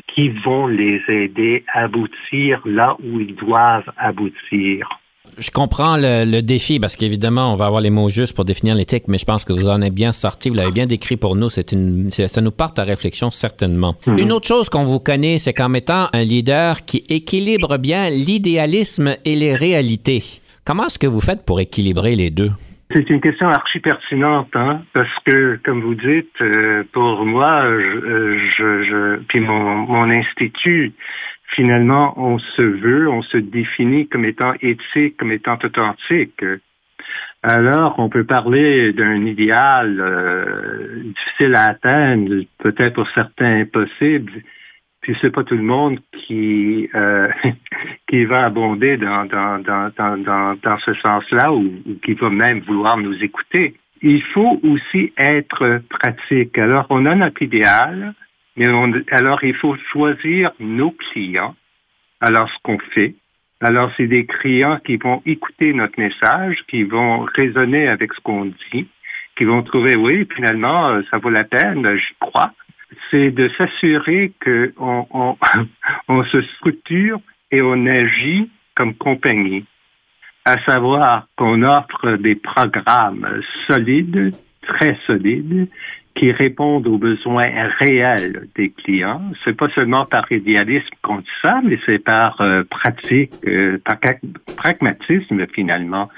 qui 0.07 0.29
vont 0.29 0.67
les 0.67 1.03
aider 1.09 1.65
à 1.73 1.85
aboutir 1.85 2.61
là 2.67 2.97
où 3.03 3.21
ils 3.21 3.35
doivent 3.35 3.91
aboutir? 3.97 5.01
Je 5.37 5.51
comprends 5.51 5.97
le, 5.97 6.41
défi 6.41 6.81
parce 6.81 6.97
qu'évidemment, 6.97 7.53
on 7.53 7.57
va 7.57 7.67
avoir 7.67 7.81
les 7.81 7.91
mots 7.91 8.09
justes 8.09 8.35
pour 8.35 8.45
définir 8.45 8.75
l'éthique, 8.75 9.05
mais 9.09 9.19
je 9.19 9.25
pense 9.25 9.45
que 9.45 9.53
vous 9.53 9.69
en 9.69 9.83
avez 9.83 9.91
bien 9.91 10.13
sorti, 10.13 10.49
vous 10.49 10.55
l'avez 10.55 10.73
bien 10.73 10.87
décrit 10.87 11.17
pour 11.17 11.37
nous. 11.37 11.51
C'est 11.51 11.73
une, 11.73 12.11
ça 12.11 12.41
nous 12.41 12.51
porte 12.51 12.79
à 12.79 12.85
réflexion 12.85 13.31
certainement. 13.31 13.97
Mhm. 14.07 14.19
Une 14.19 14.33
autre 14.33 14.47
chose 14.47 14.69
qu'on 14.69 14.85
vous 14.85 15.01
connaît, 15.01 15.39
c'est 15.39 15.53
qu'en 15.53 15.69
mettant 15.69 16.09
un 16.13 16.23
leader 16.23 16.85
qui 16.85 17.05
équilibre 17.09 17.79
bien 17.79 18.11
l'idéalisme 18.11 19.17
et 19.25 19.37
les 19.37 19.55
réalités. 19.55 20.23
Comment 20.65 20.87
est-ce 20.87 20.99
que 20.99 21.07
vous 21.07 21.21
faites 21.21 21.45
pour 21.45 21.61
équilibrer 21.61 22.15
les 22.17 22.31
deux? 22.31 22.51
C'est 22.91 23.11
une 23.11 23.21
question 23.21 23.49
archi 23.49 23.81
pertinente, 23.81 24.49
hein, 24.55 24.81
parce 24.95 25.15
que, 25.27 25.61
comme 25.63 25.83
vous 25.83 25.95
dites, 25.95 26.41
euh, 26.41 26.85
pour 26.93 27.27
moi, 27.27 27.65
je, 27.65 28.39
je, 28.57 28.83
je 28.83 29.17
puis 29.29 29.41
mon, 29.41 29.87
mon 29.87 30.11
institut, 30.11 30.95
finalement, 31.49 32.15
on 32.17 32.39
se 32.39 32.63
veut, 32.63 33.09
on 33.09 33.23
se 33.23 33.39
définit 33.39 34.09
comme 34.09 34.25
étant 34.25 34.55
éthique, 34.61 35.17
comme 35.17 35.33
étant 35.33 35.59
authentique. 35.63 36.45
Alors, 37.43 37.95
on 37.99 38.09
peut 38.09 38.25
parler 38.25 38.93
d'un 38.93 39.25
idéal 39.25 39.99
euh, 40.01 41.03
difficile 41.05 41.55
à 41.55 41.71
atteindre, 41.71 42.43
peut-être 42.59 42.95
pour 42.95 43.09
certains 43.11 43.61
impossible, 43.61 44.43
puis 45.01 45.17
c'est 45.21 45.31
pas 45.31 45.45
tout 45.45 45.57
le 45.57 45.63
monde 45.63 46.01
qui 46.13 46.91
euh, 46.95 47.29
qui 48.09 48.25
va 48.25 48.45
abonder 48.45 48.97
dans 48.97 49.25
dans 49.25 49.63
dans 49.63 49.91
dans, 49.97 50.59
dans, 50.61 50.79
ce 50.79 50.93
sens-là 50.95 51.53
ou, 51.53 51.73
ou, 51.87 51.95
qui 52.05 52.15
va 52.15 52.31
même 52.31 52.61
vouloir 52.61 52.99
nous 52.99 53.23
écouter. 53.23 53.77
Il 54.03 54.23
faut 54.23 54.61
aussi 54.63 55.13
être 55.17 55.81
pratique. 55.89 56.59
Alors, 56.59 56.87
on 56.91 57.07
a 57.07 57.15
notre 57.15 57.43
idéal, 57.43 58.15
alors, 58.65 59.45
il 59.45 59.55
faut 59.55 59.77
choisir 59.93 60.53
nos 60.59 60.91
clients. 60.91 61.55
Alors, 62.21 62.49
ce 62.51 62.57
qu'on 62.63 62.79
fait, 62.79 63.15
alors 63.61 63.91
c'est 63.97 64.07
des 64.07 64.27
clients 64.27 64.79
qui 64.85 64.97
vont 64.97 65.23
écouter 65.27 65.73
notre 65.73 65.99
message, 65.99 66.65
qui 66.69 66.85
vont 66.85 67.21
raisonner 67.21 67.89
avec 67.89 68.15
ce 68.15 68.21
qu'on 68.21 68.47
dit, 68.73 68.89
qui 69.37 69.45
vont 69.45 69.63
trouver, 69.63 69.97
oui, 69.97 70.27
finalement, 70.35 70.89
euh, 70.89 71.03
ça 71.11 71.19
vaut 71.19 71.31
la 71.31 71.45
peine, 71.45 71.97
je 71.97 72.13
crois. 72.21 72.53
C'est 73.11 73.31
de 73.31 73.49
s'assurer 73.51 74.33
qu'on 74.43 75.07
on, 75.11 75.37
on 76.09 76.25
se 76.25 76.43
structure 76.43 77.21
et 77.51 77.63
on 77.63 77.87
agit 77.87 78.51
comme 78.75 78.95
compagnie, 78.95 79.65
à 80.45 80.59
savoir 80.65 81.27
qu'on 81.37 81.63
offre 81.63 82.13
des 82.13 82.37
programmes 82.37 83.43
solides, 83.67 84.35
très 84.63 84.97
solides, 85.07 85.69
qui 86.19 86.33
répondent 86.33 86.89
aux 86.89 86.99
besoins 86.99 87.47
réels 87.79 88.49
des 88.57 88.71
clients. 88.71 89.23
C'est 89.45 89.57
pas 89.57 89.69
seulement 89.69 90.05
par 90.05 90.31
idéalisme 90.33 90.89
qu'on 91.01 91.19
dit 91.19 91.39
ça, 91.41 91.61
mais 91.65 91.79
c'est 91.87 92.01
par 92.01 92.41
euh, 92.41 92.65
pratique, 92.65 93.33
euh, 93.47 93.79
par 93.85 93.99
pragmatisme 94.57 95.47
finalement. 95.55 96.09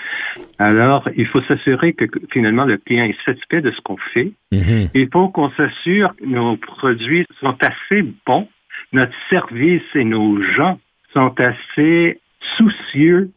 Alors, 0.59 1.07
il 1.16 1.26
faut 1.26 1.42
s'assurer 1.42 1.92
que 1.92 2.07
finalement 2.32 2.64
le 2.64 2.78
client 2.78 3.05
est 3.05 3.24
satisfait 3.26 3.61
de 3.61 3.70
ce 3.72 3.80
qu'on 3.82 3.98
fait. 3.98 4.32
Mm-hmm. 4.53 4.88
Il 4.94 5.09
faut 5.12 5.28
qu'on 5.28 5.51
s'assure 5.51 6.16
que 6.16 6.24
nos 6.24 6.57
produits 6.57 7.26
sont 7.38 7.57
assez 7.61 8.03
bons, 8.26 8.48
notre 8.92 9.14
service 9.28 9.82
et 9.94 10.05
nos 10.05 10.40
gens 10.40 10.80
sont 11.12 11.34
assez 11.38 12.18
soucieux 12.57 13.30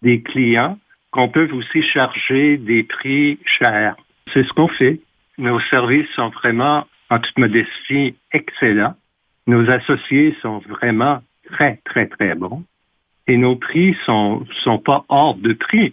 des 0.00 0.22
clients 0.22 0.78
qu'on 1.10 1.28
peut 1.28 1.48
aussi 1.52 1.82
charger 1.82 2.56
des 2.56 2.84
prix 2.84 3.38
chers. 3.44 3.96
C'est 4.32 4.44
ce 4.44 4.52
qu'on 4.54 4.68
fait. 4.68 5.00
Nos 5.38 5.60
services 5.60 6.08
sont 6.14 6.30
vraiment, 6.30 6.86
en 7.10 7.18
toute 7.18 7.38
modestie, 7.38 8.16
excellents. 8.32 8.94
Nos 9.46 9.70
associés 9.70 10.36
sont 10.42 10.58
vraiment 10.58 11.22
très, 11.50 11.80
très, 11.84 12.06
très 12.06 12.34
bons. 12.34 12.64
Et 13.26 13.36
nos 13.36 13.56
prix 13.56 13.96
sont, 14.04 14.46
sont 14.62 14.78
pas 14.78 15.04
hors 15.08 15.34
de 15.34 15.52
prix 15.52 15.92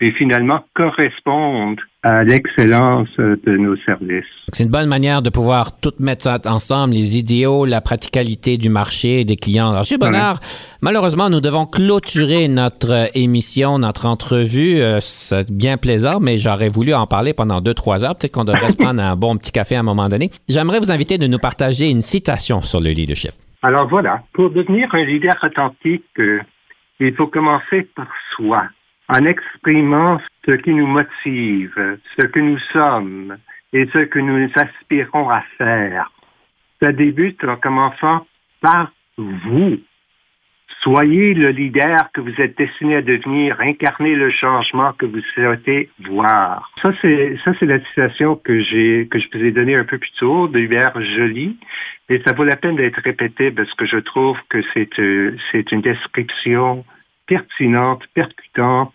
et 0.00 0.10
finalement 0.12 0.64
correspondent 0.74 1.80
à 2.04 2.22
l'excellence 2.22 3.08
de 3.16 3.56
nos 3.56 3.76
services. 3.76 4.26
C'est 4.52 4.62
une 4.62 4.70
bonne 4.70 4.88
manière 4.88 5.22
de 5.22 5.30
pouvoir 5.30 5.80
tout 5.80 5.94
mettre 5.98 6.28
ensemble, 6.44 6.92
les 6.92 7.18
idéaux, 7.18 7.64
la 7.64 7.80
praticalité 7.80 8.58
du 8.58 8.68
marché 8.68 9.24
des 9.24 9.36
clients. 9.36 9.70
Alors, 9.70 9.86
M. 9.90 9.98
Bonnard, 9.98 10.40
malheureusement, 10.82 11.30
nous 11.30 11.40
devons 11.40 11.64
clôturer 11.64 12.46
notre 12.48 13.08
émission, 13.14 13.78
notre 13.78 14.04
entrevue. 14.04 14.82
Euh, 14.82 14.98
c'est 15.00 15.50
bien 15.50 15.78
plaisant, 15.78 16.20
mais 16.20 16.36
j'aurais 16.36 16.68
voulu 16.68 16.92
en 16.92 17.06
parler 17.06 17.32
pendant 17.32 17.62
deux, 17.62 17.72
trois 17.72 18.04
heures. 18.04 18.14
Peut-être 18.14 18.32
qu'on 18.32 18.44
devrait 18.44 18.70
se 18.70 18.76
prendre 18.84 19.02
un 19.02 19.16
bon 19.16 19.38
petit 19.38 19.52
café 19.52 19.74
à 19.76 19.80
un 19.80 19.82
moment 19.82 20.10
donné. 20.10 20.30
J'aimerais 20.46 20.80
vous 20.80 20.92
inviter 20.92 21.16
de 21.16 21.26
nous 21.26 21.38
partager 21.38 21.88
une 21.88 22.02
citation 22.02 22.60
sur 22.60 22.82
le 22.82 22.90
leadership. 22.90 23.32
Alors 23.62 23.88
voilà, 23.88 24.22
pour 24.34 24.50
devenir 24.50 24.94
un 24.94 25.04
leader 25.04 25.36
authentique, 25.42 26.04
euh, 26.18 26.40
il 27.00 27.14
faut 27.14 27.28
commencer 27.28 27.88
par 27.96 28.08
soi 28.36 28.64
en 29.08 29.24
exprimant 29.24 30.20
ce 30.46 30.56
qui 30.56 30.72
nous 30.72 30.86
motive, 30.86 31.98
ce 32.18 32.26
que 32.26 32.40
nous 32.40 32.58
sommes 32.72 33.36
et 33.72 33.86
ce 33.92 33.98
que 33.98 34.18
nous 34.18 34.50
aspirons 34.56 35.28
à 35.30 35.42
faire. 35.58 36.10
Ça 36.82 36.92
débute 36.92 37.44
en 37.44 37.56
commençant 37.56 38.26
par 38.60 38.92
vous. 39.16 39.78
Soyez 40.80 41.34
le 41.34 41.50
leader 41.50 42.10
que 42.12 42.20
vous 42.20 42.34
êtes 42.40 42.58
destiné 42.58 42.96
à 42.96 43.02
devenir, 43.02 43.60
incarnez 43.60 44.14
le 44.14 44.30
changement 44.30 44.92
que 44.92 45.06
vous 45.06 45.20
souhaitez 45.34 45.88
voir. 46.00 46.70
Ça, 46.82 46.92
c'est, 47.00 47.36
ça, 47.44 47.52
c'est 47.58 47.66
la 47.66 47.80
citation 47.80 48.36
que 48.36 48.60
j'ai, 48.60 49.08
que 49.10 49.18
je 49.18 49.28
vous 49.32 49.44
ai 49.44 49.52
donnée 49.52 49.76
un 49.76 49.84
peu 49.84 49.98
plus 49.98 50.12
tôt 50.18 50.48
de 50.48 50.58
Hubert 50.58 51.00
Joly. 51.00 51.56
Et 52.08 52.20
ça 52.26 52.34
vaut 52.34 52.44
la 52.44 52.56
peine 52.56 52.76
d'être 52.76 53.00
répété 53.02 53.50
parce 53.50 53.72
que 53.74 53.86
je 53.86 53.98
trouve 53.98 54.38
que 54.48 54.60
c'est, 54.74 54.98
euh, 54.98 55.36
c'est 55.52 55.72
une 55.72 55.80
description 55.80 56.84
pertinente, 57.26 58.02
percutante 58.14 58.94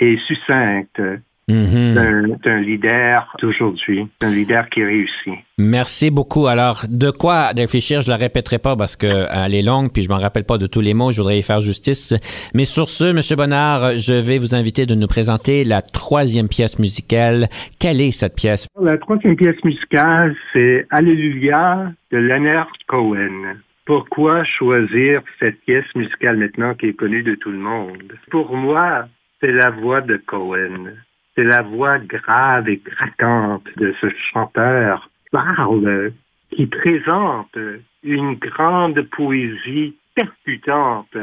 et 0.00 0.18
succincte 0.26 1.00
Mhm. 1.48 2.36
d'un 2.44 2.60
leader 2.60 3.34
d'aujourd'hui, 3.40 4.06
d'un 4.20 4.30
leader 4.30 4.68
qui 4.68 4.84
réussit. 4.84 5.32
Merci 5.56 6.10
beaucoup. 6.10 6.46
Alors, 6.46 6.82
de 6.88 7.10
quoi 7.10 7.48
réfléchir, 7.56 8.02
je 8.02 8.10
la 8.10 8.16
répéterai 8.16 8.58
pas 8.58 8.76
parce 8.76 8.96
qu'elle 8.96 9.54
est 9.54 9.62
longue, 9.62 9.90
puis 9.90 10.02
je 10.02 10.10
m'en 10.10 10.18
rappelle 10.18 10.44
pas 10.44 10.58
de 10.58 10.66
tous 10.66 10.82
les 10.82 10.92
mots, 10.92 11.10
je 11.10 11.16
voudrais 11.22 11.38
y 11.38 11.42
faire 11.42 11.60
justice. 11.60 12.14
Mais 12.54 12.66
sur 12.66 12.90
ce, 12.90 13.14
Monsieur 13.14 13.36
Bonnard, 13.36 13.96
je 13.96 14.12
vais 14.12 14.38
vous 14.38 14.54
inviter 14.54 14.84
de 14.84 14.94
nous 14.94 15.06
présenter 15.06 15.64
la 15.64 15.80
troisième 15.80 16.48
pièce 16.48 16.78
musicale. 16.78 17.48
Quelle 17.78 18.02
est 18.02 18.10
cette 18.10 18.34
pièce? 18.34 18.66
La 18.78 18.98
troisième 18.98 19.36
pièce 19.36 19.64
musicale, 19.64 20.36
c'est 20.52 20.86
Alléluia 20.90 21.92
de 22.12 22.18
Leonard 22.18 22.70
Cohen. 22.88 23.56
Pourquoi 23.88 24.44
choisir 24.44 25.22
cette 25.40 25.60
pièce 25.62 25.92
musicale 25.96 26.36
maintenant 26.36 26.74
qui 26.74 26.86
est 26.86 26.94
connue 26.94 27.24
de 27.24 27.34
tout 27.34 27.50
le 27.50 27.58
monde? 27.58 28.12
Pour 28.30 28.54
moi, 28.54 29.08
c'est 29.40 29.50
la 29.50 29.70
voix 29.70 30.00
de 30.00 30.16
Cohen 30.18 30.92
c'est 31.38 31.44
la 31.44 31.62
voix 31.62 32.00
grave 32.00 32.68
et 32.68 32.80
craquante 32.80 33.68
de 33.76 33.94
ce 34.00 34.08
chanteur 34.32 35.08
parle, 35.30 36.12
qui 36.50 36.66
présente 36.66 37.56
une 38.02 38.34
grande 38.34 39.00
poésie 39.02 39.94
percutante, 40.16 41.16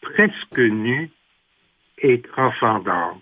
presque 0.00 0.58
nue 0.58 1.10
et 2.02 2.20
transcendante. 2.34 3.20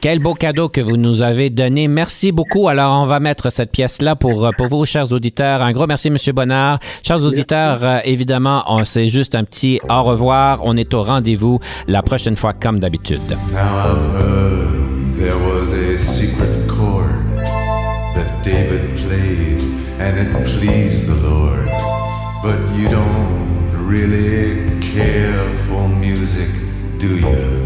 Quel 0.00 0.18
beau 0.18 0.34
cadeau 0.34 0.68
que 0.68 0.80
vous 0.80 0.96
nous 0.96 1.22
avez 1.22 1.48
donné. 1.50 1.88
Merci 1.88 2.32
beaucoup. 2.32 2.68
Alors, 2.68 3.00
on 3.00 3.06
va 3.06 3.20
mettre 3.20 3.50
cette 3.50 3.70
pièce-là 3.70 4.16
pour, 4.16 4.50
pour 4.56 4.66
vous, 4.68 4.84
chers 4.84 5.12
auditeurs. 5.12 5.62
Un 5.62 5.72
gros 5.72 5.86
merci, 5.86 6.10
Monsieur 6.10 6.32
Bonnard. 6.32 6.80
Chers 7.02 7.22
auditeurs, 7.22 7.78
euh, 7.82 7.98
évidemment, 8.04 8.64
on 8.66 8.84
c'est 8.84 9.08
juste 9.08 9.34
un 9.34 9.44
petit 9.44 9.80
au 9.88 10.02
revoir. 10.02 10.60
On 10.62 10.76
est 10.76 10.92
au 10.94 11.02
rendez-vous 11.02 11.60
la 11.86 12.02
prochaine 12.02 12.36
fois, 12.36 12.52
comme 12.52 12.80
d'habitude. 12.80 13.20
There 15.16 15.32
was 15.32 15.72
a 15.72 15.98
secret 15.98 16.68
chord 16.68 17.24
that 18.14 18.42
David 18.44 18.96
played, 18.96 19.62
and 19.98 20.18
it 20.18 20.30
pleased 20.44 21.06
the 21.06 21.16
Lord. 21.26 21.70
But 22.42 22.60
you 22.76 22.90
don't 22.90 23.70
really 23.72 24.78
care 24.80 25.48
for 25.66 25.88
music, 25.88 26.50
do 26.98 27.16
you? 27.16 27.65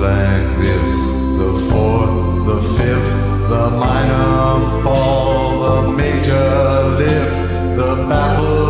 Like 0.00 0.48
this. 0.58 0.92
The 1.40 1.52
fourth, 1.68 2.46
the 2.46 2.60
fifth, 2.76 3.12
the 3.50 3.70
minor 3.70 4.82
fall, 4.82 5.60
the 5.60 5.92
major 5.92 6.50
lift, 7.00 7.76
the 7.76 8.06
baffled 8.08 8.69